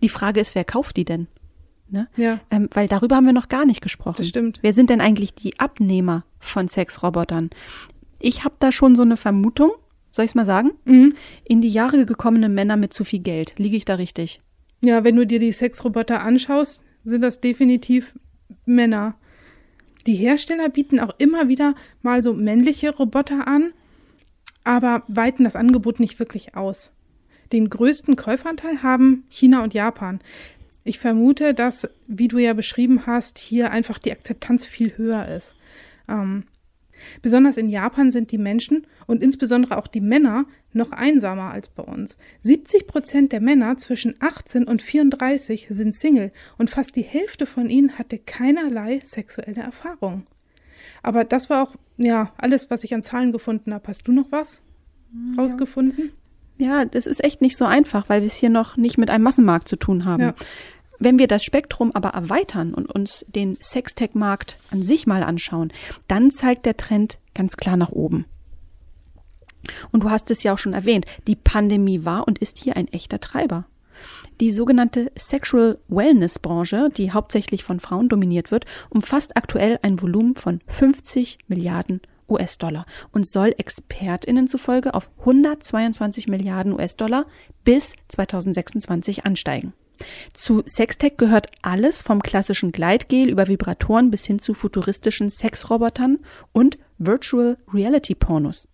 Die 0.02 0.10
Frage 0.10 0.39
ist, 0.39 0.56
wer 0.56 0.63
kauft 0.63 0.98
die 0.98 1.06
denn? 1.06 1.28
Ne? 1.89 2.08
Ja. 2.15 2.39
Ähm, 2.50 2.70
weil 2.74 2.88
darüber 2.88 3.17
haben 3.17 3.26
wir 3.26 3.34
noch 3.34 3.50
gar 3.50 3.65
nicht 3.65 3.82
gesprochen. 3.82 4.15
Das 4.17 4.28
stimmt. 4.28 4.60
Wer 4.62 4.72
sind 4.72 4.89
denn 4.89 5.02
eigentlich 5.02 5.36
die 5.36 5.60
Abnehmer 5.60 6.24
von 6.39 6.67
Sexrobotern? 6.67 7.50
Ich 8.22 8.44
habe 8.44 8.56
da 8.60 8.72
schon 8.72 8.96
so 8.96 9.02
eine 9.02 9.18
Vermutung, 9.18 9.72
soll 10.12 10.26
ich 10.26 10.32
es 10.32 10.36
mal 10.36 10.46
sagen? 10.46 10.72
Mhm. 10.86 11.16
In 11.44 11.62
die 11.62 11.70
Jahre 11.70 12.06
gekommene 12.06 12.50
Männer 12.50 12.78
mit 12.78 12.94
zu 12.94 13.04
viel 13.04 13.20
Geld. 13.20 13.56
Liege 13.58 13.78
ich 13.78 13.86
da 13.86 13.96
richtig? 13.96 14.40
Ja, 14.84 15.04
wenn 15.04 15.16
du 15.16 15.26
dir 15.26 15.40
die 15.40 15.52
Sexroboter 15.52 16.22
anschaust, 16.22 16.84
sind 17.04 17.22
das 17.22 17.42
definitiv 17.42 18.14
Männer. 18.66 19.16
Die 20.08 20.16
Hersteller 20.16 20.70
bieten 20.70 21.00
auch 21.00 21.14
immer 21.20 21.48
wieder 21.48 21.76
mal 22.02 22.24
so 22.24 22.34
männliche 22.34 22.96
Roboter 22.96 23.48
an, 23.48 23.74
aber 24.64 25.04
weiten 25.08 25.44
das 25.44 25.56
Angebot 25.56 26.00
nicht 26.00 26.20
wirklich 26.20 26.56
aus. 26.56 26.92
Den 27.52 27.70
größten 27.70 28.16
Käuferanteil 28.16 28.82
haben 28.82 29.26
China 29.30 29.64
und 29.64 29.74
Japan. 29.74 30.20
Ich 30.84 31.00
vermute, 31.00 31.54
dass, 31.54 31.88
wie 32.08 32.28
du 32.28 32.40
ja 32.40 32.54
beschrieben 32.54 33.06
hast, 33.06 33.38
hier 33.38 33.72
einfach 33.72 34.00
die 34.00 34.12
Akzeptanz 34.12 34.66
viel 34.66 34.98
höher 34.98 35.28
ist. 35.28 35.56
Ähm, 36.08 36.46
Besonders 37.22 37.58
in 37.58 37.70
Japan 37.70 38.12
sind 38.12 38.32
die 38.32 38.38
Menschen 38.38 38.88
und 39.08 39.24
insbesondere 39.24 39.78
auch 39.78 39.88
die 39.88 40.02
Männer 40.02 40.46
noch 40.74 40.92
einsamer 40.92 41.52
als 41.52 41.70
bei 41.70 41.84
uns. 41.84 42.18
70 42.40 42.88
Prozent 42.88 43.32
der 43.32 43.42
Männer 43.42 43.78
zwischen 43.78 44.16
18 44.20 44.66
und 44.66 44.82
34 44.82 45.68
sind 45.70 45.96
Single 45.96 46.32
und 46.58 46.70
fast 46.70 46.96
die 46.96 47.02
Hälfte 47.02 47.46
von 47.46 47.70
ihnen 47.70 47.98
hatte 47.98 48.18
keinerlei 48.18 49.02
sexuelle 49.04 49.62
Erfahrung. 49.62 50.26
Aber 51.04 51.24
das 51.24 51.50
war 51.50 51.64
auch, 51.64 51.76
ja, 51.98 52.34
alles, 52.38 52.70
was 52.70 52.84
ich 52.84 52.94
an 52.94 53.04
Zahlen 53.04 53.32
gefunden 53.32 53.74
habe. 53.74 53.88
Hast 53.88 54.08
du 54.08 54.12
noch 54.12 54.32
was 54.32 54.62
rausgefunden? 55.38 56.12
Ja, 56.58 56.86
das 56.86 57.08
ist 57.08 57.24
echt 57.24 57.42
nicht 57.42 57.58
so 57.58 57.66
einfach, 57.66 58.08
weil 58.08 58.22
wir 58.22 58.28
es 58.28 58.36
hier 58.36 58.50
noch 58.50 58.78
nicht 58.78 58.98
mit 58.98 59.10
einem 59.10 59.24
Massenmarkt 59.24 59.68
zu 59.68 59.76
tun 59.76 60.06
haben. 60.06 60.22
Ja. 60.22 60.36
Wenn 61.04 61.18
wir 61.18 61.26
das 61.26 61.44
Spektrum 61.44 61.92
aber 61.96 62.10
erweitern 62.10 62.76
und 62.76 62.86
uns 62.86 63.26
den 63.28 63.58
Sextech-Markt 63.60 64.60
an 64.70 64.84
sich 64.84 65.08
mal 65.08 65.24
anschauen, 65.24 65.74
dann 66.08 66.30
zeigt 66.30 66.68
der 66.68 66.78
Trend 66.78 67.18
ganz 67.34 67.58
klar 67.58 67.76
nach 67.76 67.90
oben. 67.90 68.26
Und 69.92 70.04
du 70.04 70.12
hast 70.12 70.30
es 70.30 70.44
ja 70.44 70.54
auch 70.54 70.60
schon 70.60 70.74
erwähnt, 70.74 71.08
die 71.26 71.36
Pandemie 71.36 72.06
war 72.06 72.28
und 72.28 72.38
ist 72.38 72.60
hier 72.60 72.78
ein 72.78 72.88
echter 72.88 73.20
Treiber. 73.20 73.66
Die 74.42 74.52
sogenannte 74.52 75.12
Sexual 75.18 75.80
Wellness 75.88 76.38
Branche, 76.38 76.90
die 76.96 77.12
hauptsächlich 77.12 77.64
von 77.64 77.80
Frauen 77.80 78.08
dominiert 78.08 78.52
wird, 78.52 78.66
umfasst 78.92 79.36
aktuell 79.36 79.80
ein 79.82 80.00
Volumen 80.00 80.36
von 80.36 80.60
50 80.68 81.40
Milliarden 81.48 82.02
US-Dollar 82.30 82.86
und 83.12 83.28
soll 83.28 83.56
Expertinnen 83.58 84.48
zufolge 84.48 84.94
auf 84.94 85.10
122 85.22 86.28
Milliarden 86.28 86.74
US-Dollar 86.74 87.26
bis 87.64 87.96
2026 88.10 89.26
ansteigen. 89.26 89.74
Zu 90.34 90.64
Sextech 90.66 91.18
gehört 91.18 91.48
alles 91.62 92.02
vom 92.02 92.22
klassischen 92.22 92.71
Gleitgel 92.71 93.30
über 93.30 93.48
Vibratoren 93.48 94.12
bis 94.12 94.25
hin 94.25 94.40
zu 94.40 94.54
futuristischen 94.54 95.30
Sexrobotern 95.30 96.19
und 96.52 96.78
Virtual 96.98 97.58
Reality 97.73 98.15
Pornos. 98.15 98.67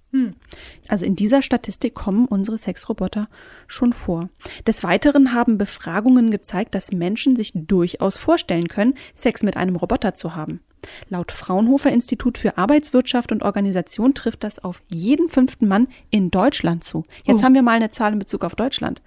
Also 0.88 1.06
in 1.06 1.16
dieser 1.16 1.42
Statistik 1.42 1.94
kommen 1.94 2.26
unsere 2.26 2.58
Sexroboter 2.58 3.28
schon 3.68 3.94
vor. 3.94 4.30
Des 4.66 4.84
Weiteren 4.84 5.34
haben 5.34 5.58
Befragungen 5.58 6.32
gezeigt, 6.32 6.74
dass 6.76 6.92
Menschen 6.92 7.36
sich 7.36 7.52
durchaus 7.54 8.18
vorstellen 8.18 8.68
können, 8.68 8.96
Sex 9.14 9.44
mit 9.44 9.58
einem 9.58 9.76
Roboter 9.76 10.14
zu 10.14 10.34
haben. 10.36 10.62
Laut 11.10 11.32
Fraunhofer 11.32 11.92
Institut 11.92 12.38
für 12.38 12.58
Arbeitswirtschaft 12.58 13.32
und 13.32 13.44
Organisation 13.44 14.14
trifft 14.14 14.44
das 14.44 14.60
auf 14.60 14.82
jeden 14.88 15.30
fünften 15.30 15.68
Mann 15.68 15.88
in 16.10 16.32
Deutschland 16.32 16.84
zu. 16.84 17.04
Jetzt 17.26 17.42
Oh. 17.42 17.44
haben 17.44 17.54
wir 17.54 17.62
mal 17.64 17.76
eine 17.76 17.90
Zahl 17.92 18.14
in 18.14 18.20
Bezug 18.20 18.44
auf 18.44 18.56
Deutschland. 18.56 19.02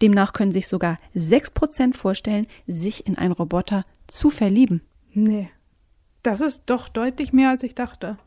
Demnach 0.00 0.32
können 0.32 0.52
sich 0.52 0.68
sogar 0.68 0.96
sechs 1.14 1.50
Prozent 1.50 1.96
vorstellen, 1.96 2.46
sich 2.66 3.06
in 3.06 3.18
einen 3.18 3.32
Roboter 3.32 3.84
zu 4.06 4.30
verlieben. 4.30 4.80
Nee. 5.12 5.50
Das 6.22 6.40
ist 6.40 6.64
doch 6.66 6.88
deutlich 6.88 7.32
mehr, 7.32 7.50
als 7.50 7.62
ich 7.62 7.74
dachte. 7.74 8.18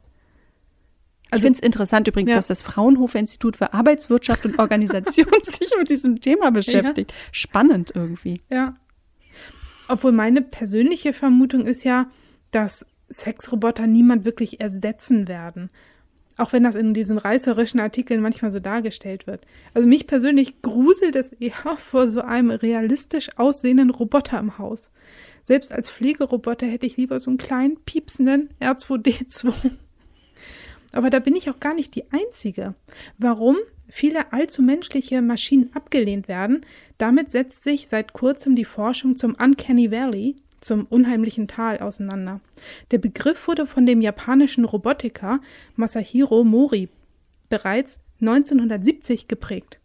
Ich 1.38 1.42
finde 1.42 1.58
es 1.58 1.64
interessant 1.64 2.08
übrigens, 2.08 2.32
Ja. 2.32 2.36
dass 2.38 2.48
das 2.48 2.62
Fraunhofer 2.62 3.20
Institut 3.20 3.56
für 3.56 3.74
Arbeitswirtschaft 3.74 4.46
und 4.46 4.60
Organisation 4.60 5.28
sich 5.44 5.70
mit 5.78 5.90
diesem 5.90 6.22
Thema 6.22 6.52
beschäftigt. 6.52 7.14
Spannend 7.32 7.92
irgendwie. 7.96 8.42
Ja. 8.50 8.76
Obwohl 9.88 10.12
meine 10.12 10.42
persönliche 10.42 11.14
Vermutung 11.14 11.66
ist 11.66 11.84
ja, 11.84 12.10
dass 12.52 12.86
Sexroboter 13.10 13.88
niemand 13.88 14.26
wirklich 14.26 14.62
ersetzen 14.62 15.28
werden. 15.28 15.70
Auch 16.38 16.54
wenn 16.54 16.64
das 16.64 16.76
in 16.76 16.94
diesen 16.94 17.18
reißerischen 17.18 17.80
Artikeln 17.80 18.22
manchmal 18.22 18.52
so 18.52 18.60
dargestellt 18.60 19.28
wird. 19.28 19.46
Also 19.74 19.88
mich 19.88 20.08
persönlich 20.08 20.62
gruselt 20.62 21.16
es 21.16 21.34
eher 21.34 21.52
vor 21.78 22.08
so 22.08 22.22
einem 22.22 22.52
realistisch 22.52 23.30
aussehenden 23.38 23.90
Roboter 23.90 24.40
im 24.40 24.58
Haus. 24.58 24.92
Selbst 25.44 25.72
als 25.74 25.90
Pflegeroboter 25.90 26.68
hätte 26.68 26.86
ich 26.86 26.98
lieber 26.98 27.20
so 27.20 27.30
einen 27.30 27.38
kleinen 27.38 27.78
piepsenden 27.86 28.50
R2D2. 28.62 29.54
Aber 30.92 31.10
da 31.10 31.20
bin 31.20 31.36
ich 31.36 31.50
auch 31.50 31.60
gar 31.60 31.74
nicht 31.74 31.96
die 31.96 32.12
Einzige. 32.12 32.76
Warum 33.18 33.58
viele 33.88 34.32
allzu 34.34 34.62
menschliche 34.62 35.22
Maschinen 35.22 35.70
abgelehnt 35.74 36.28
werden, 36.28 36.66
damit 36.98 37.32
setzt 37.32 37.64
sich 37.64 37.88
seit 37.88 38.14
kurzem 38.14 38.56
die 38.56 38.66
Forschung 38.66 39.18
zum 39.18 39.36
Uncanny 39.36 39.92
Valley, 39.92 40.36
zum 40.62 40.86
unheimlichen 40.86 41.48
Tal 41.48 41.80
auseinander. 41.80 42.40
Der 42.92 43.00
Begriff 43.00 43.48
wurde 43.48 43.66
von 43.66 43.86
dem 43.86 44.00
japanischen 44.02 44.64
Robotiker 44.64 45.42
Masahiro 45.76 46.44
Mori 46.44 46.90
bereits 47.50 48.00
1970 48.22 49.28
geprägt. 49.28 49.80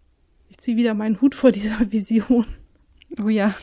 Ich 0.50 0.59
ziehe 0.59 0.76
wieder 0.76 0.94
meinen 0.94 1.20
Hut 1.20 1.34
vor 1.34 1.50
dieser 1.50 1.80
Vision. 1.92 2.46
Oh 3.22 3.28
ja. 3.28 3.54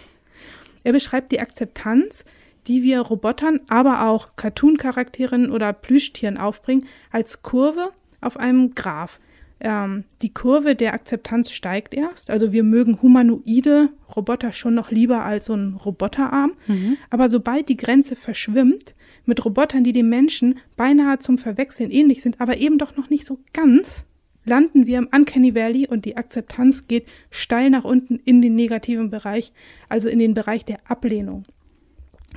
Er 0.83 0.91
beschreibt 0.91 1.31
die 1.31 1.39
Akzeptanz, 1.39 2.25
die 2.67 2.83
wir 2.83 3.01
Robotern, 3.01 3.59
aber 3.67 4.07
auch 4.07 4.35
Cartoon-Charakteren 4.35 5.51
oder 5.51 5.73
Plüschtieren 5.73 6.37
aufbringen, 6.37 6.85
als 7.11 7.43
Kurve 7.43 7.89
auf 8.21 8.37
einem 8.37 8.75
Graph. 8.75 9.19
Ähm, 9.59 10.03
die 10.21 10.33
Kurve 10.33 10.75
der 10.75 10.93
Akzeptanz 10.93 11.51
steigt 11.51 11.93
erst. 11.93 12.29
Also 12.29 12.51
wir 12.51 12.63
mögen 12.63 13.01
humanoide 13.01 13.89
Roboter 14.15 14.51
schon 14.51 14.75
noch 14.75 14.91
lieber 14.91 15.23
als 15.23 15.45
so 15.45 15.53
ein 15.53 15.75
Roboterarm. 15.75 16.53
Mhm. 16.67 16.97
Aber 17.09 17.29
sobald 17.29 17.69
die 17.69 17.77
Grenze 17.77 18.15
verschwimmt 18.15 18.93
mit 19.25 19.43
Robotern, 19.45 19.83
die 19.83 19.93
dem 19.93 20.09
Menschen 20.09 20.59
beinahe 20.75 21.19
zum 21.19 21.37
Verwechseln 21.37 21.91
ähnlich 21.91 22.21
sind, 22.21 22.41
aber 22.41 22.57
eben 22.57 22.77
doch 22.77 22.97
noch 22.97 23.09
nicht 23.09 23.25
so 23.25 23.39
ganz, 23.53 24.05
landen 24.45 24.85
wir 24.85 24.97
im 24.97 25.07
Uncanny 25.13 25.55
Valley 25.55 25.87
und 25.87 26.05
die 26.05 26.17
Akzeptanz 26.17 26.87
geht 26.87 27.07
steil 27.29 27.69
nach 27.69 27.85
unten 27.85 28.19
in 28.25 28.41
den 28.41 28.55
negativen 28.55 29.09
Bereich, 29.09 29.53
also 29.89 30.09
in 30.09 30.19
den 30.19 30.33
Bereich 30.33 30.65
der 30.65 30.79
Ablehnung. 30.89 31.43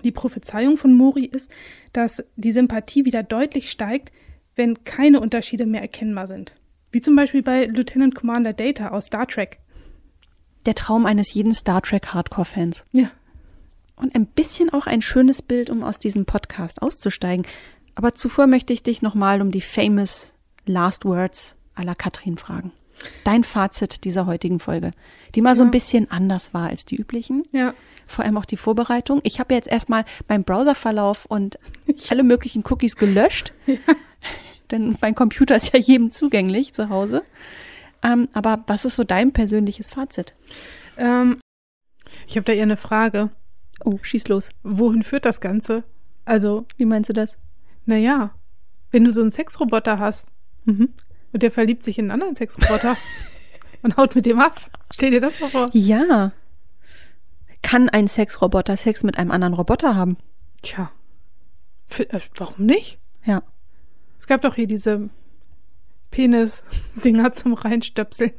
Die 0.05 0.13
Prophezeiung 0.13 0.77
von 0.77 0.95
Mori 0.95 1.25
ist, 1.25 1.51
dass 1.93 2.25
die 2.37 2.53
Sympathie 2.53 3.05
wieder 3.05 3.23
deutlich 3.23 3.71
steigt, 3.71 4.13
wenn 4.55 4.85
keine 4.85 5.21
Unterschiede 5.21 5.67
mehr 5.67 5.83
erkennbar 5.83 6.27
sind. 6.27 6.53
Wie 6.91 7.03
zum 7.03 7.17
Beispiel 7.17 7.43
bei 7.43 7.67
Lieutenant 7.67 8.15
Commander 8.15 8.53
Data 8.53 8.89
aus 8.89 9.07
Star 9.07 9.27
Trek. 9.27 9.59
Der 10.65 10.75
Traum 10.75 11.07
eines 11.07 11.35
jeden 11.35 11.55
Star 11.55 11.83
Trek 11.83 12.09
Hardcore-Fans. 12.09 12.85
Ja. 12.93 13.11
Und 13.97 14.15
ein 14.15 14.27
bisschen 14.27 14.71
auch 14.71 14.87
ein 14.87 15.03
schönes 15.03 15.43
Bild, 15.43 15.71
um 15.71 15.83
aus 15.83 15.99
diesem 15.99 16.27
Podcast 16.27 16.83
auszusteigen. 16.83 17.47
Aber 17.95 18.13
zuvor 18.13 18.47
möchte 18.47 18.73
ich 18.73 18.83
dich 18.83 19.03
nochmal 19.03 19.41
um 19.41 19.51
die 19.51 19.61
famous 19.61 20.35
Last 20.67 21.05
Words 21.05 21.57
la 21.77 21.95
Katrin 21.95 22.39
fragen. 22.39 22.73
Dein 23.25 23.45
Fazit 23.45 24.05
dieser 24.05 24.27
heutigen 24.27 24.59
Folge, 24.61 24.91
die 25.35 25.43
mal 25.43 25.55
so 25.57 25.65
ein 25.65 25.71
bisschen 25.71 26.11
anders 26.11 26.55
war 26.55 26.69
als 26.69 26.85
die 26.85 26.97
üblichen. 26.97 27.43
Ja. 27.53 27.75
Vor 28.07 28.25
allem 28.25 28.37
auch 28.39 28.45
die 28.45 28.57
Vorbereitung. 28.57 29.21
Ich 29.25 29.41
habe 29.41 29.55
jetzt 29.55 29.69
erstmal 29.69 30.05
meinen 30.29 30.45
Browserverlauf 30.45 31.27
und 31.27 31.59
alle 32.11 32.23
möglichen 32.23 32.63
Cookies 32.69 32.97
gelöscht. 32.97 33.53
Denn 34.71 34.97
mein 35.01 35.15
Computer 35.15 35.57
ist 35.57 35.73
ja 35.73 35.79
jedem 35.79 36.11
zugänglich 36.11 36.73
zu 36.75 36.89
Hause. 36.89 37.23
Ähm, 38.03 38.29
aber 38.33 38.65
was 38.67 38.85
ist 38.85 38.97
so 38.97 39.05
dein 39.05 39.33
persönliches 39.33 39.89
Fazit? 39.89 40.35
Ähm, 40.97 41.39
ich 42.27 42.37
habe 42.37 42.45
da 42.45 42.53
eher 42.53 42.63
eine 42.65 42.77
Frage. 42.77 43.31
Oh, 43.85 43.99
schieß 44.01 44.29
los. 44.29 44.51
Wohin 44.63 45.03
führt 45.03 45.25
das 45.25 45.41
Ganze? 45.41 45.85
Also, 46.25 46.67
Wie 46.77 46.85
meinst 46.87 47.09
du 47.11 47.13
das? 47.13 47.37
naja, 47.85 48.35
wenn 48.91 49.05
du 49.05 49.13
so 49.13 49.21
einen 49.21 49.31
Sexroboter 49.31 49.99
hast 49.99 50.27
Mhm. 50.65 50.89
Und 51.37 51.43
der 51.43 51.51
verliebt 51.51 51.85
sich 51.85 51.99
in 51.99 52.07
einen 52.07 52.13
anderen 52.13 52.35
Sexroboter 52.35 52.97
und 53.83 53.99
haut 53.99 54.15
mit 54.15 54.25
dem 54.25 54.41
ab. 54.41 54.59
Stell 54.91 55.11
dir 55.11 55.21
das 55.21 55.39
mal 55.39 55.51
vor. 55.51 55.69
Ja. 55.75 56.33
Kann 57.61 57.91
ein 57.91 58.09
Sexroboter 58.09 58.75
Sex 58.79 59.05
mit 59.05 59.19
einem 59.19 59.31
anderen 59.31 59.53
Roboter 59.53 59.95
haben? 59.95 60.17
Tja. 60.63 60.91
Äh, 61.99 62.21
warum 62.39 62.65
nicht? 62.65 62.99
Ja. 63.27 63.43
Es 64.17 64.27
gab 64.27 64.41
doch 64.41 64.55
hier 64.55 64.67
diese 64.67 65.11
Penis-Dinger 66.11 67.35
zum 67.35 67.53
Reinstöpseln. 67.53 68.33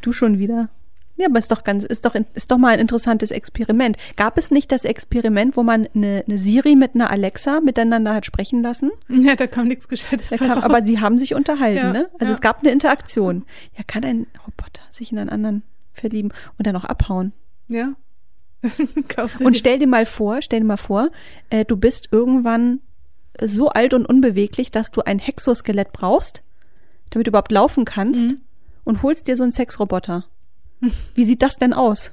Du 0.00 0.14
schon 0.14 0.38
wieder. 0.38 0.70
Ja, 1.18 1.26
aber 1.26 1.38
ist 1.38 1.50
doch 1.50 1.64
ganz, 1.64 1.82
ist 1.84 2.04
doch, 2.06 2.14
ist 2.34 2.50
doch 2.50 2.58
mal 2.58 2.68
ein 2.74 2.78
interessantes 2.78 3.30
Experiment. 3.32 3.96
Gab 4.16 4.38
es 4.38 4.50
nicht 4.52 4.70
das 4.72 4.84
Experiment, 4.84 5.56
wo 5.56 5.62
man 5.64 5.88
eine, 5.94 6.24
eine 6.26 6.38
Siri 6.38 6.76
mit 6.76 6.94
einer 6.94 7.10
Alexa 7.10 7.60
miteinander 7.60 8.14
hat 8.14 8.24
sprechen 8.24 8.62
lassen? 8.62 8.90
Ja, 9.08 9.34
da 9.34 9.46
kam 9.48 9.66
nichts 9.68 9.88
Gescheites 9.88 10.30
Da 10.30 10.36
bei 10.36 10.46
kam, 10.46 10.58
aber 10.58 10.82
sie 10.84 11.00
haben 11.00 11.18
sich 11.18 11.34
unterhalten, 11.34 11.76
Ja, 11.78 11.92
ne? 11.92 12.08
Also 12.20 12.30
ja. 12.30 12.36
es 12.36 12.40
gab 12.40 12.60
eine 12.60 12.70
Interaktion. 12.70 13.44
Ja, 13.76 13.82
kann 13.86 14.04
ein 14.04 14.26
Roboter 14.46 14.80
sich 14.92 15.10
in 15.12 15.18
einen 15.18 15.28
anderen 15.28 15.62
verlieben 15.92 16.32
und 16.56 16.66
dann 16.66 16.76
auch 16.76 16.84
abhauen? 16.84 17.32
Ja. 17.66 17.94
Und 19.44 19.56
stell 19.56 19.78
dir 19.78 19.86
mal 19.86 20.06
vor, 20.06 20.42
stell 20.42 20.60
dir 20.60 20.66
mal 20.66 20.76
vor, 20.76 21.10
äh, 21.50 21.64
du 21.64 21.76
bist 21.76 22.08
irgendwann 22.10 22.80
so 23.40 23.68
alt 23.68 23.94
und 23.94 24.04
unbeweglich, 24.06 24.72
dass 24.72 24.90
du 24.90 25.02
ein 25.02 25.20
Hexoskelett 25.20 25.92
brauchst, 25.92 26.42
damit 27.10 27.26
du 27.26 27.30
überhaupt 27.30 27.52
laufen 27.52 27.84
kannst 27.84 28.30
Mhm. 28.32 28.40
und 28.84 29.02
holst 29.02 29.28
dir 29.28 29.36
so 29.36 29.44
einen 29.44 29.52
Sexroboter. 29.52 30.24
Wie 31.14 31.24
sieht 31.24 31.42
das 31.42 31.56
denn 31.56 31.72
aus? 31.72 32.12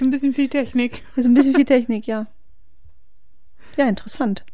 ein 0.00 0.10
bisschen 0.10 0.34
viel 0.34 0.48
Technik. 0.48 1.02
Das 1.14 1.24
ist 1.24 1.30
ein 1.30 1.34
bisschen 1.34 1.54
viel 1.54 1.64
Technik, 1.64 2.06
ja. 2.06 2.26
Ja, 3.76 3.88
interessant. 3.88 4.44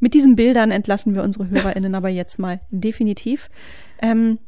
Mit 0.00 0.14
diesen 0.14 0.36
Bildern 0.36 0.70
entlassen 0.70 1.14
wir 1.14 1.22
unsere 1.22 1.48
HörerInnen 1.48 1.94
aber 1.94 2.08
jetzt 2.08 2.38
mal 2.38 2.60
definitiv. 2.70 3.48
Ähm, 4.00 4.38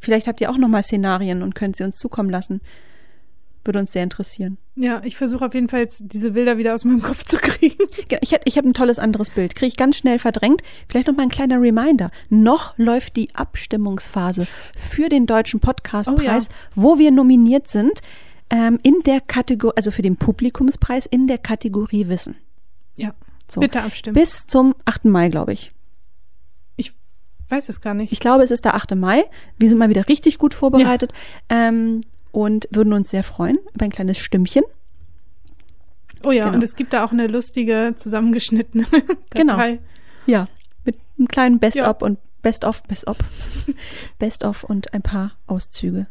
vielleicht 0.00 0.26
habt 0.26 0.40
ihr 0.40 0.50
auch 0.50 0.58
noch 0.58 0.68
mal 0.68 0.82
Szenarien 0.82 1.42
und 1.42 1.54
könnt 1.54 1.76
sie 1.76 1.84
uns 1.84 1.96
zukommen 1.96 2.30
lassen. 2.30 2.60
Würde 3.64 3.78
uns 3.78 3.92
sehr 3.92 4.02
interessieren. 4.02 4.58
Ja, 4.80 5.00
ich 5.04 5.16
versuche 5.16 5.44
auf 5.44 5.54
jeden 5.54 5.68
Fall 5.68 5.80
jetzt 5.80 6.04
diese 6.12 6.30
Bilder 6.30 6.56
wieder 6.56 6.72
aus 6.72 6.84
meinem 6.84 7.02
Kopf 7.02 7.24
zu 7.24 7.36
kriegen. 7.38 7.84
Ge- 8.08 8.18
Ich, 8.22 8.30
hätt- 8.32 8.42
ich 8.44 8.56
habe 8.56 8.68
ein 8.68 8.74
tolles 8.74 8.98
anderes 9.00 9.30
Bild. 9.30 9.54
Kriege 9.56 9.66
ich 9.66 9.76
ganz 9.76 9.96
schnell 9.96 10.18
verdrängt. 10.20 10.62
Vielleicht 10.88 11.08
noch 11.08 11.16
mal 11.16 11.24
ein 11.24 11.28
kleiner 11.30 11.60
Reminder. 11.60 12.10
Noch 12.28 12.78
läuft 12.78 13.16
die 13.16 13.34
Abstimmungsphase 13.34 14.46
für 14.76 15.08
den 15.08 15.26
Deutschen 15.26 15.58
Podcastpreis, 15.60 16.48
Oh 16.48 16.52
wo 16.82 16.98
wir 16.98 17.10
nominiert 17.10 17.66
sind, 17.66 18.00
ähm, 18.50 18.78
in 18.84 19.00
der 19.04 19.20
Kategorie, 19.20 19.74
also 19.76 19.90
für 19.90 20.02
den 20.02 20.16
Publikumspreis 20.16 21.06
in 21.06 21.26
der 21.26 21.38
Kategorie 21.38 22.06
Wissen. 22.08 22.36
Ja, 22.96 23.14
So. 23.50 23.60
bitte 23.60 23.82
abstimmen. 23.82 24.14
Bis 24.14 24.46
zum 24.46 24.74
8. 24.84 25.06
Mai, 25.06 25.28
glaube 25.28 25.52
ich. 25.54 25.70
ich 26.76 26.92
weiß 27.48 27.68
es 27.68 27.80
gar 27.80 27.94
nicht. 27.94 28.12
Ich 28.12 28.20
glaube, 28.20 28.44
es 28.44 28.50
ist 28.50 28.64
der 28.64 28.74
8. 28.74 28.94
Mai. 28.94 29.24
Wir 29.58 29.68
sind 29.68 29.78
mal 29.78 29.88
wieder 29.88 30.06
richtig 30.08 30.38
gut 30.38 30.54
vorbereitet 30.54 31.12
ähm, 31.48 32.00
und 32.44 32.68
würden 32.70 32.92
uns 32.92 33.10
sehr 33.10 33.24
freuen 33.24 33.58
über 33.74 33.84
ein 33.84 33.90
kleines 33.90 34.16
Stimmchen. 34.16 34.62
Oh 36.24 36.30
ja, 36.30 36.44
genau. 36.44 36.54
und 36.54 36.62
es 36.62 36.76
gibt 36.76 36.92
da 36.92 37.04
auch 37.04 37.10
eine 37.10 37.26
lustige 37.26 37.94
zusammengeschnittene 37.96 38.86
Datei. 39.30 39.70
Genau. 39.70 39.78
Ja, 40.26 40.46
mit 40.84 40.96
einem 41.18 41.26
kleinen 41.26 41.58
Best-of 41.58 42.00
ja. 42.00 42.06
und 42.06 42.18
Best-of, 42.42 42.84
Best-of, 42.84 43.16
Best-of 44.18 44.62
und 44.62 44.94
ein 44.94 45.02
paar 45.02 45.32
Auszüge. 45.48 46.06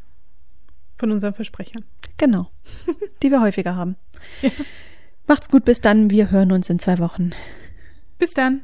Von 0.97 1.11
unseren 1.11 1.33
Versprechern. 1.33 1.85
Genau, 2.17 2.51
die 3.23 3.31
wir 3.31 3.39
häufiger 3.39 3.77
haben. 3.77 3.95
Ja. 4.41 4.49
Macht's 5.27 5.49
gut, 5.49 5.63
bis 5.63 5.79
dann. 5.79 6.09
Wir 6.09 6.29
hören 6.31 6.51
uns 6.51 6.69
in 6.69 6.79
zwei 6.79 6.99
Wochen. 6.99 7.31
Bis 8.17 8.33
dann. 8.33 8.63